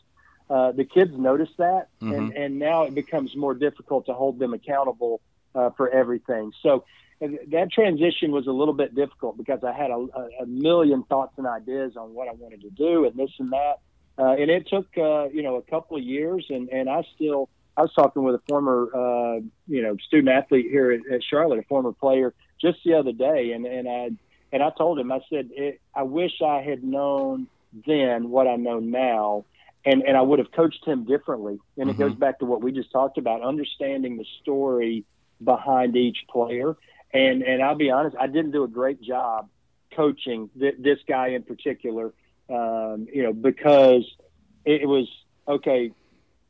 uh, 0.50 0.72
the 0.72 0.84
kids 0.84 1.12
notice 1.18 1.50
that, 1.58 1.88
mm-hmm. 2.02 2.14
and, 2.14 2.34
and 2.34 2.60
now 2.60 2.84
it 2.84 2.94
becomes 2.94 3.36
more 3.36 3.54
difficult 3.54 4.06
to 4.08 4.14
hold 4.14 4.40
them 4.40 4.54
accountable 4.54 5.22
uh, 5.56 5.70
for 5.72 5.90
everything. 5.90 6.52
So 6.62 6.86
that 7.22 7.72
transition 7.72 8.32
was 8.32 8.48
a 8.48 8.52
little 8.52 8.74
bit 8.74 8.96
difficult 8.96 9.38
because 9.38 9.60
I 9.64 9.74
had 9.74 9.92
a, 9.92 10.08
a, 10.42 10.46
million 10.48 11.04
thoughts 11.04 11.34
and 11.38 11.46
ideas 11.46 11.96
on 11.96 12.14
what 12.16 12.28
I 12.28 12.32
wanted 12.32 12.62
to 12.62 12.70
do 12.72 13.06
and 13.06 13.16
this 13.16 13.30
and 13.38 13.52
that. 13.52 13.76
Uh, 14.18 14.34
and 14.34 14.50
it 14.50 14.68
took, 14.68 14.88
uh, 14.98 15.30
you 15.30 15.44
know, 15.44 15.56
a 15.56 15.62
couple 15.62 15.98
of 15.98 16.04
years 16.04 16.46
and, 16.50 16.70
and 16.70 16.90
I 16.90 17.04
still, 17.16 17.48
I 17.78 17.82
was 17.82 17.94
talking 17.94 18.24
with 18.24 18.36
a 18.36 18.42
former, 18.50 18.90
uh, 18.94 19.40
you 19.68 19.84
know, 19.84 19.96
student 20.08 20.30
athlete 20.30 20.68
here 20.70 20.92
at, 20.92 21.02
at 21.14 21.24
Charlotte, 21.24 21.60
a 21.60 21.64
former 21.64 21.92
player 21.92 22.34
just 22.60 22.80
the 22.84 22.96
other 22.96 23.12
day. 23.12 23.52
And, 23.52 23.66
and 23.66 23.88
I, 23.88 24.10
and 24.52 24.64
I 24.64 24.72
told 24.76 25.00
him, 25.00 25.12
I 25.12 25.20
said, 25.30 25.50
it, 25.52 25.80
I 25.96 26.04
wish 26.04 26.42
I 26.44 26.62
had 26.62 26.84
known 26.84 27.48
then 27.86 28.30
what 28.30 28.48
I 28.48 28.56
know 28.56 28.80
now. 28.80 29.46
And, 29.86 30.04
and 30.04 30.18
I 30.18 30.22
would 30.22 30.40
have 30.40 30.52
coached 30.52 30.86
him 30.86 31.06
differently. 31.06 31.60
And 31.78 31.90
mm-hmm. 31.90 32.02
it 32.02 32.04
goes 32.04 32.16
back 32.16 32.40
to 32.40 32.46
what 32.46 32.64
we 32.64 32.72
just 32.72 32.92
talked 32.92 33.18
about, 33.20 33.44
understanding 33.44 34.18
the 34.18 34.26
story 34.42 35.06
behind 35.44 35.96
each 35.96 36.26
player 36.30 36.76
and 37.14 37.44
and 37.44 37.62
I'll 37.62 37.76
be 37.76 37.92
honest, 37.92 38.16
I 38.20 38.28
didn't 38.28 38.52
do 38.52 38.64
a 38.64 38.68
great 38.68 39.02
job 39.02 39.50
coaching 39.96 40.50
th- 40.58 40.76
this 40.80 41.00
guy 41.08 41.30
in 41.30 41.44
particular. 41.44 42.14
Um, 42.50 43.08
you 43.12 43.24
know, 43.24 43.34
because 43.34 44.04
it, 44.66 44.88
was 44.88 45.08
okay. 45.48 45.92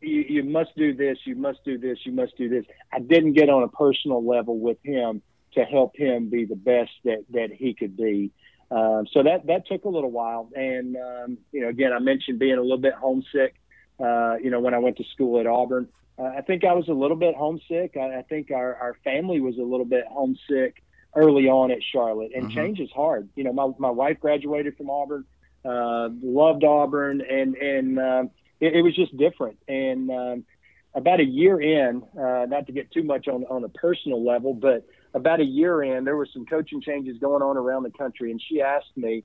You, 0.01 0.25
you 0.27 0.43
must 0.43 0.75
do 0.75 0.95
this. 0.95 1.19
You 1.25 1.35
must 1.35 1.63
do 1.63 1.77
this. 1.77 1.99
You 2.05 2.11
must 2.11 2.35
do 2.37 2.49
this. 2.49 2.65
I 2.91 2.99
didn't 2.99 3.33
get 3.33 3.49
on 3.49 3.63
a 3.63 3.67
personal 3.67 4.25
level 4.25 4.57
with 4.57 4.77
him 4.83 5.21
to 5.53 5.63
help 5.63 5.95
him 5.95 6.29
be 6.29 6.45
the 6.45 6.55
best 6.55 6.91
that 7.03 7.25
that 7.31 7.51
he 7.51 7.73
could 7.73 7.95
be. 7.95 8.31
Um, 8.71 9.05
so 9.11 9.21
that 9.23 9.45
that 9.47 9.67
took 9.67 9.85
a 9.85 9.89
little 9.89 10.11
while, 10.11 10.49
and 10.55 10.95
um, 10.95 11.37
you 11.51 11.61
know, 11.61 11.69
again, 11.69 11.93
I 11.93 11.99
mentioned 11.99 12.39
being 12.39 12.57
a 12.57 12.61
little 12.61 12.77
bit 12.77 12.93
homesick. 12.93 13.55
Uh, 13.99 14.37
you 14.41 14.49
know, 14.49 14.59
when 14.59 14.73
I 14.73 14.79
went 14.79 14.97
to 14.97 15.03
school 15.13 15.39
at 15.39 15.45
Auburn, 15.45 15.87
I 16.23 16.41
think 16.41 16.63
I 16.63 16.73
was 16.73 16.87
a 16.87 16.93
little 16.93 17.17
bit 17.17 17.35
homesick. 17.35 17.95
I, 17.97 18.19
I 18.19 18.21
think 18.23 18.51
our, 18.51 18.75
our 18.75 18.95
family 19.03 19.39
was 19.39 19.57
a 19.57 19.63
little 19.63 19.85
bit 19.85 20.05
homesick 20.09 20.83
early 21.15 21.47
on 21.47 21.71
at 21.71 21.79
Charlotte, 21.83 22.31
and 22.35 22.45
mm-hmm. 22.45 22.55
change 22.55 22.79
is 22.79 22.91
hard. 22.91 23.29
You 23.35 23.43
know, 23.43 23.53
my 23.53 23.71
my 23.77 23.89
wife 23.89 24.19
graduated 24.19 24.77
from 24.77 24.89
Auburn, 24.89 25.25
uh, 25.65 26.09
loved 26.21 26.63
Auburn, 26.63 27.21
and 27.21 27.55
and 27.55 27.99
um, 27.99 28.29
it, 28.59 28.75
it 28.75 28.81
was 28.81 28.95
just 28.95 29.15
different. 29.17 29.57
And 29.67 30.09
um, 30.09 30.45
about 30.93 31.19
a 31.19 31.25
year 31.25 31.59
in, 31.61 32.03
uh, 32.17 32.45
not 32.47 32.67
to 32.67 32.73
get 32.73 32.91
too 32.91 33.03
much 33.03 33.27
on 33.27 33.45
on 33.45 33.63
a 33.63 33.69
personal 33.69 34.23
level, 34.25 34.53
but 34.53 34.85
about 35.13 35.39
a 35.39 35.45
year 35.45 35.83
in, 35.83 36.05
there 36.05 36.15
were 36.15 36.27
some 36.31 36.45
coaching 36.45 36.81
changes 36.81 37.17
going 37.19 37.41
on 37.41 37.57
around 37.57 37.83
the 37.83 37.91
country, 37.91 38.31
and 38.31 38.41
she 38.41 38.61
asked 38.61 38.95
me, 38.95 39.23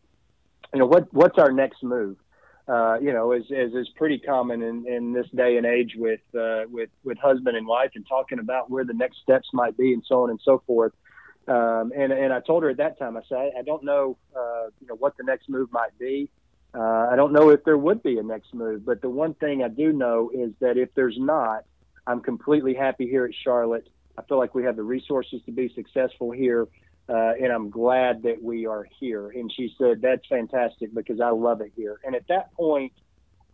you 0.72 0.80
know, 0.80 0.86
what 0.86 1.12
what's 1.12 1.38
our 1.38 1.52
next 1.52 1.82
move? 1.82 2.16
Uh, 2.68 2.98
you 3.00 3.12
know, 3.12 3.32
as, 3.32 3.44
as 3.52 3.72
is 3.74 3.88
pretty 3.96 4.18
common 4.18 4.62
in, 4.62 4.86
in 4.86 5.12
this 5.12 5.26
day 5.34 5.56
and 5.56 5.66
age 5.66 5.94
with, 5.96 6.20
uh, 6.38 6.62
with, 6.70 6.90
with 7.04 7.16
husband 7.18 7.56
and 7.56 7.66
wife 7.66 7.90
and 7.94 8.04
talking 8.08 8.38
about 8.40 8.70
where 8.70 8.84
the 8.84 8.94
next 8.94 9.18
steps 9.22 9.48
might 9.52 9.76
be 9.76 9.92
and 9.92 10.02
so 10.06 10.24
on 10.24 10.30
and 10.30 10.40
so 10.44 10.62
forth. 10.66 10.92
Um, 11.46 11.92
and, 11.96 12.12
and 12.12 12.32
I 12.32 12.40
told 12.40 12.64
her 12.64 12.70
at 12.70 12.78
that 12.78 12.98
time, 12.98 13.16
I 13.16 13.20
said, 13.28 13.52
I 13.56 13.62
don't 13.62 13.84
know, 13.84 14.16
uh, 14.36 14.66
you 14.80 14.88
know, 14.88 14.96
what 14.96 15.16
the 15.16 15.22
next 15.22 15.48
move 15.48 15.70
might 15.70 15.96
be. 15.98 16.28
Uh, 16.74 17.08
I 17.10 17.14
don't 17.14 17.32
know 17.32 17.50
if 17.50 17.64
there 17.64 17.78
would 17.78 18.02
be 18.02 18.18
a 18.18 18.22
next 18.22 18.52
move, 18.52 18.84
but 18.84 19.00
the 19.00 19.08
one 19.08 19.34
thing 19.34 19.62
I 19.62 19.68
do 19.68 19.92
know 19.92 20.30
is 20.34 20.50
that 20.60 20.76
if 20.76 20.92
there's 20.94 21.16
not, 21.18 21.64
I'm 22.06 22.20
completely 22.20 22.74
happy 22.74 23.08
here 23.08 23.24
at 23.24 23.34
Charlotte. 23.44 23.88
I 24.18 24.22
feel 24.22 24.38
like 24.38 24.54
we 24.54 24.64
have 24.64 24.76
the 24.76 24.82
resources 24.82 25.40
to 25.46 25.52
be 25.52 25.72
successful 25.74 26.32
here 26.32 26.66
uh, 27.08 27.32
and 27.40 27.52
I'm 27.52 27.70
glad 27.70 28.22
that 28.24 28.42
we 28.42 28.66
are 28.66 28.86
here. 28.98 29.30
And 29.30 29.52
she 29.52 29.74
said, 29.78 30.00
That's 30.02 30.26
fantastic 30.28 30.92
because 30.94 31.20
I 31.20 31.30
love 31.30 31.60
it 31.60 31.72
here. 31.76 32.00
And 32.04 32.14
at 32.14 32.26
that 32.28 32.52
point, 32.54 32.92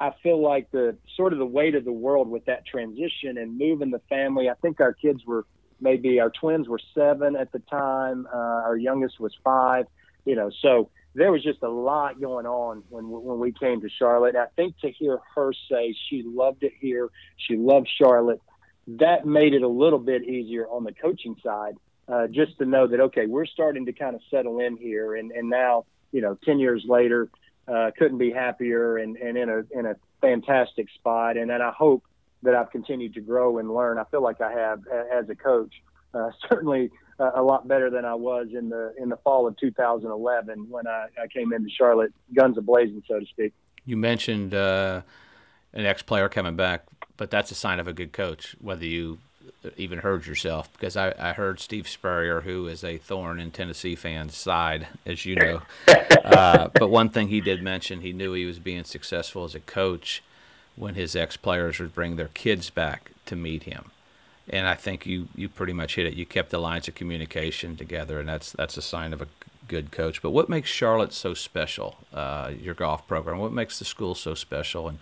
I 0.01 0.13
feel 0.23 0.43
like 0.43 0.71
the 0.71 0.97
sort 1.17 1.33
of 1.33 1.39
the 1.39 1.47
weight 1.47 1.75
of 1.75 1.85
the 1.85 1.93
world 1.93 2.29
with 2.29 2.45
that 2.47 2.67
transition 2.67 3.39
and 3.39 3.59
moving 3.59 3.91
the 3.91 4.01
family. 4.09 4.49
I 4.49 4.55
think 4.55 4.81
our 4.81 4.93
kids 4.93 5.25
were 5.27 5.47
maybe 5.81 6.21
our 6.21 6.31
twins 6.31 6.69
were 6.69 6.81
seven 6.95 7.37
at 7.37 7.53
the 7.53 7.59
time, 7.59 8.27
uh, 8.33 8.37
our 8.37 8.77
youngest 8.77 9.21
was 9.21 9.35
five, 9.45 9.87
you 10.25 10.37
know, 10.37 10.51
so 10.61 10.91
there 11.15 11.31
was 11.31 11.43
just 11.43 11.63
a 11.63 11.69
lot 11.69 12.21
going 12.21 12.47
on 12.47 12.83
when 12.89 13.09
when 13.09 13.39
we 13.39 13.53
came 13.53 13.81
to 13.83 13.89
Charlotte. 13.91 14.35
I 14.35 14.47
think 14.57 14.79
to 14.79 14.91
hear 14.91 15.19
her 15.35 15.53
say 15.71 15.95
she 16.09 16.23
loved 16.25 16.63
it 16.63 16.73
here, 16.81 17.11
she 17.37 17.57
loved 17.57 17.89
Charlotte, 18.01 18.41
that 18.87 19.27
made 19.27 19.53
it 19.53 19.63
a 19.63 19.69
little 19.69 19.99
bit 19.99 20.25
easier 20.25 20.67
on 20.67 20.85
the 20.85 20.93
coaching 20.93 21.37
side 21.45 21.75
uh, 22.09 22.27
just 22.27 22.59
to 22.59 22.65
know 22.65 22.87
that 22.87 23.01
okay, 23.01 23.27
we're 23.27 23.47
starting 23.47 23.87
to 23.87 23.93
kind 23.93 24.15
of 24.15 24.21
settle 24.31 24.59
in 24.61 24.77
here, 24.77 25.15
and 25.17 25.31
and 25.33 25.49
now 25.49 25.85
you 26.13 26.21
know, 26.21 26.39
ten 26.45 26.59
years 26.59 26.85
later, 26.87 27.29
uh, 27.67 27.91
couldn't 27.99 28.19
be 28.19 28.31
happier 28.31 28.99
and, 28.99 29.17
and 29.17 29.37
in 29.37 29.49
a 29.49 29.63
in 29.71 29.87
a 29.87 29.97
fantastic 30.21 30.89
spot, 30.95 31.37
and 31.37 31.51
and 31.51 31.63
I 31.63 31.71
hope 31.71 32.05
that 32.43 32.55
I've 32.55 32.71
continued 32.71 33.15
to 33.15 33.21
grow 33.21 33.59
and 33.59 33.73
learn. 33.73 33.99
I 33.99 34.05
feel 34.05 34.23
like 34.23 34.41
I 34.41 34.53
have 34.53 34.81
as 34.89 35.29
a 35.29 35.35
coach. 35.35 35.73
Uh, 36.15 36.31
certainly 36.51 36.91
a 37.19 37.43
lot 37.43 37.69
better 37.69 37.89
than 37.89 38.05
I 38.05 38.15
was 38.15 38.49
in 38.53 38.69
the 38.69 38.95
in 38.99 39.09
the 39.09 39.17
fall 39.19 39.47
of 39.47 39.57
2011 39.59 40.67
when 40.69 40.87
I, 40.87 41.07
I 41.23 41.27
came 41.29 41.53
into 41.53 41.71
Charlotte, 41.71 42.13
guns 42.35 42.59
a 42.59 42.63
blazing, 42.63 43.03
so 43.09 43.21
to 43.21 43.27
speak. 43.27 43.53
You 43.85 43.97
mentioned 43.97 44.55
uh, 44.55 45.03
an 45.73 45.87
ex-player 45.87 46.29
coming 46.29 46.57
back, 46.57 46.87
but 47.17 47.31
that's 47.31 47.51
a 47.51 47.55
sign 47.55 47.81
of 47.81 47.89
a 47.89 47.93
good 47.93 48.13
coach. 48.13 48.57
Whether 48.61 48.87
you 48.87 49.19
even 49.77 49.99
heard 49.99 50.27
yourself 50.27 50.73
because 50.73 50.97
I, 50.97 51.15
I 51.19 51.33
heard 51.33 51.61
Steve 51.61 51.89
Spurrier, 51.89 52.43
who 52.43 52.67
is 52.67 52.83
a 52.83 52.99
thorn 52.99 53.39
in 53.39 53.51
Tennessee 53.51 53.95
fans' 53.95 54.37
side, 54.37 54.89
as 55.07 55.25
you 55.25 55.37
know. 55.37 55.63
uh, 56.25 56.69
but 56.75 56.91
one 56.91 57.09
thing 57.09 57.29
he 57.29 57.41
did 57.41 57.63
mention, 57.63 58.01
he 58.01 58.13
knew 58.13 58.33
he 58.33 58.45
was 58.45 58.59
being 58.59 58.85
successful 58.85 59.45
as 59.45 59.55
a 59.55 59.61
coach 59.61 60.23
when 60.77 60.95
his 60.95 61.15
ex 61.15 61.37
players 61.37 61.79
would 61.79 61.95
bring 61.95 62.17
their 62.17 62.29
kids 62.29 62.71
back 62.71 63.13
to 63.27 63.37
meet 63.37 63.65
him. 63.65 63.91
And 64.49 64.67
I 64.67 64.75
think 64.75 65.07
you, 65.07 65.29
you 65.37 65.49
pretty 65.49 65.73
much 65.73 65.95
hit 65.95 66.07
it. 66.07 66.15
You 66.15 66.27
kept 66.27 66.51
the 66.51 66.59
lines 66.59 66.89
of 66.89 66.95
communication 66.95 67.77
together, 67.77 68.19
and 68.19 68.29
that's 68.29 68.53
that's 68.53 68.77
a 68.77 68.83
sign 68.83 69.13
of 69.13 69.23
a 69.23 69.29
good 69.69 69.93
coach. 69.93 70.21
But 70.21 70.31
what 70.31 70.49
makes 70.49 70.69
Charlotte 70.69 71.13
so 71.13 71.35
special? 71.35 71.99
Uh, 72.13 72.51
your 72.61 72.75
golf 72.75 73.07
program. 73.07 73.39
What 73.39 73.53
makes 73.53 73.79
the 73.79 73.85
school 73.85 74.15
so 74.17 74.35
special? 74.35 74.89
And 74.89 74.99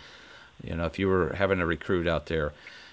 you 0.62 0.74
know, 0.76 0.84
if 0.84 0.98
you 0.98 1.08
were 1.08 1.34
having 1.36 1.60
a 1.60 1.66
recruit 1.66 2.06
out 2.06 2.26
there 2.26 2.52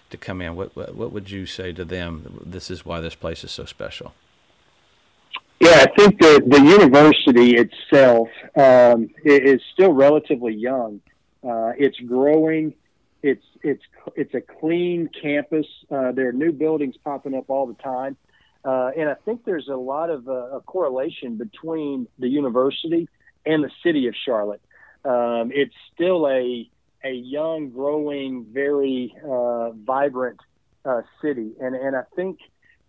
to 0.10 0.17
come 0.17 0.41
in, 0.41 0.56
what, 0.56 0.76
what, 0.76 0.96
what 0.96 1.12
would 1.12 1.30
you 1.30 1.46
say 1.46 1.74
to 1.74 1.86
them? 1.86 2.41
This 2.46 2.72
is 2.72 2.86
why 2.86 3.00
this 3.02 3.15
place 3.15 3.43
is 3.43 3.52
so 3.52 3.65
special. 3.65 4.13
Yeah, 5.60 5.86
I 5.86 5.88
think 5.98 6.20
the 6.20 6.43
the 6.46 6.62
university 6.62 7.56
itself 7.56 8.29
um, 8.56 9.10
is 9.25 9.60
still 9.73 9.92
relatively 9.92 10.54
young. 10.54 11.02
Uh, 11.44 11.71
it's 11.77 12.00
growing. 12.00 12.75
It's 13.23 13.44
it's 13.63 13.81
it's 14.15 14.36
a 14.36 14.42
clean 14.42 15.10
campus. 15.19 15.65
Uh, 15.90 16.12
there 16.12 16.29
are 16.29 16.31
new 16.31 16.52
buildings 16.52 16.96
popping 17.04 17.34
up 17.34 17.50
all 17.50 17.65
the 17.65 17.73
time, 17.73 18.15
uh, 18.63 18.92
and 18.96 19.10
I 19.10 19.15
think 19.25 19.46
there's 19.46 19.67
a 19.67 19.75
lot 19.75 20.12
of 20.12 20.27
uh, 20.27 20.58
a 20.58 20.62
correlation 20.62 21.38
between 21.38 22.08
the 22.19 22.29
university 22.29 23.10
and 23.46 23.63
the 23.63 23.71
city 23.84 24.08
of 24.08 24.13
Charlotte. 24.25 24.62
Um, 25.04 25.52
it's 25.54 25.75
still 25.94 26.27
a 26.27 26.69
a 27.08 27.13
young, 27.13 27.69
growing, 27.69 28.45
very 28.51 29.15
uh, 29.25 29.71
vibrant 29.71 30.39
uh, 30.85 31.01
city, 31.21 31.53
and 31.60 31.75
and 31.75 31.95
I 31.95 32.03
think 32.15 32.39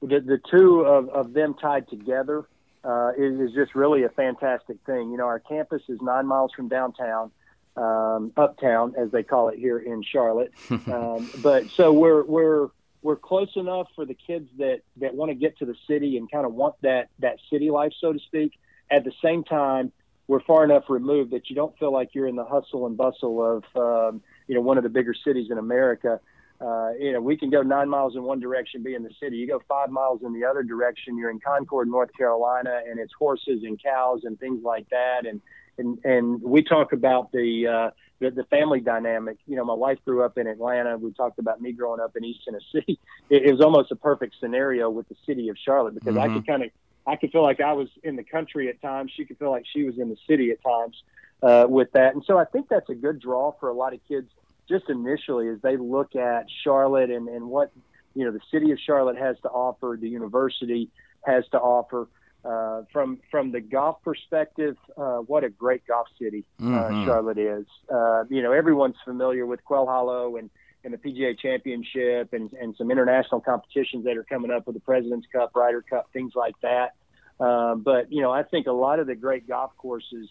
the 0.00 0.20
the 0.20 0.40
two 0.50 0.80
of, 0.80 1.08
of 1.10 1.32
them 1.32 1.54
tied 1.54 1.88
together 1.88 2.46
uh, 2.84 3.12
is, 3.16 3.40
is 3.40 3.54
just 3.54 3.74
really 3.74 4.04
a 4.04 4.08
fantastic 4.08 4.78
thing. 4.86 5.10
You 5.10 5.18
know, 5.18 5.26
our 5.26 5.40
campus 5.40 5.82
is 5.88 6.00
nine 6.00 6.26
miles 6.26 6.52
from 6.54 6.68
downtown, 6.68 7.30
um, 7.76 8.32
uptown 8.36 8.94
as 8.96 9.10
they 9.10 9.22
call 9.22 9.48
it 9.48 9.58
here 9.58 9.78
in 9.78 10.02
Charlotte. 10.02 10.52
um, 10.70 11.30
but 11.42 11.68
so 11.70 11.92
we're 11.92 12.24
we're 12.24 12.68
we're 13.02 13.16
close 13.16 13.54
enough 13.56 13.88
for 13.94 14.04
the 14.04 14.14
kids 14.14 14.48
that 14.58 14.80
that 14.96 15.14
want 15.14 15.30
to 15.30 15.34
get 15.34 15.58
to 15.58 15.66
the 15.66 15.76
city 15.86 16.16
and 16.16 16.30
kind 16.30 16.46
of 16.46 16.54
want 16.54 16.74
that 16.82 17.08
that 17.20 17.38
city 17.50 17.70
life, 17.70 17.92
so 18.00 18.12
to 18.12 18.18
speak. 18.18 18.52
At 18.90 19.04
the 19.04 19.12
same 19.22 19.44
time, 19.44 19.92
we're 20.28 20.40
far 20.40 20.62
enough 20.62 20.84
removed 20.88 21.32
that 21.32 21.50
you 21.50 21.56
don't 21.56 21.76
feel 21.78 21.92
like 21.92 22.10
you're 22.14 22.28
in 22.28 22.36
the 22.36 22.44
hustle 22.44 22.86
and 22.86 22.96
bustle 22.96 23.42
of 23.42 23.64
um, 23.74 24.22
you 24.46 24.54
know 24.54 24.60
one 24.60 24.76
of 24.76 24.84
the 24.84 24.90
bigger 24.90 25.14
cities 25.14 25.50
in 25.50 25.58
America. 25.58 26.20
Uh, 26.60 26.90
you 26.98 27.12
know, 27.12 27.20
we 27.20 27.36
can 27.36 27.50
go 27.50 27.62
nine 27.62 27.88
miles 27.88 28.16
in 28.16 28.22
one 28.24 28.40
direction, 28.40 28.82
be 28.82 28.94
in 28.94 29.04
the 29.04 29.12
city. 29.22 29.36
You 29.36 29.46
go 29.46 29.62
five 29.68 29.90
miles 29.90 30.22
in 30.24 30.32
the 30.32 30.44
other 30.44 30.64
direction, 30.64 31.16
you're 31.16 31.30
in 31.30 31.38
Concord, 31.38 31.88
North 31.88 32.10
Carolina, 32.16 32.80
and 32.88 32.98
it's 32.98 33.12
horses 33.16 33.62
and 33.62 33.80
cows 33.80 34.22
and 34.24 34.38
things 34.40 34.64
like 34.64 34.88
that. 34.90 35.24
And 35.24 35.40
and 35.78 35.98
and 36.04 36.42
we 36.42 36.62
talk 36.62 36.92
about 36.92 37.30
the, 37.32 37.66
uh, 37.66 37.90
the 38.18 38.30
the 38.30 38.44
family 38.44 38.80
dynamic. 38.80 39.38
You 39.46 39.56
know, 39.56 39.64
my 39.64 39.74
wife 39.74 39.98
grew 40.04 40.24
up 40.24 40.36
in 40.36 40.48
Atlanta. 40.48 40.98
We 40.98 41.12
talked 41.12 41.38
about 41.38 41.60
me 41.60 41.72
growing 41.72 42.00
up 42.00 42.16
in 42.16 42.24
East 42.24 42.40
Tennessee. 42.44 42.98
It, 43.30 43.42
it 43.44 43.52
was 43.52 43.60
almost 43.60 43.92
a 43.92 43.96
perfect 43.96 44.36
scenario 44.40 44.88
with 44.88 45.06
the 45.10 45.14
city 45.26 45.50
of 45.50 45.56
Charlotte 45.62 45.92
because 45.92 46.14
mm-hmm. 46.14 46.30
I 46.30 46.34
could 46.34 46.46
kind 46.46 46.62
of 46.62 46.70
I 47.08 47.16
could 47.16 47.32
feel 47.32 47.42
like 47.42 47.60
I 47.60 47.72
was 47.72 47.88
in 48.02 48.16
the 48.16 48.22
country 48.22 48.68
at 48.68 48.80
times. 48.82 49.12
She 49.16 49.24
could 49.24 49.38
feel 49.38 49.50
like 49.50 49.64
she 49.72 49.84
was 49.84 49.98
in 49.98 50.10
the 50.10 50.16
city 50.28 50.50
at 50.50 50.62
times 50.62 51.02
uh, 51.42 51.66
with 51.68 51.90
that. 51.92 52.14
And 52.14 52.22
so 52.24 52.38
I 52.38 52.44
think 52.44 52.68
that's 52.68 52.90
a 52.90 52.94
good 52.94 53.18
draw 53.18 53.52
for 53.58 53.68
a 53.70 53.74
lot 53.74 53.94
of 53.94 54.00
kids 54.06 54.30
just 54.68 54.90
initially 54.90 55.48
as 55.48 55.60
they 55.62 55.76
look 55.76 56.14
at 56.14 56.46
Charlotte 56.62 57.10
and, 57.10 57.28
and 57.28 57.48
what 57.48 57.72
you 58.14 58.24
know 58.24 58.32
the 58.32 58.40
city 58.50 58.72
of 58.72 58.78
Charlotte 58.78 59.16
has 59.16 59.36
to 59.42 59.48
offer, 59.48 59.96
the 60.00 60.08
university 60.08 60.90
has 61.24 61.44
to 61.52 61.58
offer. 61.58 62.08
Uh, 62.44 62.82
from 62.92 63.18
from 63.30 63.50
the 63.50 63.60
golf 63.60 64.00
perspective, 64.04 64.76
uh, 64.96 65.16
what 65.18 65.42
a 65.42 65.48
great 65.48 65.84
golf 65.86 66.06
city 66.20 66.44
uh, 66.60 66.62
mm-hmm. 66.62 67.04
Charlotte 67.04 67.38
is. 67.38 67.66
Uh, 67.92 68.24
you 68.28 68.42
know, 68.42 68.52
everyone's 68.52 68.96
familiar 69.04 69.44
with 69.44 69.64
Quail 69.64 69.86
Hollow 69.86 70.36
and, 70.36 70.48
and 70.84 70.94
the 70.94 70.98
PGA 70.98 71.38
Championship 71.38 72.32
and, 72.32 72.52
and 72.52 72.74
some 72.76 72.90
international 72.90 73.40
competitions 73.40 74.04
that 74.04 74.16
are 74.16 74.24
coming 74.24 74.50
up 74.50 74.66
with 74.66 74.74
the 74.74 74.80
President's 74.80 75.26
Cup, 75.32 75.50
Ryder 75.54 75.82
Cup, 75.82 76.08
things 76.12 76.32
like 76.34 76.54
that. 76.62 76.94
Uh, 77.40 77.74
but 77.74 78.12
you 78.12 78.22
know, 78.22 78.32
I 78.32 78.42
think 78.42 78.66
a 78.66 78.72
lot 78.72 78.98
of 78.98 79.06
the 79.06 79.14
great 79.14 79.48
golf 79.48 79.72
courses 79.76 80.28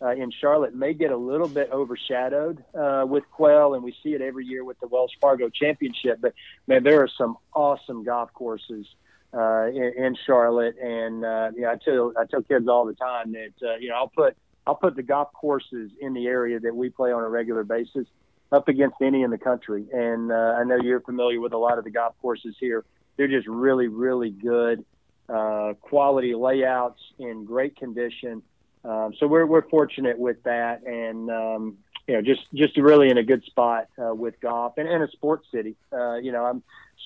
uh, 0.00 0.10
in 0.10 0.30
Charlotte 0.30 0.74
may 0.74 0.92
get 0.94 1.10
a 1.10 1.16
little 1.16 1.48
bit 1.48 1.70
overshadowed 1.72 2.62
uh, 2.74 3.04
with 3.06 3.24
Quail, 3.30 3.74
and 3.74 3.82
we 3.82 3.94
see 4.02 4.10
it 4.10 4.20
every 4.20 4.44
year 4.44 4.64
with 4.64 4.78
the 4.80 4.88
Wells 4.88 5.12
Fargo 5.20 5.48
Championship. 5.48 6.18
But 6.20 6.34
man, 6.66 6.82
there 6.82 7.02
are 7.02 7.08
some 7.08 7.36
awesome 7.54 8.04
golf 8.04 8.32
courses 8.34 8.86
uh, 9.32 9.66
in, 9.68 9.92
in 9.96 10.16
Charlotte, 10.26 10.76
and 10.78 11.24
uh, 11.24 11.50
I 11.68 11.76
tell 11.82 12.12
I 12.18 12.24
tell 12.24 12.42
kids 12.42 12.68
all 12.68 12.86
the 12.86 12.94
time 12.94 13.32
that 13.32 13.52
uh, 13.66 13.76
you 13.76 13.88
know 13.88 13.96
I'll 13.96 14.08
put 14.08 14.36
I'll 14.66 14.74
put 14.74 14.96
the 14.96 15.02
golf 15.02 15.32
courses 15.32 15.90
in 16.00 16.12
the 16.12 16.26
area 16.26 16.60
that 16.60 16.74
we 16.74 16.90
play 16.90 17.12
on 17.12 17.22
a 17.22 17.28
regular 17.28 17.64
basis 17.64 18.06
up 18.52 18.68
against 18.68 18.96
any 19.02 19.22
in 19.22 19.30
the 19.30 19.38
country. 19.38 19.86
And 19.92 20.30
uh, 20.30 20.56
I 20.58 20.64
know 20.64 20.76
you're 20.76 21.00
familiar 21.00 21.40
with 21.40 21.52
a 21.52 21.58
lot 21.58 21.78
of 21.78 21.84
the 21.84 21.90
golf 21.90 22.14
courses 22.20 22.54
here. 22.58 22.84
They're 23.16 23.28
just 23.28 23.48
really, 23.48 23.88
really 23.88 24.30
good, 24.30 24.84
uh, 25.28 25.74
quality 25.80 26.34
layouts 26.34 27.00
in 27.18 27.44
great 27.44 27.76
condition. 27.76 28.42
Um, 28.84 29.14
so 29.18 29.26
we're 29.26 29.46
we're 29.46 29.68
fortunate 29.68 30.16
with 30.16 30.40
that, 30.44 30.84
and 30.86 31.28
um, 31.28 31.78
you 32.06 32.14
know, 32.14 32.22
just 32.22 32.42
just 32.54 32.76
really 32.76 33.08
in 33.08 33.18
a 33.18 33.22
good 33.24 33.42
spot 33.44 33.88
uh, 33.98 34.14
with 34.14 34.38
golf 34.40 34.74
and, 34.76 34.88
and 34.88 35.02
a 35.02 35.10
sports 35.10 35.46
city. 35.52 35.74
Uh, 35.92 36.16
you 36.16 36.30
know, 36.30 36.44
I'm 36.44 36.62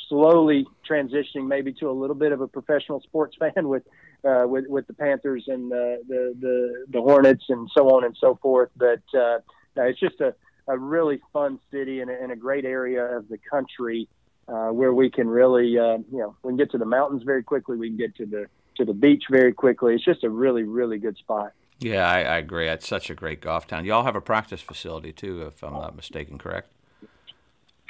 slowly 0.09 0.67
transitioning 0.89 1.47
maybe 1.47 1.73
to 1.75 1.89
a 1.89 1.93
little 1.93 2.17
bit 2.17 2.33
of 2.33 2.43
a 2.43 2.49
professional 2.49 3.01
sports 3.01 3.37
fan 3.41 3.69
with 3.69 3.85
uh, 4.25 4.45
with 4.47 4.67
with 4.69 4.87
the 4.89 4.93
Panthers 4.93 5.45
and 5.47 5.71
the, 5.71 6.03
the 6.07 6.35
the 6.39 6.85
the 6.91 7.01
Hornets 7.01 7.45
and 7.49 7.71
so 7.75 7.89
on 7.97 8.05
and 8.05 8.17
so 8.21 8.39
forth. 8.43 8.71
But 8.77 9.03
uh, 9.19 9.39
it's 9.77 10.01
just 10.01 10.21
a 10.21 10.35
a 10.71 10.79
really 10.79 11.21
fun 11.33 11.59
city 11.71 12.01
and 12.01 12.11
a, 12.11 12.23
and 12.23 12.33
a 12.33 12.37
great 12.37 12.65
area 12.65 13.05
of 13.17 13.29
the 13.29 13.39
country 13.39 14.09
uh, 14.49 14.69
where 14.69 14.93
we 14.93 15.11
can 15.11 15.29
really, 15.29 15.79
uh, 15.79 15.99
you 16.11 16.19
know, 16.19 16.37
we 16.43 16.51
can 16.51 16.57
get 16.57 16.71
to 16.73 16.79
the 16.79 16.85
mountains 16.85 17.23
very 17.23 17.43
quickly. 17.43 17.77
We 17.77 17.89
can 17.89 17.97
get 17.97 18.17
to 18.17 18.27
the 18.27 18.47
to 18.77 18.85
the 18.85 18.95
beach 18.95 19.25
very 19.31 19.53
quickly. 19.53 19.95
It's 19.95 20.05
just 20.05 20.25
a 20.25 20.31
really, 20.31 20.63
really 20.63 20.99
good 20.99 21.17
spot. 21.19 21.53
Yeah, 21.81 22.09
I, 22.09 22.19
I 22.21 22.37
agree. 22.39 22.69
It's 22.69 22.87
such 22.87 23.11
a 23.11 23.15
great 23.15 23.41
golf 23.41 23.67
town. 23.67 23.85
You 23.85 23.93
all 23.95 24.05
have 24.05 24.17
a 24.17 24.21
practice 24.21 24.61
facility 24.61 25.13
too, 25.13 25.43
if 25.43 25.63
I'm 25.63 25.73
not 25.73 25.97
mistaken, 25.97 26.39
correct? 26.39 26.71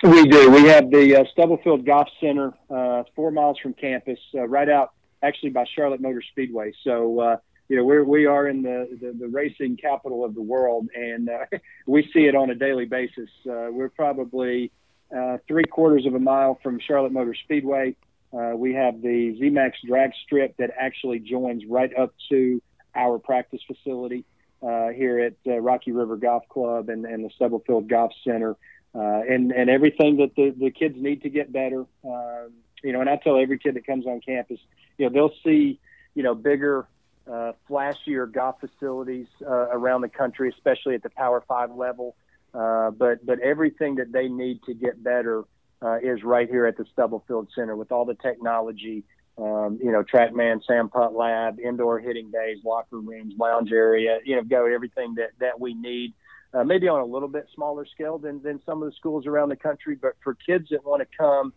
We 0.03 0.27
do. 0.27 0.51
We 0.51 0.65
have 0.69 0.91
the 0.91 1.17
uh, 1.17 1.25
Stubblefield 1.33 1.85
Golf 1.85 2.09
Center, 2.21 2.55
uh, 2.71 3.03
four 3.15 3.31
miles 3.31 3.59
from 3.59 3.75
campus, 3.75 4.19
uh, 4.35 4.49
right 4.49 4.69
out 4.69 4.93
actually 5.23 5.51
by 5.51 5.65
Charlotte 5.77 6.01
Motor 6.01 6.23
Speedway. 6.31 6.73
So, 6.83 7.21
uh, 7.21 7.37
you 7.71 7.77
know, 7.77 7.85
we're, 7.85 8.03
we 8.03 8.27
are 8.27 8.49
in 8.49 8.63
the, 8.63 8.99
the, 9.01 9.13
the 9.13 9.29
racing 9.29 9.77
capital 9.77 10.25
of 10.25 10.35
the 10.35 10.43
world, 10.43 10.89
and 10.93 11.31
uh, 11.31 11.47
we 11.87 12.03
see 12.13 12.27
it 12.27 12.35
on 12.35 12.51
a 12.51 12.55
daily 12.57 12.85
basis. 12.85 13.31
Uh, 13.49 13.71
we're 13.71 13.89
probably 13.89 14.73
uh, 15.17 15.39
three 15.47 15.63
quarters 15.63 16.05
of 16.05 16.15
a 16.17 16.19
mile 16.19 16.59
from 16.65 16.81
Charlotte 16.81 17.13
Motor 17.13 17.37
Speedway. 17.45 17.95
Uh, 18.33 18.55
we 18.57 18.75
have 18.75 19.01
the 19.01 19.39
ZMAX 19.41 19.75
drag 19.87 20.11
strip 20.25 20.57
that 20.57 20.71
actually 20.77 21.21
joins 21.21 21.65
right 21.65 21.97
up 21.97 22.13
to 22.29 22.61
our 22.97 23.21
practice 23.21 23.61
facility 23.69 24.25
uh, 24.65 24.89
here 24.89 25.21
at 25.21 25.35
uh, 25.47 25.61
Rocky 25.61 25.93
River 25.93 26.17
Golf 26.17 26.49
Club 26.49 26.89
and, 26.89 27.05
and 27.05 27.25
the 27.25 27.31
Stubblefield 27.37 27.89
Golf 27.89 28.11
Center, 28.25 28.57
and 28.93 29.53
and 29.53 29.71
everything 29.71 30.17
that 30.17 30.35
the, 30.35 30.53
the 30.59 30.73
kids 30.73 30.97
need 30.99 31.23
to 31.23 31.29
get 31.29 31.53
better. 31.53 31.87
Um, 32.05 32.51
you 32.83 32.93
know, 32.93 33.01
and 33.01 33.09
I 33.09 33.15
tell 33.15 33.39
every 33.39 33.61
kid 33.61 33.77
that 33.77 33.87
comes 33.87 34.07
on 34.07 34.21
campus, 34.21 34.59
you 34.99 35.07
know, 35.07 35.13
they'll 35.13 35.37
see, 35.45 35.79
you 36.15 36.25
know, 36.25 36.35
bigger, 36.35 36.89
uh, 37.31 37.53
flashier 37.69 38.31
golf 38.31 38.57
facilities 38.61 39.27
uh, 39.47 39.69
around 39.71 40.01
the 40.01 40.09
country, 40.09 40.51
especially 40.51 40.95
at 40.95 41.03
the 41.03 41.11
Power 41.11 41.43
Five 41.47 41.71
level. 41.75 42.17
Uh, 42.53 42.91
but 42.91 43.25
but 43.25 43.39
everything 43.41 43.97
that 43.97 44.13
they 44.13 44.29
need 44.29 44.63
to 44.65 44.75
get 44.75 45.03
better 45.03 45.45
uh, 45.83 45.99
is 46.03 46.23
right 46.25 46.49
here 46.49 46.67
at 46.67 46.77
the 46.77 46.85
Stubblefield 46.93 47.49
Center 47.55 47.77
with 47.77 47.93
all 47.93 48.05
the 48.05 48.17
technology 48.17 49.05
um, 49.41 49.79
you 49.83 49.91
know, 49.91 50.03
TrackMan, 50.03 50.65
Sam 50.67 50.89
Putt 50.89 51.15
Lab, 51.15 51.59
indoor 51.61 51.99
hitting 51.99 52.31
days, 52.31 52.59
locker 52.65 52.99
rooms, 52.99 53.35
lounge 53.39 53.73
area, 53.73 54.19
you 54.25 54.37
know, 54.37 54.43
go 54.43 54.67
everything 54.67 55.15
that, 55.15 55.31
that 55.41 55.59
we 55.59 55.75
need. 55.75 56.13
Uh, 56.53 56.65
maybe 56.65 56.89
on 56.89 57.01
a 57.01 57.05
little 57.05 57.29
bit 57.29 57.47
smaller 57.55 57.87
scale 57.87 58.19
than, 58.19 58.43
than 58.43 58.61
some 58.67 58.83
of 58.83 58.91
the 58.91 58.95
schools 58.97 59.27
around 59.27 59.49
the 59.49 59.57
country, 59.57 59.95
but 59.95 60.15
for 60.23 60.35
kids 60.35 60.69
that 60.71 60.85
want 60.85 61.01
to 61.01 61.17
come 61.17 61.53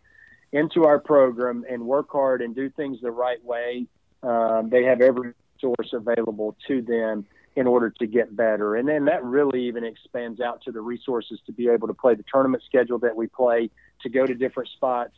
into 0.51 0.85
our 0.85 0.99
program 0.99 1.65
and 1.67 1.83
work 1.83 2.09
hard 2.11 2.41
and 2.41 2.55
do 2.55 2.69
things 2.69 2.99
the 3.01 3.11
right 3.11 3.43
way, 3.43 3.87
um, 4.21 4.69
they 4.69 4.83
have 4.83 5.01
every 5.01 5.33
source 5.63 5.93
available 5.93 6.55
to 6.67 6.81
them 6.81 7.25
in 7.55 7.67
order 7.67 7.89
to 7.89 8.07
get 8.07 8.35
better. 8.35 8.75
And 8.75 8.87
then 8.87 9.05
that 9.05 9.23
really 9.23 9.67
even 9.67 9.83
expands 9.83 10.41
out 10.41 10.61
to 10.63 10.71
the 10.71 10.81
resources 10.81 11.39
to 11.45 11.51
be 11.51 11.69
able 11.69 11.87
to 11.87 11.93
play 11.93 12.15
the 12.15 12.25
tournament 12.31 12.63
schedule 12.65 12.99
that 12.99 13.15
we 13.15 13.27
play, 13.27 13.69
to 14.01 14.09
go 14.09 14.25
to 14.25 14.33
different 14.33 14.69
spots, 14.69 15.13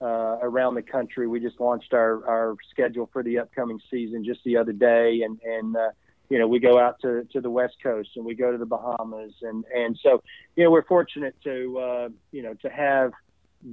uh, 0.00 0.38
around 0.40 0.74
the 0.74 0.82
country. 0.82 1.26
We 1.26 1.40
just 1.40 1.60
launched 1.60 1.92
our, 1.92 2.26
our 2.26 2.56
schedule 2.70 3.08
for 3.12 3.22
the 3.22 3.38
upcoming 3.38 3.80
season 3.90 4.24
just 4.24 4.40
the 4.44 4.56
other 4.56 4.72
day, 4.72 5.22
and 5.22 5.38
and 5.44 5.76
uh, 5.76 5.90
you 6.30 6.38
know 6.38 6.46
we 6.46 6.58
go 6.58 6.78
out 6.78 7.00
to, 7.02 7.24
to 7.32 7.40
the 7.40 7.50
West 7.50 7.76
Coast 7.82 8.10
and 8.16 8.24
we 8.24 8.34
go 8.34 8.50
to 8.50 8.58
the 8.58 8.66
Bahamas, 8.66 9.34
and 9.42 9.64
and 9.74 9.98
so 10.02 10.22
you 10.56 10.64
know 10.64 10.70
we're 10.70 10.86
fortunate 10.86 11.34
to 11.44 11.78
uh, 11.78 12.08
you 12.32 12.42
know 12.42 12.54
to 12.62 12.70
have 12.70 13.12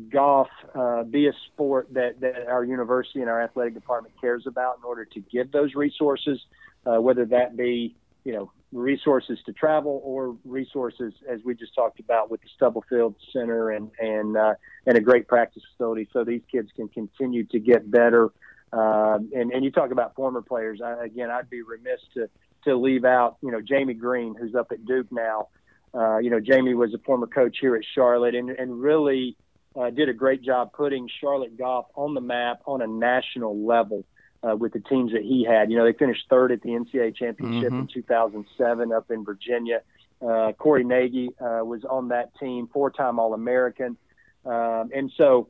golf 0.09 0.47
uh, 0.75 1.03
be 1.03 1.27
a 1.27 1.33
sport 1.47 1.88
that 1.93 2.19
that 2.19 2.47
our 2.47 2.63
university 2.63 3.21
and 3.21 3.29
our 3.29 3.41
athletic 3.41 3.73
department 3.73 4.13
cares 4.19 4.45
about 4.45 4.77
in 4.77 4.83
order 4.83 5.05
to 5.05 5.19
give 5.19 5.51
those 5.51 5.75
resources, 5.75 6.39
uh, 6.85 7.01
whether 7.01 7.25
that 7.25 7.55
be 7.55 7.95
you 8.23 8.33
know 8.33 8.51
resources 8.73 9.39
to 9.45 9.53
travel 9.53 10.01
or 10.03 10.35
resources 10.43 11.13
as 11.29 11.39
we 11.45 11.55
just 11.55 11.73
talked 11.73 11.99
about 12.01 12.29
with 12.29 12.41
the 12.41 12.49
Stubblefield 12.55 13.15
Center 13.31 13.71
and 13.71 13.89
and 13.99 14.35
uh, 14.35 14.55
and 14.85 14.97
a 14.97 15.01
great 15.01 15.27
practice 15.27 15.63
facility 15.71 16.09
so 16.11 16.23
these 16.23 16.41
kids 16.51 16.69
can 16.75 16.89
continue 16.89 17.45
to 17.45 17.59
get 17.59 17.89
better. 17.89 18.31
Um, 18.73 19.31
and 19.33 19.51
and 19.51 19.63
you 19.63 19.71
talk 19.71 19.91
about 19.91 20.15
former 20.15 20.41
players. 20.41 20.81
I, 20.83 21.05
again, 21.05 21.31
I'd 21.31 21.49
be 21.49 21.61
remiss 21.61 22.01
to 22.15 22.29
to 22.65 22.75
leave 22.75 23.05
out 23.05 23.38
you 23.41 23.51
know 23.51 23.61
Jamie 23.61 23.93
Green 23.93 24.35
who's 24.35 24.55
up 24.55 24.71
at 24.71 24.85
Duke 24.85 25.07
now. 25.11 25.47
Uh, 25.93 26.17
you 26.17 26.29
know 26.29 26.41
Jamie 26.41 26.73
was 26.73 26.93
a 26.93 26.97
former 26.99 27.27
coach 27.27 27.57
here 27.61 27.77
at 27.77 27.83
Charlotte 27.95 28.35
and 28.35 28.49
and 28.49 28.81
really 28.81 29.38
uh, 29.76 29.89
did 29.89 30.09
a 30.09 30.13
great 30.13 30.41
job 30.41 30.74
putting 30.74 31.09
Charlotte 31.22 31.57
golf 31.57 31.88
on 31.95 32.13
the 32.13 32.22
map 32.22 32.61
on 32.65 32.82
a 32.82 32.88
national 32.88 33.65
level 33.65 34.05
uh, 34.43 34.55
with 34.55 34.74
the 34.74 34.80
teams 34.80 35.11
that 35.13 35.24
he 35.24 35.43
had. 35.43 35.72
You 35.72 35.78
know, 35.78 35.86
they 35.86 35.97
finished 35.97 36.26
third 36.30 36.51
at 36.51 36.61
the 36.61 36.70
NCAA 36.70 37.15
championship 37.15 37.72
mm-hmm. 37.72 37.82
in 37.82 37.88
2007 37.88 38.91
up 38.91 39.11
in 39.11 39.26
Virginia. 39.26 39.82
Uh, 40.22 40.51
Corey 40.53 40.84
Nagy 40.84 41.30
uh, 41.39 41.63
was 41.63 41.84
on 41.88 42.09
that 42.09 42.36
team, 42.39 42.68
four-time 42.74 43.20
All-American, 43.20 43.97
um, 44.45 44.89
and 44.93 45.11
so 45.15 45.49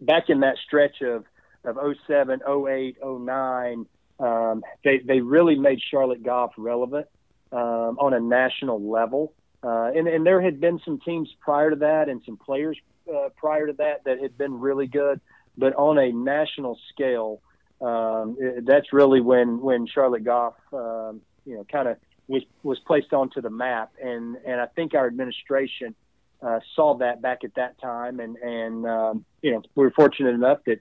back 0.00 0.24
in 0.28 0.40
that 0.40 0.56
stretch 0.64 1.02
of 1.02 1.24
of 1.64 1.76
07, 2.06 2.40
08, 2.48 2.96
09, 3.04 3.86
um, 4.18 4.62
they 4.82 4.98
they 4.98 5.20
really 5.20 5.56
made 5.56 5.80
Charlotte 5.90 6.22
golf 6.22 6.52
relevant 6.56 7.06
um, 7.52 7.98
on 8.00 8.14
a 8.14 8.20
national 8.20 8.90
level. 8.90 9.34
Uh, 9.62 9.92
and, 9.94 10.08
and 10.08 10.26
there 10.26 10.40
had 10.40 10.60
been 10.60 10.80
some 10.84 10.98
teams 10.98 11.28
prior 11.40 11.70
to 11.70 11.76
that 11.76 12.08
and 12.08 12.20
some 12.26 12.36
players 12.36 12.76
uh, 13.12 13.28
prior 13.36 13.66
to 13.66 13.72
that 13.74 14.04
that 14.04 14.20
had 14.20 14.36
been 14.36 14.58
really 14.58 14.86
good, 14.86 15.20
but 15.56 15.74
on 15.76 15.98
a 15.98 16.10
national 16.12 16.78
scale, 16.92 17.40
um, 17.80 18.36
it, 18.40 18.64
that's 18.66 18.92
really 18.92 19.20
when 19.20 19.60
when 19.60 19.86
Charlotte 19.86 20.24
Golf, 20.24 20.54
um, 20.72 21.20
you 21.44 21.54
know, 21.56 21.64
kind 21.70 21.88
of 21.88 21.96
was 22.28 22.42
was 22.62 22.78
placed 22.80 23.12
onto 23.12 23.40
the 23.40 23.50
map, 23.50 23.92
and 24.02 24.36
and 24.46 24.60
I 24.60 24.66
think 24.66 24.94
our 24.94 25.06
administration 25.06 25.94
uh, 26.40 26.60
saw 26.74 26.96
that 26.98 27.22
back 27.22 27.44
at 27.44 27.54
that 27.56 27.80
time, 27.80 28.20
and 28.20 28.36
and 28.36 28.86
um, 28.86 29.24
you 29.42 29.52
know 29.52 29.62
we 29.74 29.84
were 29.84 29.92
fortunate 29.92 30.34
enough 30.34 30.58
that 30.66 30.80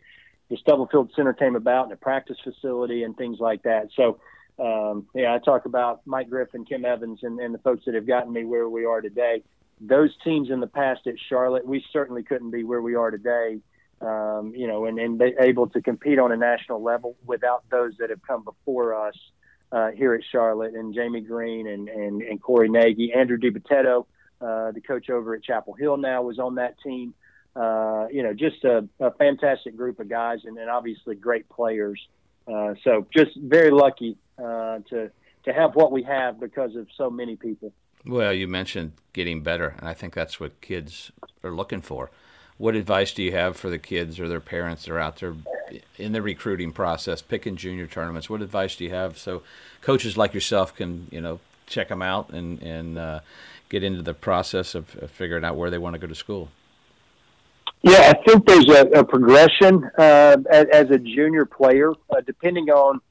the 0.49 0.57
Stubblefield 0.57 1.11
Center 1.15 1.33
came 1.33 1.55
about 1.55 1.85
and 1.85 1.93
a 1.93 1.97
practice 1.97 2.37
facility 2.43 3.03
and 3.03 3.15
things 3.15 3.39
like 3.39 3.63
that. 3.63 3.89
So. 3.95 4.19
Um, 4.61 5.07
yeah, 5.15 5.33
I 5.33 5.39
talk 5.39 5.65
about 5.65 6.01
Mike 6.05 6.29
Griffin, 6.29 6.65
Kim 6.65 6.85
Evans, 6.85 7.19
and, 7.23 7.39
and 7.39 7.53
the 7.53 7.59
folks 7.59 7.85
that 7.85 7.95
have 7.95 8.05
gotten 8.05 8.31
me 8.31 8.45
where 8.45 8.69
we 8.69 8.85
are 8.85 9.01
today. 9.01 9.43
Those 9.79 10.15
teams 10.23 10.51
in 10.51 10.59
the 10.59 10.67
past 10.67 11.07
at 11.07 11.15
Charlotte, 11.29 11.65
we 11.65 11.83
certainly 11.91 12.21
couldn't 12.21 12.51
be 12.51 12.63
where 12.63 12.81
we 12.81 12.93
are 12.95 13.09
today 13.09 13.61
um, 14.01 14.53
you 14.55 14.67
know, 14.67 14.85
and, 14.85 14.99
and 14.99 15.19
be 15.19 15.33
able 15.39 15.69
to 15.69 15.81
compete 15.81 16.19
on 16.19 16.31
a 16.31 16.37
national 16.37 16.81
level 16.81 17.15
without 17.25 17.63
those 17.69 17.93
that 17.99 18.09
have 18.09 18.21
come 18.23 18.43
before 18.43 19.07
us. 19.07 19.15
uh, 19.71 19.91
here 19.91 20.13
at 20.13 20.21
Charlotte, 20.31 20.73
and 20.73 20.93
Jamie 20.93 21.21
Green 21.21 21.67
and 21.67 21.87
and, 21.87 22.21
and 22.21 22.41
Corey 22.41 22.67
Nagy, 22.67 23.13
Andrew 23.13 23.37
DiBitetto, 23.37 24.05
uh, 24.41 24.71
the 24.71 24.81
coach 24.81 25.09
over 25.09 25.33
at 25.33 25.43
Chapel 25.43 25.73
Hill 25.73 25.97
now 25.97 26.23
was 26.23 26.39
on 26.39 26.55
that 26.55 26.75
team. 26.81 27.13
Uh, 27.55 28.07
you 28.11 28.23
know, 28.23 28.33
just 28.33 28.63
a, 28.63 28.87
a, 28.99 29.11
fantastic 29.11 29.75
group 29.75 29.99
of 29.99 30.07
guys, 30.09 30.39
and, 30.45 30.57
and 30.57 30.69
obviously 30.69 31.15
great 31.15 31.47
players. 31.49 31.99
Uh, 32.51 32.73
so 32.83 33.07
just 33.15 33.35
very 33.37 33.71
lucky 33.71 34.17
uh, 34.37 34.79
to 34.89 35.09
to 35.43 35.53
have 35.53 35.75
what 35.75 35.91
we 35.91 36.03
have 36.03 36.39
because 36.39 36.75
of 36.75 36.87
so 36.95 37.09
many 37.09 37.35
people. 37.35 37.73
Well, 38.05 38.33
you 38.33 38.47
mentioned 38.47 38.93
getting 39.13 39.41
better, 39.41 39.75
and 39.77 39.87
I 39.87 39.93
think 39.93 40.13
that's 40.13 40.39
what 40.39 40.61
kids 40.61 41.11
are 41.43 41.51
looking 41.51 41.81
for. 41.81 42.11
What 42.57 42.75
advice 42.75 43.13
do 43.13 43.23
you 43.23 43.31
have 43.31 43.57
for 43.57 43.69
the 43.69 43.79
kids 43.79 44.19
or 44.19 44.27
their 44.27 44.39
parents 44.39 44.85
that 44.85 44.91
are 44.91 44.99
out 44.99 45.17
there 45.17 45.33
in 45.97 46.11
the 46.11 46.21
recruiting 46.21 46.71
process, 46.71 47.21
picking 47.21 47.55
junior 47.55 47.87
tournaments? 47.87 48.29
What 48.29 48.41
advice 48.41 48.75
do 48.75 48.83
you 48.83 48.91
have 48.91 49.17
so 49.17 49.41
coaches 49.81 50.17
like 50.17 50.33
yourself 50.33 50.75
can, 50.75 51.07
you 51.11 51.21
know, 51.21 51.39
check 51.65 51.87
them 51.89 52.01
out 52.01 52.29
and 52.29 52.61
and 52.61 52.97
uh, 52.97 53.19
get 53.69 53.83
into 53.83 54.01
the 54.01 54.13
process 54.13 54.75
of, 54.75 54.95
of, 54.97 55.09
figuring 55.09 55.43
out 55.43 55.55
where 55.55 55.69
they 55.69 55.77
want 55.77 55.93
to 55.93 55.99
go 55.99 56.07
to 56.07 56.15
school? 56.15 56.49
Yeah, 57.83 58.13
I 58.13 58.23
think 58.27 58.45
there's 58.45 58.69
a, 58.69 58.99
a 58.99 59.03
progression 59.03 59.89
uh, 59.97 60.37
as, 60.51 60.67
as, 60.71 60.91
a 60.91 60.99
junior 60.99 61.45
player, 61.45 61.91
uh, 61.91 62.21
depending 62.25 62.69
on 62.69 63.01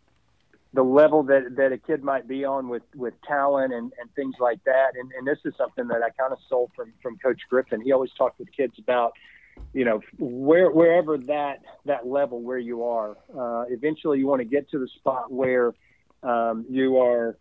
the 0.75 0.83
level 0.83 1.25
that, 1.25 1.57
that 1.57 1.73
a 1.73 1.79
kid 1.79 2.05
might 2.05 2.29
be 2.29 2.45
on 2.45 2.69
with, 2.69 2.85
with 2.95 3.15
talent 3.27 3.75
and, 3.75 3.93
and 4.01 4.15
things 4.15 4.37
like 4.39 4.63
that. 4.65 4.93
And, 4.95 5.11
and 5.19 5.27
this 5.27 5.39
is 5.45 5.55
something 5.59 5.89
that 5.89 6.03
I 6.03 6.11
kind 6.11 6.33
of 6.33 6.39
stole 6.47 6.71
from, 6.77 6.93
from 7.03 7.19
Coach 7.19 7.41
Griffin. 7.49 7.81
He 7.81 7.91
always 7.91 8.13
talked 8.17 8.39
with 8.39 8.53
kids 8.53 8.75
about, 8.79 9.13
you 9.73 9.85
know, 9.85 10.01
where, 10.19 10.71
wherever 10.71 11.19
that, 11.19 11.63
that 11.87 12.07
level 12.07 12.41
where 12.41 12.59
you 12.59 12.85
are, 12.85 13.17
uh, 13.37 13.65
eventually 13.69 14.21
you 14.21 14.29
want 14.29 14.41
to 14.41 14.45
get 14.47 14.71
to 14.71 14.79
the 14.79 14.89
spot 14.99 15.33
where 15.33 15.75
um, 16.23 16.65
you 16.71 16.99
are 16.99 17.37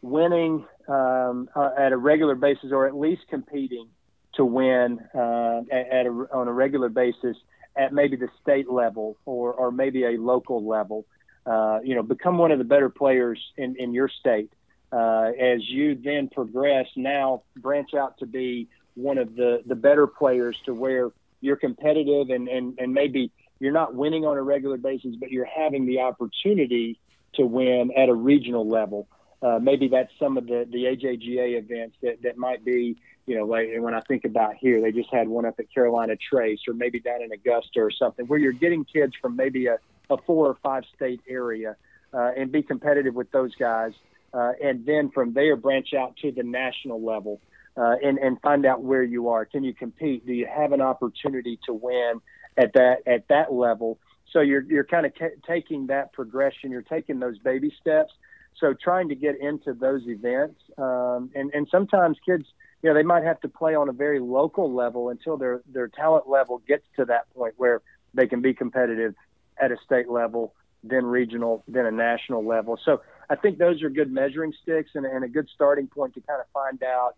winning 0.00 0.64
um, 0.88 1.50
uh, 1.54 1.70
at 1.76 1.92
a 1.92 1.96
regular 1.96 2.34
basis 2.34 2.72
or 2.72 2.86
at 2.86 2.96
least 2.96 3.20
competing 3.28 3.88
to 4.34 4.44
win 4.44 5.00
uh, 5.14 5.60
at, 5.70 6.06
a, 6.06 6.26
on 6.32 6.48
a 6.48 6.52
regular 6.52 6.88
basis 6.88 7.36
at 7.76 7.92
maybe 7.92 8.16
the 8.16 8.28
state 8.42 8.70
level 8.70 9.16
or, 9.24 9.52
or 9.52 9.70
maybe 9.70 10.04
a 10.04 10.20
local 10.20 10.66
level 10.66 11.06
uh, 11.46 11.80
you 11.82 11.94
know, 11.94 12.02
become 12.02 12.38
one 12.38 12.50
of 12.50 12.58
the 12.58 12.64
better 12.64 12.88
players 12.88 13.40
in, 13.56 13.76
in 13.76 13.94
your 13.94 14.08
state. 14.08 14.52
Uh, 14.92 15.30
as 15.40 15.60
you 15.68 15.94
then 15.94 16.28
progress, 16.28 16.86
now 16.96 17.42
branch 17.56 17.94
out 17.94 18.18
to 18.18 18.26
be 18.26 18.68
one 18.94 19.18
of 19.18 19.34
the, 19.36 19.62
the 19.66 19.74
better 19.74 20.06
players 20.06 20.56
to 20.64 20.74
where 20.74 21.10
you're 21.40 21.56
competitive 21.56 22.30
and, 22.30 22.48
and, 22.48 22.78
and 22.78 22.92
maybe 22.92 23.30
you're 23.58 23.72
not 23.72 23.94
winning 23.94 24.24
on 24.26 24.36
a 24.36 24.42
regular 24.42 24.76
basis, 24.76 25.14
but 25.18 25.30
you're 25.30 25.46
having 25.46 25.86
the 25.86 26.00
opportunity 26.00 26.98
to 27.34 27.46
win 27.46 27.90
at 27.96 28.08
a 28.08 28.14
regional 28.14 28.68
level. 28.68 29.08
Uh, 29.42 29.58
maybe 29.60 29.88
that's 29.88 30.12
some 30.18 30.36
of 30.36 30.46
the, 30.46 30.66
the 30.70 30.84
AJGA 30.84 31.58
events 31.58 31.96
that, 32.02 32.22
that 32.22 32.36
might 32.36 32.64
be, 32.64 32.96
you 33.26 33.38
know, 33.38 33.46
like 33.46 33.68
when 33.78 33.94
I 33.94 34.00
think 34.00 34.24
about 34.24 34.54
here, 34.56 34.80
they 34.82 34.92
just 34.92 35.12
had 35.12 35.28
one 35.28 35.46
up 35.46 35.58
at 35.58 35.72
Carolina 35.72 36.14
Trace 36.16 36.60
or 36.68 36.74
maybe 36.74 37.00
down 37.00 37.22
in 37.22 37.32
Augusta 37.32 37.80
or 37.80 37.90
something 37.90 38.26
where 38.26 38.38
you're 38.38 38.52
getting 38.52 38.84
kids 38.84 39.14
from 39.20 39.36
maybe 39.36 39.66
a, 39.66 39.78
a 40.10 40.16
four 40.26 40.46
or 40.46 40.58
five 40.62 40.84
state 40.94 41.20
area 41.28 41.76
uh, 42.12 42.32
and 42.36 42.52
be 42.52 42.62
competitive 42.62 43.14
with 43.14 43.30
those 43.30 43.54
guys. 43.54 43.92
Uh, 44.34 44.52
and 44.62 44.84
then 44.84 45.10
from 45.10 45.32
there, 45.32 45.56
branch 45.56 45.94
out 45.94 46.16
to 46.18 46.30
the 46.32 46.42
national 46.42 47.02
level 47.02 47.40
uh, 47.76 47.96
and, 48.02 48.18
and 48.18 48.40
find 48.40 48.66
out 48.66 48.82
where 48.82 49.02
you 49.02 49.28
are. 49.28 49.44
Can 49.44 49.64
you 49.64 49.74
compete? 49.74 50.26
Do 50.26 50.32
you 50.32 50.46
have 50.46 50.72
an 50.72 50.80
opportunity 50.80 51.58
to 51.66 51.72
win 51.72 52.20
at 52.56 52.72
that 52.74 52.98
at 53.06 53.28
that 53.28 53.52
level? 53.52 53.98
So 54.32 54.40
you're 54.40 54.62
you're 54.62 54.84
kind 54.84 55.06
of 55.06 55.14
ca- 55.14 55.36
taking 55.46 55.86
that 55.88 56.12
progression. 56.12 56.70
You're 56.70 56.82
taking 56.82 57.18
those 57.18 57.38
baby 57.38 57.74
steps. 57.80 58.12
So 58.56 58.74
trying 58.74 59.08
to 59.08 59.14
get 59.14 59.40
into 59.40 59.72
those 59.72 60.06
events, 60.06 60.60
um, 60.76 61.30
and 61.34 61.50
and 61.54 61.66
sometimes 61.70 62.18
kids, 62.24 62.46
you 62.82 62.90
know, 62.90 62.94
they 62.94 63.02
might 63.02 63.24
have 63.24 63.40
to 63.40 63.48
play 63.48 63.74
on 63.74 63.88
a 63.88 63.92
very 63.92 64.20
local 64.20 64.72
level 64.72 65.08
until 65.08 65.36
their 65.36 65.62
their 65.66 65.88
talent 65.88 66.28
level 66.28 66.58
gets 66.66 66.84
to 66.96 67.04
that 67.06 67.32
point 67.34 67.54
where 67.56 67.80
they 68.12 68.26
can 68.26 68.40
be 68.40 68.52
competitive 68.52 69.14
at 69.58 69.72
a 69.72 69.76
state 69.84 70.08
level, 70.08 70.54
then 70.82 71.04
regional, 71.04 71.62
then 71.68 71.86
a 71.86 71.90
national 71.90 72.44
level. 72.44 72.78
So 72.84 73.02
I 73.28 73.36
think 73.36 73.58
those 73.58 73.82
are 73.82 73.90
good 73.90 74.10
measuring 74.10 74.52
sticks 74.62 74.90
and, 74.94 75.06
and 75.06 75.24
a 75.24 75.28
good 75.28 75.48
starting 75.54 75.86
point 75.86 76.14
to 76.14 76.20
kind 76.20 76.40
of 76.40 76.46
find 76.52 76.82
out 76.82 77.16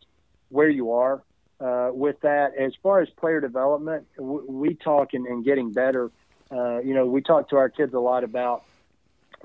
where 0.50 0.68
you 0.68 0.92
are 0.92 1.22
uh, 1.60 1.90
with 1.92 2.20
that. 2.20 2.54
As 2.56 2.72
far 2.82 3.00
as 3.00 3.08
player 3.10 3.40
development, 3.40 4.06
w- 4.16 4.44
we 4.48 4.74
talk 4.74 5.14
and, 5.14 5.26
and 5.26 5.44
getting 5.44 5.72
better. 5.72 6.10
Uh, 6.50 6.80
you 6.80 6.92
know, 6.92 7.06
we 7.06 7.22
talk 7.22 7.48
to 7.48 7.56
our 7.56 7.70
kids 7.70 7.94
a 7.94 7.98
lot 7.98 8.24
about 8.24 8.64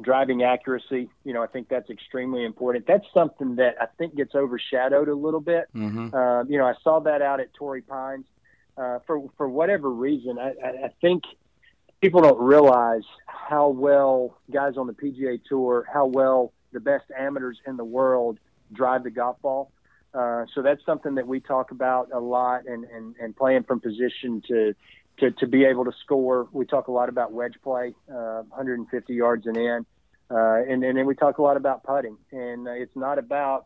driving 0.01 0.43
accuracy. 0.43 1.09
You 1.23 1.33
know, 1.33 1.43
I 1.43 1.47
think 1.47 1.69
that's 1.69 1.89
extremely 1.89 2.45
important. 2.45 2.85
That's 2.87 3.05
something 3.13 3.55
that 3.55 3.75
I 3.81 3.87
think 3.97 4.15
gets 4.15 4.35
overshadowed 4.35 5.07
a 5.07 5.15
little 5.15 5.41
bit. 5.41 5.65
Mm-hmm. 5.75 6.13
Uh, 6.13 6.43
you 6.43 6.57
know, 6.57 6.65
I 6.65 6.73
saw 6.83 6.99
that 7.01 7.21
out 7.21 7.39
at 7.39 7.53
Torrey 7.53 7.81
Pines. 7.81 8.25
Uh, 8.77 8.99
for 9.07 9.27
for 9.37 9.49
whatever 9.49 9.89
reason, 9.89 10.37
I, 10.37 10.53
I, 10.63 10.85
I 10.85 10.93
think 11.01 11.23
people 12.01 12.21
don't 12.21 12.39
realize 12.39 13.03
how 13.25 13.69
well 13.69 14.37
guys 14.51 14.77
on 14.77 14.87
the 14.87 14.93
PGA 14.93 15.39
Tour, 15.43 15.85
how 15.91 16.05
well 16.05 16.53
the 16.73 16.79
best 16.79 17.05
amateurs 17.17 17.59
in 17.65 17.77
the 17.77 17.85
world 17.85 18.37
drive 18.73 19.03
the 19.03 19.09
golf 19.09 19.41
ball. 19.41 19.71
Uh, 20.13 20.45
so 20.55 20.61
that's 20.61 20.83
something 20.85 21.15
that 21.15 21.27
we 21.27 21.39
talk 21.39 21.71
about 21.71 22.09
a 22.13 22.19
lot 22.19 22.65
and, 22.65 22.85
and, 22.85 23.15
and 23.21 23.35
playing 23.35 23.63
from 23.63 23.79
position 23.79 24.41
to, 24.47 24.73
to, 25.19 25.31
to 25.31 25.47
be 25.47 25.65
able 25.65 25.85
to 25.85 25.91
score. 26.03 26.47
We 26.51 26.65
talk 26.65 26.87
a 26.87 26.91
lot 26.91 27.09
about 27.09 27.31
wedge 27.31 27.55
play, 27.63 27.93
uh, 28.09 28.43
150 28.49 29.13
yards 29.13 29.45
and 29.47 29.57
in. 29.57 29.85
Uh, 30.29 30.61
and, 30.69 30.83
and 30.83 30.97
then 30.97 31.05
we 31.05 31.15
talk 31.15 31.37
a 31.37 31.41
lot 31.41 31.57
about 31.57 31.83
putting. 31.83 32.17
And 32.31 32.67
it's 32.67 32.95
not 32.95 33.17
about 33.17 33.65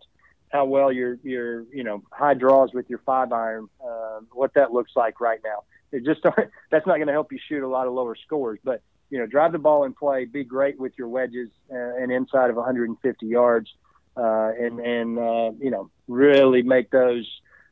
how 0.50 0.66
well 0.66 0.92
your, 0.92 1.18
your, 1.24 1.64
you 1.74 1.84
know, 1.84 2.04
high 2.12 2.34
draws 2.34 2.74
with 2.74 2.90
your 2.90 3.00
five 3.06 3.32
iron, 3.32 3.70
uh, 3.84 4.20
what 4.32 4.54
that 4.56 4.72
looks 4.72 4.92
like 4.96 5.20
right 5.20 5.40
now. 5.44 5.64
It 5.92 6.06
just 6.06 6.22
that's 6.72 6.88
not 6.88 6.96
going 6.96 7.08
to 7.08 7.14
help 7.14 7.32
you 7.32 7.40
shoot 7.48 7.64
a 7.64 7.68
lot 7.68 7.88
of 7.88 7.94
lower 7.94 8.16
scores. 8.16 8.60
But 8.64 8.82
you 9.10 9.20
know, 9.20 9.26
drive 9.26 9.52
the 9.52 9.60
ball 9.60 9.84
and 9.84 9.96
play. 9.96 10.26
Be 10.26 10.44
great 10.44 10.80
with 10.80 10.94
your 10.98 11.10
wedges 11.10 11.50
uh, 11.70 11.76
and 11.76 12.12
inside 12.12 12.50
of 12.50 12.56
150 12.56 13.26
yards, 13.26 13.70
uh, 14.16 14.52
and 14.58 14.80
and 14.80 15.20
uh, 15.20 15.52
you 15.60 15.70
know, 15.70 15.90
really 16.08 16.62
make 16.62 16.90
those 16.92 17.30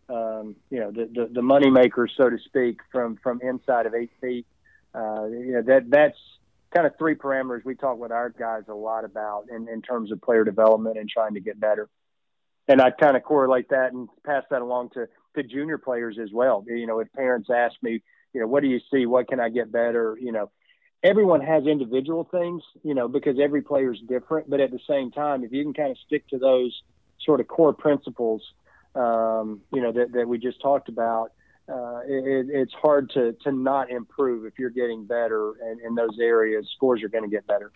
um, 0.10 0.56
you 0.70 0.80
know 0.80 0.92
the, 0.92 1.10
the 1.14 1.30
the 1.34 1.42
money 1.42 1.70
makers, 1.70 2.14
so 2.18 2.30
to 2.30 2.38
speak, 2.46 2.80
from 2.92 3.18
from 3.22 3.40
inside 3.42 3.86
of 3.86 3.94
eight 3.94 4.12
feet. 4.22 4.46
Uh, 4.94 5.26
you 5.26 5.54
know 5.54 5.62
that 5.62 5.90
that's 5.90 6.18
kind 6.74 6.86
of 6.86 6.98
three 6.98 7.16
parameters 7.16 7.64
we 7.64 7.76
talk 7.76 7.98
with 7.98 8.12
our 8.12 8.30
guys 8.30 8.64
a 8.68 8.74
lot 8.74 9.04
about 9.04 9.46
in, 9.50 9.68
in 9.68 9.82
terms 9.82 10.12
of 10.12 10.22
player 10.22 10.44
development 10.44 10.98
and 10.98 11.10
trying 11.10 11.34
to 11.34 11.40
get 11.40 11.60
better. 11.60 11.90
And 12.68 12.82
I 12.82 12.92
kind 12.92 13.18
of 13.18 13.24
correlate 13.24 13.70
that 13.70 13.94
and 13.94 14.08
pass 14.24 14.44
that 14.52 14.62
along 14.62 14.92
to 14.92 15.08
to 15.36 15.44
junior 15.44 15.78
players 15.78 16.18
as 16.22 16.30
well. 16.32 16.64
You 16.68 16.88
know, 16.88 17.00
if 17.00 17.12
parents 17.14 17.50
ask 17.50 17.76
me, 17.82 18.02
you 18.34 18.42
know, 18.42 18.48
what 18.48 18.62
do 18.62 18.70
you 18.70 18.80
see? 18.92 19.06
What 19.06 19.28
can 19.28 19.40
I 19.40 19.50
get 19.50 19.72
better? 19.72 20.18
You 20.20 20.32
know, 20.32 20.52
everyone 21.04 21.42
has 21.42 21.66
individual 21.66 22.28
things, 22.30 22.64
you 22.84 22.94
know, 22.94 23.08
because 23.08 23.38
every 23.40 23.62
player 23.62 23.92
is 23.94 24.00
different. 24.08 24.50
But 24.50 24.60
at 24.60 24.72
the 24.72 24.80
same 24.88 25.12
time, 25.12 25.44
if 25.44 25.52
you 25.52 25.64
can 25.64 25.74
kind 25.74 25.92
of 25.92 25.98
stick 26.06 26.28
to 26.30 26.38
those 26.38 26.82
sort 27.26 27.40
of 27.40 27.48
core 27.48 27.74
principles, 27.74 28.42
um, 28.96 29.62
you 29.72 29.82
know, 29.82 29.92
that, 29.92 30.12
that 30.14 30.28
we 30.28 30.38
just 30.38 30.62
talked 30.62 30.90
about, 30.90 31.32
uh, 31.68 32.00
it, 32.08 32.48
it's 32.50 32.74
hard 32.74 33.10
to, 33.12 33.34
to 33.44 33.52
not 33.52 33.90
improve 33.92 34.46
if 34.46 34.54
you're 34.58 34.70
getting 34.70 35.06
better 35.06 35.54
in 35.86 35.96
those 35.96 36.18
areas, 36.20 36.68
scores 36.76 37.04
are 37.04 37.10
going 37.10 37.24
to 37.24 37.30
get 37.30 37.46
better 37.48 37.72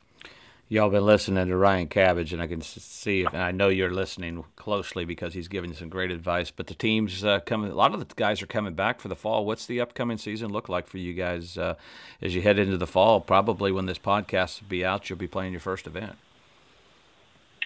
y'all 0.74 0.90
been 0.90 1.06
listening 1.06 1.48
to 1.48 1.56
Ryan 1.56 1.88
Cabbage, 1.88 2.34
and 2.34 2.42
I 2.42 2.48
can 2.48 2.62
see, 2.62 3.22
if, 3.22 3.34
and 3.34 3.44
I 3.44 3.52
know 3.52 3.70
you're 3.70 3.94
listening 3.94 4.44
closely 4.56 5.06
because 5.06 5.34
he's 5.36 5.48
giving 5.48 5.74
some 5.74 5.88
great 5.88 6.10
advice. 6.10 6.50
But 6.50 6.66
the 6.66 6.74
teams 6.74 7.24
uh, 7.24 7.42
coming, 7.42 7.70
a 7.70 7.76
lot 7.76 7.94
of 7.94 8.00
the 8.00 8.16
guys 8.16 8.42
are 8.42 8.48
coming 8.48 8.74
back 8.74 9.00
for 9.00 9.08
the 9.08 9.16
fall. 9.16 9.46
What's 9.46 9.68
the 9.68 9.82
upcoming 9.82 10.18
season 10.18 10.52
look 10.52 10.70
like 10.70 10.88
for 10.88 10.98
you 10.98 11.14
guys 11.14 11.60
uh, 11.60 11.76
as 12.24 12.34
you 12.34 12.42
head 12.42 12.58
into 12.58 12.78
the 12.78 12.88
fall? 12.88 13.22
Probably 13.22 13.72
when 13.72 13.86
this 13.86 14.00
podcast 14.00 14.62
will 14.62 14.70
be 14.70 14.84
out, 14.84 15.10
you'll 15.10 15.20
be 15.20 15.28
playing 15.28 15.52
your 15.54 15.60
first 15.60 15.86
event. 15.86 16.16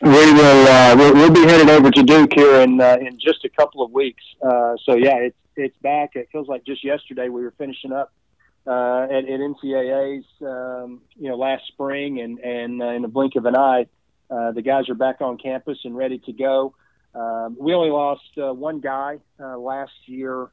We 0.02 0.10
will. 0.10 0.68
Uh, 0.68 0.96
we'll, 0.96 1.14
we'll, 1.14 1.32
be 1.32 1.42
headed 1.42 1.70
over 1.70 1.90
to 1.90 2.04
Duke 2.04 2.32
here 2.36 2.62
in 2.62 2.80
uh, 2.80 2.98
in 3.02 3.18
just 3.18 3.44
a 3.46 3.50
couple 3.50 3.84
of 3.84 3.92
weeks. 3.92 4.24
Uh, 4.44 4.76
so 4.84 4.96
yeah, 4.96 5.16
it's 5.18 5.38
it's 5.56 5.78
back. 5.80 6.12
It 6.16 6.30
feels 6.32 6.48
like 6.48 6.64
just 6.66 6.84
yesterday 6.84 7.30
we 7.30 7.42
were 7.42 7.54
finishing 7.58 7.92
up 7.92 8.14
uh, 8.68 9.04
at, 9.06 9.28
at 9.28 9.40
NCAA's, 9.40 10.26
um, 10.44 11.02
you 11.16 11.30
know, 11.30 11.36
last 11.36 11.64
spring, 11.70 12.20
and 12.20 12.38
and 12.40 12.82
uh, 12.82 12.90
in 12.90 13.02
the 13.02 13.08
blink 13.08 13.36
of 13.38 13.46
an 13.46 13.58
eye, 13.58 13.88
uh, 14.30 14.52
the 14.52 14.62
guys 14.62 14.88
are 14.90 14.96
back 14.96 15.22
on 15.22 15.40
campus 15.40 15.80
and 15.84 15.98
ready 15.98 16.20
to 16.20 16.32
go. 16.32 16.76
Um, 17.16 17.58
we 17.60 17.74
only 17.74 17.90
lost 17.90 18.22
one 18.36 18.80
guy 18.80 19.18
last 19.40 19.94
year 20.06 20.50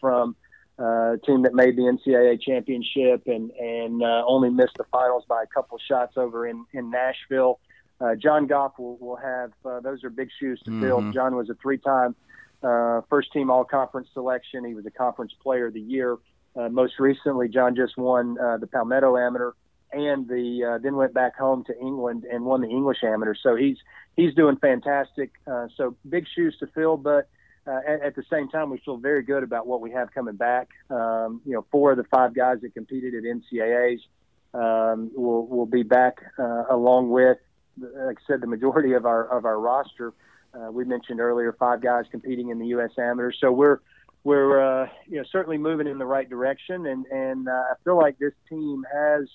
from 0.00 0.36
a 0.78 1.16
team 1.26 1.42
that 1.42 1.54
made 1.54 1.76
the 1.76 1.82
NCAA 1.82 2.40
championship 2.40 3.26
and 3.26 3.50
and 3.50 4.00
only 4.04 4.50
missed 4.50 4.76
the 4.78 4.84
finals 4.92 5.24
by 5.28 5.42
a 5.42 5.46
couple 5.46 5.76
shots 5.88 6.16
over 6.16 6.46
in 6.46 6.64
in 6.72 6.90
Nashville. 6.90 7.58
Uh, 8.00 8.14
John 8.14 8.46
Gough 8.46 8.78
will, 8.78 8.96
will 8.98 9.16
have 9.16 9.52
uh, 9.64 9.80
those 9.80 10.04
are 10.04 10.10
big 10.10 10.28
shoes 10.38 10.60
to 10.64 10.80
fill. 10.80 11.00
Mm-hmm. 11.00 11.12
John 11.12 11.34
was 11.34 11.48
a 11.48 11.54
three-time 11.54 12.14
uh, 12.62 13.00
first 13.08 13.32
team 13.32 13.50
All 13.50 13.64
Conference 13.64 14.08
selection. 14.12 14.64
He 14.64 14.74
was 14.74 14.86
a 14.86 14.90
Conference 14.90 15.32
Player 15.42 15.66
of 15.66 15.74
the 15.74 15.80
Year. 15.80 16.16
Uh, 16.54 16.68
most 16.68 16.98
recently, 16.98 17.48
John 17.48 17.76
just 17.76 17.96
won 17.96 18.38
uh, 18.38 18.56
the 18.58 18.66
Palmetto 18.66 19.16
Amateur 19.16 19.52
and 19.92 20.28
the 20.28 20.74
uh, 20.74 20.78
then 20.78 20.96
went 20.96 21.14
back 21.14 21.36
home 21.36 21.64
to 21.64 21.78
England 21.78 22.24
and 22.30 22.44
won 22.44 22.60
the 22.60 22.68
English 22.68 22.98
Amateur. 23.02 23.34
So 23.34 23.56
he's 23.56 23.76
he's 24.16 24.34
doing 24.34 24.56
fantastic. 24.56 25.32
Uh, 25.46 25.68
so 25.76 25.96
big 26.08 26.26
shoes 26.34 26.56
to 26.60 26.66
fill, 26.68 26.96
but 26.96 27.28
uh, 27.66 27.80
at, 27.86 28.02
at, 28.02 28.16
the 28.16 28.22
same 28.30 28.48
time, 28.48 28.70
we 28.70 28.78
feel 28.84 28.96
very 28.96 29.22
good 29.22 29.42
about 29.42 29.66
what 29.66 29.80
we 29.80 29.90
have 29.90 30.12
coming 30.12 30.36
back. 30.36 30.68
Um, 30.90 31.40
you 31.44 31.52
know, 31.52 31.64
four 31.70 31.92
of 31.92 31.96
the 31.96 32.04
five 32.04 32.34
guys 32.34 32.58
that 32.62 32.74
competed 32.74 33.14
at 33.14 33.22
NCAA's 33.24 34.00
um, 34.54 35.10
will 35.14 35.46
will 35.46 35.66
be 35.66 35.82
back 35.82 36.18
uh, 36.38 36.64
along 36.70 37.10
with, 37.10 37.38
like 37.80 38.18
I 38.18 38.26
said, 38.26 38.40
the 38.40 38.46
majority 38.46 38.92
of 38.92 39.06
our 39.06 39.26
of 39.26 39.44
our 39.44 39.58
roster. 39.58 40.12
Uh, 40.54 40.70
we 40.70 40.84
mentioned 40.84 41.20
earlier 41.20 41.52
five 41.52 41.82
guys 41.82 42.04
competing 42.10 42.48
in 42.48 42.58
the 42.58 42.68
U.S. 42.68 42.90
Amateur, 42.98 43.32
so 43.32 43.52
we're 43.52 43.80
we're 44.24 44.60
uh, 44.60 44.88
you 45.06 45.18
know 45.18 45.24
certainly 45.30 45.58
moving 45.58 45.86
in 45.86 45.98
the 45.98 46.06
right 46.06 46.28
direction, 46.28 46.86
and 46.86 47.06
and 47.06 47.48
uh, 47.48 47.52
I 47.52 47.74
feel 47.84 47.96
like 47.96 48.18
this 48.18 48.32
team 48.48 48.84
has 48.92 49.28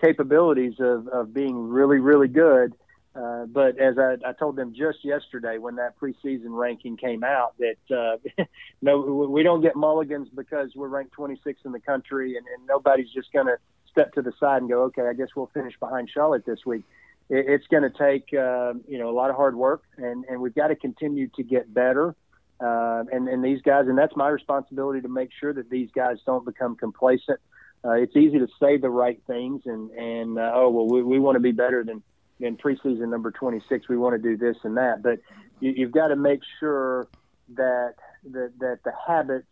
capabilities 0.00 0.74
of 0.78 1.08
of 1.08 1.32
being 1.34 1.68
really 1.68 1.98
really 1.98 2.28
good. 2.28 2.74
Uh, 3.12 3.44
but 3.46 3.76
as 3.80 3.98
I, 3.98 4.16
I 4.24 4.32
told 4.32 4.54
them 4.54 4.72
just 4.72 5.04
yesterday 5.04 5.58
when 5.58 5.76
that 5.76 5.98
preseason 5.98 6.50
ranking 6.50 6.96
came 6.96 7.24
out, 7.24 7.54
that 7.58 8.18
uh, 8.38 8.44
no, 8.82 9.00
we 9.00 9.42
don't 9.42 9.62
get 9.62 9.74
mulligans 9.74 10.28
because 10.32 10.70
we're 10.76 10.88
ranked 10.88 11.16
26th 11.16 11.64
in 11.64 11.72
the 11.72 11.80
country, 11.80 12.36
and, 12.36 12.46
and 12.46 12.66
nobody's 12.68 13.10
just 13.10 13.32
going 13.32 13.46
to 13.46 13.56
step 13.90 14.12
to 14.14 14.22
the 14.22 14.32
side 14.38 14.62
and 14.62 14.70
go, 14.70 14.84
okay, 14.84 15.02
I 15.08 15.14
guess 15.14 15.28
we'll 15.34 15.50
finish 15.52 15.74
behind 15.80 16.08
Charlotte 16.08 16.46
this 16.46 16.64
week. 16.64 16.84
It, 17.30 17.46
it's 17.48 17.66
going 17.68 17.84
to 17.84 17.90
take 17.90 18.28
uh, 18.34 18.74
you 18.86 18.98
know 18.98 19.08
a 19.08 19.16
lot 19.16 19.30
of 19.30 19.36
hard 19.36 19.56
work, 19.56 19.82
and 19.96 20.24
and 20.28 20.40
we've 20.40 20.54
got 20.54 20.68
to 20.68 20.76
continue 20.76 21.28
to 21.36 21.42
get 21.42 21.72
better. 21.72 22.14
Uh, 22.60 23.04
and 23.10 23.26
and 23.28 23.42
these 23.42 23.62
guys, 23.62 23.86
and 23.88 23.96
that's 23.96 24.14
my 24.16 24.28
responsibility 24.28 25.00
to 25.00 25.08
make 25.08 25.30
sure 25.38 25.54
that 25.54 25.70
these 25.70 25.88
guys 25.94 26.18
don't 26.26 26.44
become 26.44 26.76
complacent. 26.76 27.40
Uh, 27.82 27.92
it's 27.92 28.14
easy 28.14 28.38
to 28.38 28.48
say 28.60 28.76
the 28.76 28.90
right 28.90 29.22
things, 29.26 29.62
and 29.64 29.90
and 29.92 30.38
uh, 30.38 30.52
oh 30.54 30.68
well, 30.68 30.86
we, 30.86 31.02
we 31.02 31.18
want 31.18 31.36
to 31.36 31.40
be 31.40 31.52
better 31.52 31.82
than 31.82 32.02
in 32.40 32.56
preseason 32.56 33.08
number 33.08 33.30
26, 33.30 33.88
we 33.88 33.96
want 33.96 34.14
to 34.14 34.18
do 34.18 34.36
this 34.36 34.56
and 34.64 34.76
that. 34.76 35.02
But 35.02 35.20
you, 35.60 35.72
you've 35.76 35.92
got 35.92 36.08
to 36.08 36.16
make 36.16 36.40
sure 36.58 37.08
that 37.54 37.94
that, 38.30 38.52
that 38.58 38.78
the 38.84 38.92
habits 39.06 39.46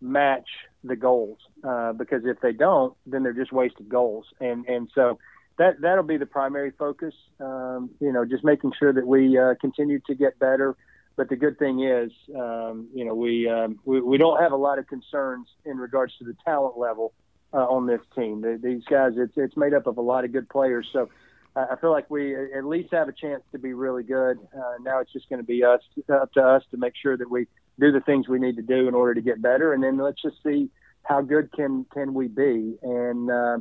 match 0.00 0.48
the 0.84 0.96
goals, 0.96 1.38
uh, 1.64 1.92
because 1.92 2.22
if 2.24 2.40
they 2.40 2.52
don't, 2.52 2.94
then 3.06 3.22
they're 3.22 3.32
just 3.32 3.52
wasted 3.52 3.88
goals. 3.88 4.26
And 4.40 4.66
and 4.66 4.90
so 4.94 5.18
that 5.58 5.80
that'll 5.80 6.04
be 6.04 6.16
the 6.16 6.26
primary 6.26 6.72
focus. 6.78 7.14
Um, 7.40 7.90
you 8.00 8.12
know, 8.12 8.24
just 8.24 8.44
making 8.44 8.72
sure 8.78 8.92
that 8.92 9.06
we 9.06 9.38
uh, 9.38 9.54
continue 9.60 10.00
to 10.06 10.14
get 10.14 10.38
better. 10.38 10.76
But 11.16 11.30
the 11.30 11.36
good 11.36 11.58
thing 11.58 11.82
is, 11.82 12.12
um, 12.34 12.88
you 12.94 13.04
know, 13.04 13.14
we, 13.14 13.48
um, 13.48 13.78
we 13.84 14.00
we 14.02 14.18
don't 14.18 14.40
have 14.40 14.52
a 14.52 14.56
lot 14.56 14.78
of 14.78 14.86
concerns 14.86 15.48
in 15.64 15.78
regards 15.78 16.16
to 16.18 16.24
the 16.24 16.36
talent 16.44 16.76
level 16.76 17.14
uh, 17.54 17.64
on 17.64 17.86
this 17.86 18.00
team. 18.14 18.42
The, 18.42 18.60
these 18.62 18.84
guys, 18.84 19.12
it's 19.16 19.32
it's 19.36 19.56
made 19.56 19.72
up 19.72 19.86
of 19.86 19.96
a 19.96 20.02
lot 20.02 20.24
of 20.24 20.32
good 20.32 20.48
players. 20.48 20.86
So 20.92 21.08
I 21.56 21.76
feel 21.80 21.90
like 21.90 22.10
we 22.10 22.34
at 22.34 22.66
least 22.66 22.92
have 22.92 23.08
a 23.08 23.12
chance 23.12 23.42
to 23.52 23.58
be 23.58 23.72
really 23.72 24.02
good. 24.02 24.38
Uh, 24.54 24.74
now 24.82 25.00
it's 25.00 25.12
just 25.12 25.26
going 25.30 25.40
to 25.40 25.46
be 25.46 25.64
us 25.64 25.80
up 26.12 26.30
to 26.34 26.42
us 26.42 26.62
to 26.70 26.76
make 26.76 26.92
sure 27.02 27.16
that 27.16 27.30
we 27.30 27.46
do 27.80 27.92
the 27.92 28.00
things 28.00 28.28
we 28.28 28.38
need 28.38 28.56
to 28.56 28.62
do 28.62 28.88
in 28.88 28.94
order 28.94 29.14
to 29.14 29.22
get 29.22 29.40
better, 29.40 29.72
and 29.72 29.82
then 29.82 29.96
let's 29.96 30.20
just 30.20 30.36
see 30.42 30.68
how 31.02 31.22
good 31.22 31.50
can 31.52 31.86
can 31.94 32.12
we 32.12 32.28
be, 32.28 32.76
and 32.82 33.30
uh, 33.30 33.58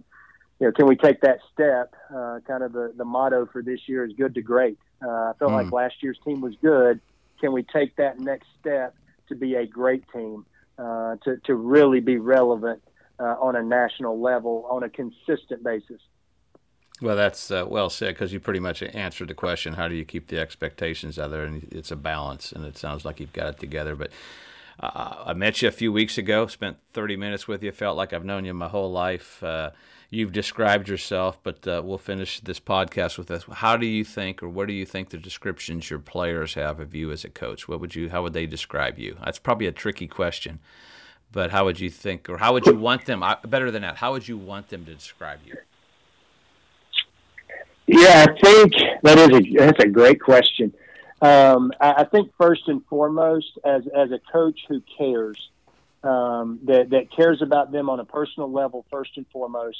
you 0.65 0.71
know, 0.71 0.73
can 0.73 0.87
we 0.87 0.95
take 0.95 1.21
that 1.21 1.39
step? 1.53 1.93
Uh, 2.09 2.39
kind 2.47 2.63
of 2.63 2.73
the 2.73 2.91
the 2.97 3.05
motto 3.05 3.45
for 3.45 3.61
this 3.61 3.81
year 3.85 4.03
is 4.03 4.13
good 4.13 4.33
to 4.33 4.41
great. 4.41 4.79
Uh, 5.05 5.09
I 5.09 5.33
felt 5.37 5.51
mm. 5.51 5.63
like 5.63 5.71
last 5.71 6.01
year's 6.01 6.17
team 6.25 6.41
was 6.41 6.55
good. 6.59 6.99
Can 7.39 7.51
we 7.53 7.61
take 7.61 7.95
that 7.97 8.19
next 8.19 8.47
step 8.59 8.95
to 9.29 9.35
be 9.35 9.53
a 9.53 9.67
great 9.67 10.03
team, 10.11 10.43
uh, 10.79 11.17
to 11.23 11.37
to 11.45 11.53
really 11.53 11.99
be 11.99 12.17
relevant 12.17 12.81
uh, 13.19 13.35
on 13.39 13.55
a 13.55 13.61
national 13.61 14.19
level 14.19 14.67
on 14.67 14.81
a 14.81 14.89
consistent 14.89 15.63
basis? 15.63 16.01
Well, 16.99 17.15
that's 17.15 17.51
uh, 17.51 17.65
well 17.67 17.91
said 17.91 18.15
because 18.15 18.33
you 18.33 18.39
pretty 18.39 18.61
much 18.61 18.81
answered 18.81 19.27
the 19.27 19.35
question. 19.35 19.73
How 19.73 19.87
do 19.87 19.93
you 19.93 20.05
keep 20.05 20.29
the 20.29 20.39
expectations 20.39 21.19
out 21.19 21.29
there? 21.29 21.43
And 21.43 21.67
it's 21.71 21.91
a 21.91 21.95
balance, 21.95 22.51
and 22.51 22.65
it 22.65 22.75
sounds 22.75 23.05
like 23.05 23.19
you've 23.19 23.33
got 23.33 23.49
it 23.49 23.59
together. 23.59 23.95
But 23.95 24.09
uh, 24.79 25.25
I 25.27 25.33
met 25.33 25.61
you 25.61 25.67
a 25.67 25.71
few 25.71 25.93
weeks 25.93 26.17
ago, 26.17 26.47
spent 26.47 26.77
30 26.93 27.17
minutes 27.17 27.47
with 27.47 27.61
you, 27.61 27.71
felt 27.71 27.97
like 27.97 28.13
I've 28.13 28.25
known 28.25 28.45
you 28.45 28.53
my 28.55 28.67
whole 28.67 28.91
life. 28.91 29.43
You've 30.15 30.31
described 30.31 30.87
yourself, 30.87 31.39
but 31.43 31.67
uh, 31.67 31.81
we'll 31.83 31.97
finish 31.97 32.39
this 32.39 32.57
podcast 32.57 33.17
with 33.17 33.27
this. 33.27 33.43
How 33.51 33.75
do 33.75 33.85
you 33.85 34.05
think, 34.05 34.41
or 34.41 34.47
what 34.47 34.69
do 34.69 34.73
you 34.73 34.85
think 34.85 35.09
the 35.09 35.17
descriptions 35.17 35.89
your 35.89 35.99
players 35.99 36.53
have 36.53 36.79
of 36.79 36.95
you 36.95 37.11
as 37.11 37.25
a 37.25 37.29
coach? 37.29 37.67
What 37.67 37.81
would 37.81 37.95
you, 37.95 38.09
how 38.09 38.23
would 38.23 38.31
they 38.31 38.45
describe 38.45 38.97
you? 38.97 39.17
That's 39.25 39.39
probably 39.39 39.67
a 39.67 39.73
tricky 39.73 40.07
question, 40.07 40.59
but 41.33 41.51
how 41.51 41.65
would 41.65 41.81
you 41.81 41.89
think, 41.89 42.29
or 42.29 42.37
how 42.37 42.53
would 42.53 42.65
you 42.65 42.77
want 42.77 43.03
them, 43.03 43.25
better 43.45 43.71
than 43.71 43.81
that, 43.81 43.97
how 43.97 44.13
would 44.13 44.25
you 44.25 44.37
want 44.37 44.69
them 44.69 44.85
to 44.85 44.95
describe 44.95 45.39
you? 45.45 45.55
Yeah, 47.85 48.25
I 48.25 48.41
think 48.41 48.73
that 49.03 49.17
is 49.17 49.29
a 49.37 49.57
that's 49.57 49.83
a 49.83 49.89
great 49.89 50.21
question. 50.21 50.73
Um, 51.21 51.73
I, 51.81 51.91
I, 51.91 52.03
think 52.05 52.31
first 52.37 52.67
and 52.67 52.83
foremost, 52.85 53.59
as 53.65 53.83
as 53.95 54.11
a 54.11 54.19
coach 54.31 54.61
who 54.67 54.81
cares, 54.97 55.49
um, 56.03 56.59
that 56.63 56.89
that 56.91 57.11
cares 57.11 57.41
about 57.41 57.71
them 57.71 57.89
on 57.89 57.99
a 57.99 58.05
personal 58.05 58.51
level 58.51 58.85
first 58.89 59.11
and 59.17 59.25
foremost, 59.31 59.77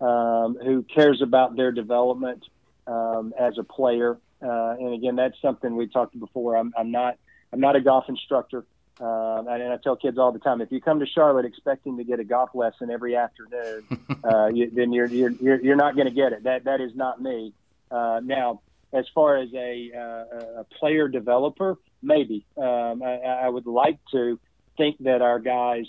um, 0.00 0.58
who 0.62 0.82
cares 0.82 1.22
about 1.22 1.56
their 1.56 1.72
development 1.72 2.44
um, 2.86 3.32
as 3.38 3.58
a 3.58 3.64
player. 3.64 4.18
Uh, 4.42 4.76
and 4.78 4.94
again, 4.94 5.16
that's 5.16 5.40
something 5.40 5.76
we 5.76 5.86
talked 5.86 6.18
before. 6.18 6.56
I'm, 6.56 6.72
I'm 6.76 6.90
not 6.90 7.18
I'm 7.52 7.60
not 7.60 7.76
a 7.76 7.80
golf 7.80 8.04
instructor. 8.08 8.64
Uh, 8.98 9.44
and 9.48 9.72
I 9.72 9.76
tell 9.76 9.96
kids 9.96 10.16
all 10.16 10.32
the 10.32 10.38
time, 10.38 10.60
if 10.60 10.72
you 10.72 10.80
come 10.80 11.00
to 11.00 11.06
Charlotte 11.06 11.44
expecting 11.44 11.98
to 11.98 12.04
get 12.04 12.18
a 12.18 12.24
golf 12.24 12.50
lesson 12.54 12.90
every 12.90 13.14
afternoon, 13.14 13.84
uh, 14.24 14.46
you, 14.46 14.70
then 14.70 14.92
you're, 14.92 15.06
you're, 15.06 15.30
you're, 15.32 15.60
you're 15.62 15.76
not 15.76 15.96
going 15.96 16.06
to 16.06 16.14
get 16.14 16.32
it. 16.32 16.44
That, 16.44 16.64
that 16.64 16.80
is 16.80 16.94
not 16.94 17.20
me. 17.20 17.52
Uh, 17.90 18.20
now, 18.24 18.62
as 18.94 19.04
far 19.14 19.36
as 19.36 19.50
a, 19.54 19.90
uh, 19.94 20.60
a 20.60 20.64
player 20.78 21.08
developer, 21.08 21.76
maybe. 22.02 22.46
Um, 22.56 23.02
I, 23.02 23.16
I 23.16 23.48
would 23.48 23.66
like 23.66 23.98
to 24.12 24.38
think 24.78 24.96
that 25.00 25.20
our 25.20 25.40
guys, 25.40 25.86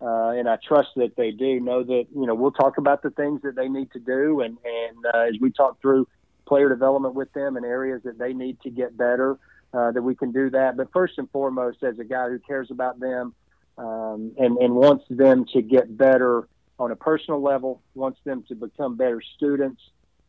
uh, 0.00 0.30
and 0.30 0.48
I 0.48 0.56
trust 0.56 0.90
that 0.96 1.16
they 1.16 1.30
do, 1.30 1.60
know 1.60 1.82
that, 1.82 2.06
you 2.14 2.26
know, 2.26 2.34
we'll 2.34 2.52
talk 2.52 2.78
about 2.78 3.02
the 3.02 3.10
things 3.10 3.42
that 3.42 3.54
they 3.54 3.68
need 3.68 3.92
to 3.92 3.98
do. 3.98 4.40
And, 4.40 4.56
and 4.64 5.06
uh, 5.14 5.18
as 5.28 5.34
we 5.40 5.50
talk 5.50 5.80
through 5.80 6.08
player 6.46 6.68
development 6.68 7.14
with 7.14 7.32
them 7.32 7.56
and 7.56 7.66
areas 7.66 8.02
that 8.04 8.18
they 8.18 8.32
need 8.32 8.60
to 8.62 8.70
get 8.70 8.96
better, 8.96 9.38
uh, 9.74 9.92
that 9.92 10.02
we 10.02 10.14
can 10.14 10.32
do 10.32 10.50
that. 10.50 10.76
But 10.76 10.92
first 10.92 11.18
and 11.18 11.30
foremost, 11.30 11.82
as 11.82 11.98
a 11.98 12.04
guy 12.04 12.28
who 12.28 12.38
cares 12.38 12.70
about 12.70 12.98
them 12.98 13.34
um, 13.76 14.32
and, 14.38 14.56
and 14.58 14.74
wants 14.74 15.04
them 15.10 15.44
to 15.52 15.60
get 15.60 15.96
better 15.96 16.48
on 16.78 16.90
a 16.90 16.96
personal 16.96 17.42
level, 17.42 17.82
wants 17.94 18.18
them 18.24 18.42
to 18.48 18.54
become 18.54 18.96
better 18.96 19.22
students 19.36 19.82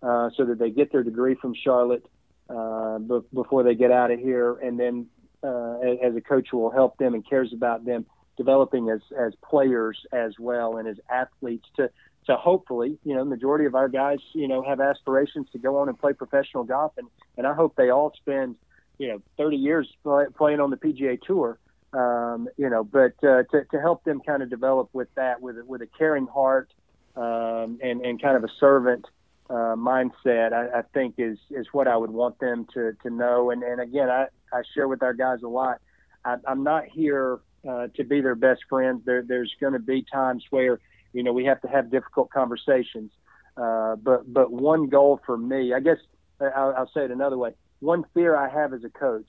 uh, 0.04 0.30
so 0.36 0.46
that 0.46 0.60
they 0.60 0.70
get 0.70 0.92
their 0.92 1.04
degree 1.04 1.36
from 1.36 1.56
Charlotte 1.56 2.06
uh, 2.50 3.00
before 3.34 3.64
they 3.64 3.74
get 3.74 3.92
out 3.92 4.12
of 4.12 4.20
here. 4.20 4.56
And 4.56 4.78
then 4.78 5.08
uh, 5.44 5.80
as 5.80 6.16
a 6.16 6.22
coach 6.22 6.52
will 6.52 6.72
help 6.72 6.98
them 6.98 7.14
and 7.14 7.28
cares 7.28 7.54
about 7.54 7.86
them 7.86 8.06
developing 8.38 8.90
as, 8.90 9.02
as 9.18 9.34
players 9.48 10.06
as 10.12 10.34
well 10.40 10.78
and 10.78 10.88
as 10.88 10.98
athletes 11.10 11.68
to, 11.76 11.90
to 12.26 12.36
hopefully, 12.36 12.98
you 13.04 13.16
know, 13.16 13.26
majority 13.26 13.66
of 13.66 13.76
our 13.76 13.90
guys, 13.90 14.20
you 14.34 14.48
know, 14.48 14.64
have 14.64 14.80
aspirations 14.80 15.48
to 15.52 15.58
go 15.58 15.78
on 15.78 15.90
and 15.90 16.00
play 16.00 16.14
professional 16.14 16.64
golf. 16.64 16.94
And, 16.98 17.08
and 17.38 17.48
I 17.48 17.54
hope 17.54 17.76
they 17.76 17.90
all 17.90 18.14
spend– 18.16 18.56
you 19.02 19.08
know 19.08 19.22
30 19.38 19.58
years 19.58 19.88
play, 20.04 20.26
playing 20.38 20.60
on 20.60 20.70
the 20.70 20.78
PGA 20.78 21.20
Tour. 21.20 21.58
Um, 21.92 22.48
you 22.56 22.70
know, 22.70 22.86
but 22.86 23.16
uh, 23.24 23.44
to, 23.52 23.66
to 23.72 23.82
help 23.82 24.06
them 24.06 24.22
kind 24.26 24.42
of 24.42 24.50
develop 24.50 24.90
with 24.94 25.10
that, 25.16 25.42
with 25.42 25.58
with 25.66 25.82
a 25.82 25.88
caring 25.98 26.28
heart 26.28 26.72
um, 27.16 27.80
and 27.82 28.02
and 28.06 28.22
kind 28.22 28.38
of 28.38 28.44
a 28.44 28.50
servant 28.60 29.08
uh, 29.50 29.76
mindset, 29.76 30.54
I, 30.54 30.80
I 30.80 30.82
think 30.94 31.16
is 31.18 31.40
is 31.50 31.66
what 31.74 31.88
I 31.88 31.98
would 31.98 32.12
want 32.12 32.40
them 32.40 32.68
to 32.76 32.94
to 33.02 33.10
know. 33.10 33.50
And 33.50 33.64
and 33.64 33.82
again, 33.82 34.10
I 34.10 34.28
I 34.54 34.62
share 34.74 34.88
with 34.88 35.02
our 35.02 35.14
guys 35.14 35.42
a 35.42 35.48
lot. 35.48 35.82
I, 36.24 36.36
I'm 36.48 36.64
not 36.64 36.86
here 36.86 37.40
uh, 37.68 37.88
to 37.95 38.03
be 38.03 38.22
their 38.22 38.36
best 38.36 38.62
friends. 38.70 39.01
There 39.05 39.24
there's 39.24 39.53
going 39.59 39.74
to 39.74 39.80
be 39.80 40.05
times 40.12 40.43
where 40.49 40.80
you 41.14 41.24
know 41.24 41.34
we 41.34 41.45
have 41.45 41.62
to 41.62 41.68
have 41.68 41.91
difficult 41.91 42.30
conversations. 42.32 43.12
Uh, 43.57 43.95
but 43.97 44.32
but 44.32 44.51
one 44.51 44.88
goal 44.88 45.20
for 45.26 45.38
me, 45.38 45.74
I 45.74 45.80
guess 45.80 45.97
I'll, 46.39 46.74
I'll 46.78 46.91
say 46.93 47.03
it 47.05 47.12
another 47.12 47.38
way 47.38 47.51
one 47.82 48.05
fear 48.14 48.36
I 48.36 48.47
have 48.47 48.74
as 48.74 48.84
a 48.86 48.89
coach 48.89 49.28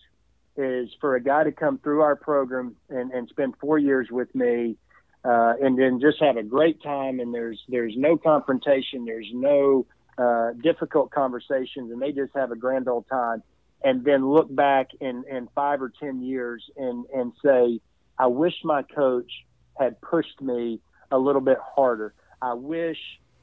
is 0.57 0.91
for 1.01 1.17
a 1.17 1.23
guy 1.23 1.45
to 1.45 1.53
come 1.53 1.79
through 1.79 2.03
our 2.03 2.15
program 2.15 2.77
and, 2.89 3.11
and 3.11 3.29
spend 3.29 3.55
four 3.61 3.79
years 3.79 4.09
with 4.11 4.33
me 4.35 4.77
uh, 5.25 5.55
and 5.61 5.79
then 5.79 6.01
just 6.01 6.21
have 6.21 6.37
a 6.37 6.43
great 6.43 6.83
time 6.83 7.19
and 7.19 7.35
there's 7.35 7.61
there's 7.69 7.95
no 7.97 8.19
confrontation 8.19 9.07
there's 9.07 9.31
no 9.33 9.87
uh, 10.19 10.51
difficult 10.63 11.11
conversations 11.11 11.91
and 11.91 12.01
they 12.01 12.13
just 12.13 12.33
have 12.35 12.53
a 12.53 12.57
grand 12.57 12.87
old 12.89 13.07
time 13.09 13.43
and 13.83 14.05
then 14.05 14.29
look 14.29 14.55
back 14.55 14.89
in, 15.01 15.25
in 15.29 15.49
five 15.55 15.81
or 15.81 15.91
ten 15.99 16.23
years 16.23 16.63
and, 16.77 17.07
and 17.15 17.33
say 17.43 17.81
I 18.19 18.27
wish 18.27 18.55
my 18.65 18.83
coach 18.83 19.31
had 19.79 20.01
pushed 20.01 20.41
me 20.41 20.81
a 21.11 21.19
little 21.19 21.41
bit 21.41 21.59
harder 21.75 22.15
I 22.41 22.55
wish 22.55 22.99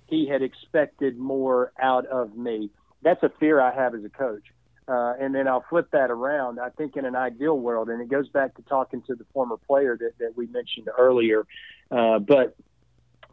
he 0.07 0.27
had 0.27 0.41
expected 0.41 1.17
more 1.17 1.71
out 1.81 2.05
of 2.07 2.35
me 2.35 2.69
that's 3.01 3.23
a 3.23 3.31
fear 3.39 3.61
I 3.61 3.73
have 3.73 3.95
as 3.95 4.03
a 4.03 4.09
coach 4.09 4.43
uh, 4.89 5.13
and 5.19 5.35
then 5.35 5.47
I'll 5.47 5.63
flip 5.69 5.91
that 5.91 6.09
around. 6.09 6.59
I 6.59 6.69
think 6.69 6.97
in 6.97 7.05
an 7.05 7.15
ideal 7.15 7.57
world, 7.57 7.89
and 7.89 8.01
it 8.01 8.09
goes 8.09 8.27
back 8.29 8.55
to 8.55 8.63
talking 8.63 9.03
to 9.03 9.13
the 9.13 9.23
former 9.33 9.55
player 9.55 9.95
that, 9.95 10.17
that 10.17 10.35
we 10.35 10.47
mentioned 10.47 10.89
earlier. 10.97 11.45
Uh, 11.91 12.17
but 12.17 12.55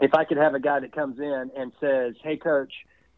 if 0.03 0.12
I 0.12 0.24
could 0.24 0.37
have 0.37 0.55
a 0.55 0.61
guy 0.61 0.80
that 0.80 0.93
comes 0.95 1.18
in 1.18 1.51
and 1.57 1.72
says, 1.80 2.14
"Hey, 2.22 2.37
coach, 2.37 2.72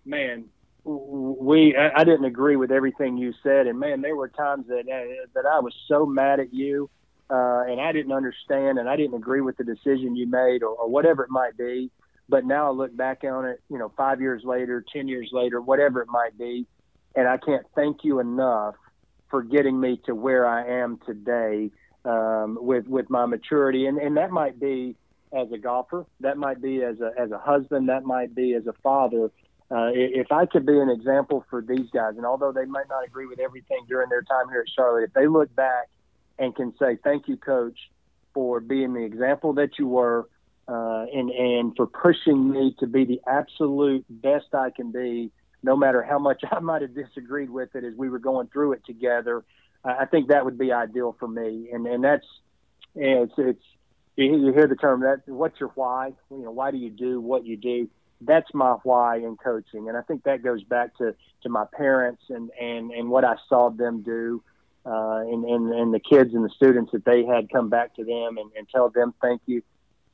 man, 0.05 0.45
we 0.85 1.77
I, 1.77 2.01
I 2.01 2.05
didn't 2.05 2.27
agree 2.27 2.55
with 2.55 2.71
everything 2.71 3.16
you 3.16 3.35
said, 3.43 3.66
and 3.66 3.81
man, 3.81 4.03
there 4.03 4.14
were 4.14 4.29
times 4.29 4.69
that 4.69 4.89
uh, 4.89 5.27
that 5.35 5.45
I 5.45 5.59
was 5.59 5.75
so 5.89 6.07
mad 6.07 6.39
at 6.39 6.55
you, 6.55 6.89
uh, 7.31 7.64
and 7.68 7.81
I 7.81 7.93
didn't 7.93 8.12
understand, 8.12 8.79
and 8.79 8.89
I 8.89 8.97
didn't 8.97 9.14
agree 9.14 9.41
with 9.41 9.57
the 9.57 9.64
decision 9.64 10.16
you 10.16 10.26
made, 10.26 10.62
or, 10.62 10.70
or 10.70 10.89
whatever 10.89 11.22
it 11.24 11.31
might 11.31 11.57
be. 11.57 11.91
But 12.29 12.45
now 12.45 12.68
I 12.68 12.70
look 12.70 12.95
back 12.97 13.24
on 13.24 13.47
it, 13.47 13.61
you 13.70 13.79
know, 13.79 13.93
five 13.97 14.20
years 14.20 14.43
later, 14.45 14.85
ten 14.93 15.09
years 15.09 15.31
later, 15.33 15.61
whatever 15.61 16.03
it 16.03 16.09
might 16.09 16.37
be, 16.39 16.66
and 17.14 17.26
I 17.26 17.39
can't 17.39 17.66
thank 17.74 18.05
you 18.05 18.20
enough 18.20 18.74
for 19.31 19.43
getting 19.43 19.79
me 19.79 20.01
to 20.07 20.14
where 20.14 20.47
I 20.47 20.83
am 20.83 20.99
today 21.07 21.70
um, 22.05 22.59
with 22.61 22.87
with 22.87 23.11
my 23.11 23.26
maturity, 23.26 23.87
and 23.87 23.99
and 23.99 24.16
that 24.16 24.31
might 24.31 24.59
be 24.61 24.97
as 25.33 25.51
a 25.53 25.59
golfer, 25.59 26.07
that 26.20 26.39
might 26.39 26.62
be 26.62 26.83
as 26.83 27.01
a 27.01 27.12
as 27.18 27.31
a 27.31 27.39
husband, 27.39 27.89
that 27.89 28.05
might 28.05 28.35
be 28.35 28.55
as 28.55 28.66
a 28.66 28.74
father. 28.83 29.31
Uh, 29.70 29.91
if 29.93 30.33
I 30.33 30.47
could 30.47 30.64
be 30.64 30.79
an 30.79 30.89
example 30.89 31.45
for 31.51 31.61
these 31.61 31.91
guys, 31.93 32.14
and 32.16 32.24
although 32.24 32.53
they 32.53 32.64
might 32.64 32.89
not 32.89 33.05
agree 33.05 33.26
with 33.26 33.39
everything 33.39 33.85
during 33.87 34.09
their 34.09 34.22
time 34.22 34.49
here 34.49 34.61
at 34.61 34.72
Charlotte, 34.74 35.05
if 35.05 35.12
they 35.12 35.26
look 35.26 35.55
back 35.55 35.89
and 36.39 36.55
can 36.55 36.74
say, 36.78 36.99
"Thank 37.03 37.28
you, 37.28 37.36
Coach, 37.36 37.78
for 38.34 38.61
being 38.61 38.95
the 38.95 39.03
example 39.03 39.55
that 39.55 39.78
you 39.78 39.89
were, 39.89 40.28
uh, 40.66 41.07
and 41.12 41.30
and 41.30 41.76
for 41.76 41.86
pushing 41.86 42.51
me 42.51 42.74
to 42.78 42.86
be 42.86 43.05
the 43.05 43.20
absolute 43.26 44.05
best 44.09 44.55
I 44.55 44.70
can 44.70 44.93
be, 44.93 45.30
no 45.62 45.76
matter 45.76 46.03
how 46.03 46.18
much 46.18 46.43
I 46.51 46.61
might 46.61 46.82
have 46.82 46.95
disagreed 46.95 47.51
with 47.51 47.74
it 47.74 47.84
as 47.84 47.95
we 47.95 48.09
were 48.09 48.18
going 48.18 48.49
through 48.49 48.72
it 48.72 48.84
together." 48.84 49.45
Uh, 49.84 49.95
I 50.01 50.07
think 50.07 50.28
that 50.28 50.45
would 50.45 50.59
be 50.59 50.72
ideal 50.72 51.16
for 51.18 51.28
me, 51.28 51.70
and 51.72 51.86
and 51.86 52.03
that's 52.03 52.26
it's 52.95 53.32
it's 53.39 53.62
you 54.16 54.53
hear 54.53 54.66
the 54.66 54.76
term 54.76 55.01
that 55.03 55.22
what's 55.26 55.61
your 55.61 55.70
why? 55.74 56.12
You 56.30 56.45
know, 56.45 56.51
why 56.51 56.70
do 56.70 56.76
you 56.76 56.91
do 56.91 57.20
what 57.20 57.47
you 57.47 57.57
do? 57.57 57.89
That's 58.20 58.53
my 58.53 58.72
why 58.82 59.18
in 59.18 59.36
coaching, 59.36 59.89
and 59.89 59.97
I 59.97 60.03
think 60.03 60.24
that 60.24 60.43
goes 60.43 60.64
back 60.64 60.97
to 60.99 61.14
to 61.43 61.49
my 61.49 61.64
parents 61.72 62.22
and 62.28 62.51
and 62.61 62.91
and 62.91 63.09
what 63.09 63.24
I 63.24 63.36
saw 63.49 63.70
them 63.70 64.03
do, 64.03 64.43
uh, 64.89 65.20
and, 65.20 65.45
and 65.45 65.72
and 65.72 65.95
the 65.95 66.01
kids 66.01 66.34
and 66.34 66.45
the 66.45 66.51
students 66.51 66.93
that 66.93 67.05
they 67.05 67.24
had 67.24 67.51
come 67.51 67.68
back 67.68 67.95
to 67.97 68.05
them 68.05 68.39
and, 68.39 68.51
and 68.57 68.68
tell 68.68 68.89
them 68.89 69.12
thank 69.20 69.43
you. 69.47 69.62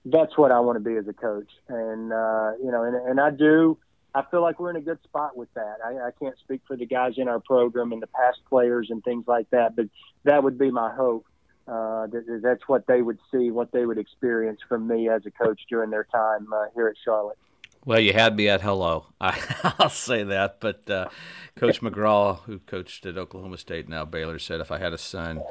That's 0.04 0.36
what 0.36 0.50
I 0.50 0.60
want 0.60 0.76
to 0.76 0.80
be 0.80 0.96
as 0.96 1.08
a 1.08 1.12
coach, 1.12 1.50
and 1.68 2.12
uh, 2.12 2.52
you 2.62 2.70
know, 2.70 2.82
and 2.82 2.96
and 2.96 3.20
I 3.20 3.30
do. 3.30 3.78
I 4.16 4.22
feel 4.30 4.42
like 4.42 4.60
we're 4.60 4.70
in 4.70 4.76
a 4.76 4.80
good 4.80 5.02
spot 5.02 5.36
with 5.36 5.52
that. 5.54 5.78
I, 5.84 6.06
I 6.06 6.10
can't 6.20 6.38
speak 6.38 6.60
for 6.68 6.76
the 6.76 6.86
guys 6.86 7.14
in 7.16 7.26
our 7.26 7.40
program 7.40 7.90
and 7.90 8.00
the 8.00 8.06
past 8.06 8.38
players 8.48 8.88
and 8.90 9.02
things 9.02 9.24
like 9.26 9.50
that, 9.50 9.74
but 9.74 9.86
that 10.22 10.44
would 10.44 10.56
be 10.56 10.70
my 10.70 10.94
hope 10.94 11.26
uh, 11.66 12.06
that, 12.08 12.40
that's 12.42 12.62
what 12.68 12.86
they 12.86 13.02
would 13.02 13.18
see, 13.32 13.50
what 13.50 13.72
they 13.72 13.86
would 13.86 13.98
experience 13.98 14.60
from 14.68 14.86
me 14.86 15.08
as 15.08 15.22
a 15.26 15.30
coach 15.30 15.60
during 15.68 15.90
their 15.90 16.04
time 16.04 16.52
uh, 16.52 16.66
here 16.74 16.88
at 16.88 16.96
Charlotte. 17.04 17.38
Well, 17.87 18.01
you 18.01 18.14
had 18.14 18.37
me 18.37 18.49
at 18.49 18.62
hello. 18.62 19.07
I, 19.20 19.74
will 19.78 19.91
say 19.91 20.22
that. 20.24 20.59
But 20.61 20.89
uh, 20.89 21.09
Coach 21.57 21.82
McGraw, 21.82 22.41
who 22.41 22.61
coached 22.61 23.05
at 23.05 23.18
Oklahoma 23.18 23.59
State, 23.59 23.89
now 23.89 24.05
Baylor, 24.07 24.39
said 24.39 24.61
if 24.61 24.72
I 24.72 24.78
had 24.78 24.95
a 24.95 24.99
son 24.99 25.43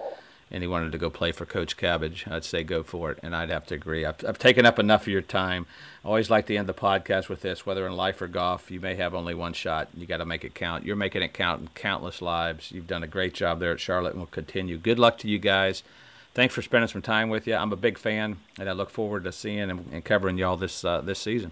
and 0.50 0.64
he 0.64 0.68
wanted 0.68 0.92
to 0.92 0.98
go 0.98 1.12
play 1.12 1.32
for 1.32 1.46
Coach 1.46 1.78
Cabbage, 1.78 2.26
I'd 2.28 2.44
say 2.44 2.64
go 2.64 2.82
for 2.82 3.12
it. 3.12 3.20
And 3.22 3.36
I'd 3.36 3.52
have 3.52 3.68
to 3.68 3.76
agree. 3.76 4.04
I've, 4.04 4.24
I've 4.28 4.40
taken 4.40 4.66
up 4.66 4.80
enough 4.80 5.04
of 5.04 5.10
your 5.10 5.22
time. 5.22 5.68
I 6.04 6.08
always 6.08 6.32
like 6.32 6.48
to 6.48 6.56
end 6.56 6.68
the 6.68 6.74
podcast 6.74 7.30
with 7.30 7.42
this 7.42 7.68
whether 7.68 7.86
in 7.86 7.94
life 7.94 8.20
or 8.20 8.28
golf, 8.28 8.72
you 8.72 8.80
may 8.80 8.96
have 8.96 9.14
only 9.14 9.36
one 9.36 9.54
shot. 9.54 9.90
You 9.96 10.08
got 10.08 10.18
to 10.18 10.26
make 10.26 10.44
it 10.44 10.56
count. 10.56 10.86
You're 10.86 10.96
making 10.96 11.22
it 11.22 11.34
count 11.34 11.62
in 11.62 11.68
countless 11.76 12.20
lives. 12.20 12.72
You've 12.72 12.88
done 12.88 13.04
a 13.04 13.08
great 13.08 13.36
job 13.36 13.60
there 13.60 13.74
at 13.74 13.80
Charlotte 13.80 14.14
and 14.14 14.20
will 14.20 14.28
continue. 14.28 14.78
Good 14.78 15.00
luck 15.00 15.20
to 15.20 15.28
you 15.28 15.38
guys 15.40 15.84
thanks 16.34 16.56
for 16.56 16.64
spending 16.64 16.88
some 16.88 17.02
time 17.04 17.30
with 17.30 17.46
you. 17.46 17.54
I'm 17.54 17.72
a 17.72 17.76
big 17.76 17.96
fan, 17.96 18.38
and 18.60 18.68
I 18.68 18.72
look 18.72 18.90
forward 18.90 19.24
to 19.26 19.32
seeing 19.32 19.70
and, 19.70 20.04
covering 20.04 20.40
y'all 20.40 20.58
this 20.58 20.84
uh, 20.84 21.00
this 21.02 21.20
season. 21.20 21.52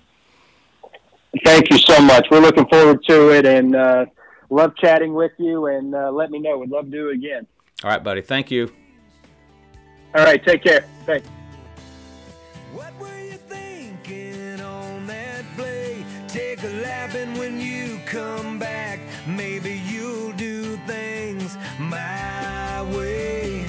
Thank 1.46 1.72
you 1.72 1.78
so 1.78 2.02
much. 2.02 2.28
We're 2.30 2.42
looking 2.42 2.68
forward 2.68 3.04
to 3.08 3.30
it, 3.30 3.46
and 3.46 3.76
uh, 3.76 4.06
love 4.50 4.76
chatting 4.76 5.14
with 5.14 5.32
you. 5.38 5.68
And 5.68 5.96
uh, 5.96 6.12
let 6.12 6.30
me 6.30 6.40
know. 6.40 6.58
We'd 6.58 6.70
love 6.70 6.86
to 6.86 6.92
do 6.92 7.10
it 7.10 7.16
again. 7.16 7.48
All 7.84 7.90
right, 7.90 8.04
buddy. 8.04 8.22
Thank 8.22 8.52
you. 8.52 8.72
All 10.14 10.26
right. 10.26 10.44
Take 10.46 10.64
care. 10.64 10.86
Thanks. 11.06 11.28
What 12.74 12.94
were 13.00 13.20
you 13.20 13.38
thinking 13.38 14.60
on 14.60 15.08
that 15.08 15.46
play? 15.56 16.06
Take 16.28 16.64
a 16.64 16.70
lap, 16.84 17.16
and 17.16 17.38
when 17.38 17.62
you 17.62 18.00
come 18.06 18.60
back, 18.60 19.00
maybe 19.26 19.82
you'll 19.88 20.34
do 20.34 20.76
things 20.86 21.58
my 21.80 22.86
way. 22.96 23.61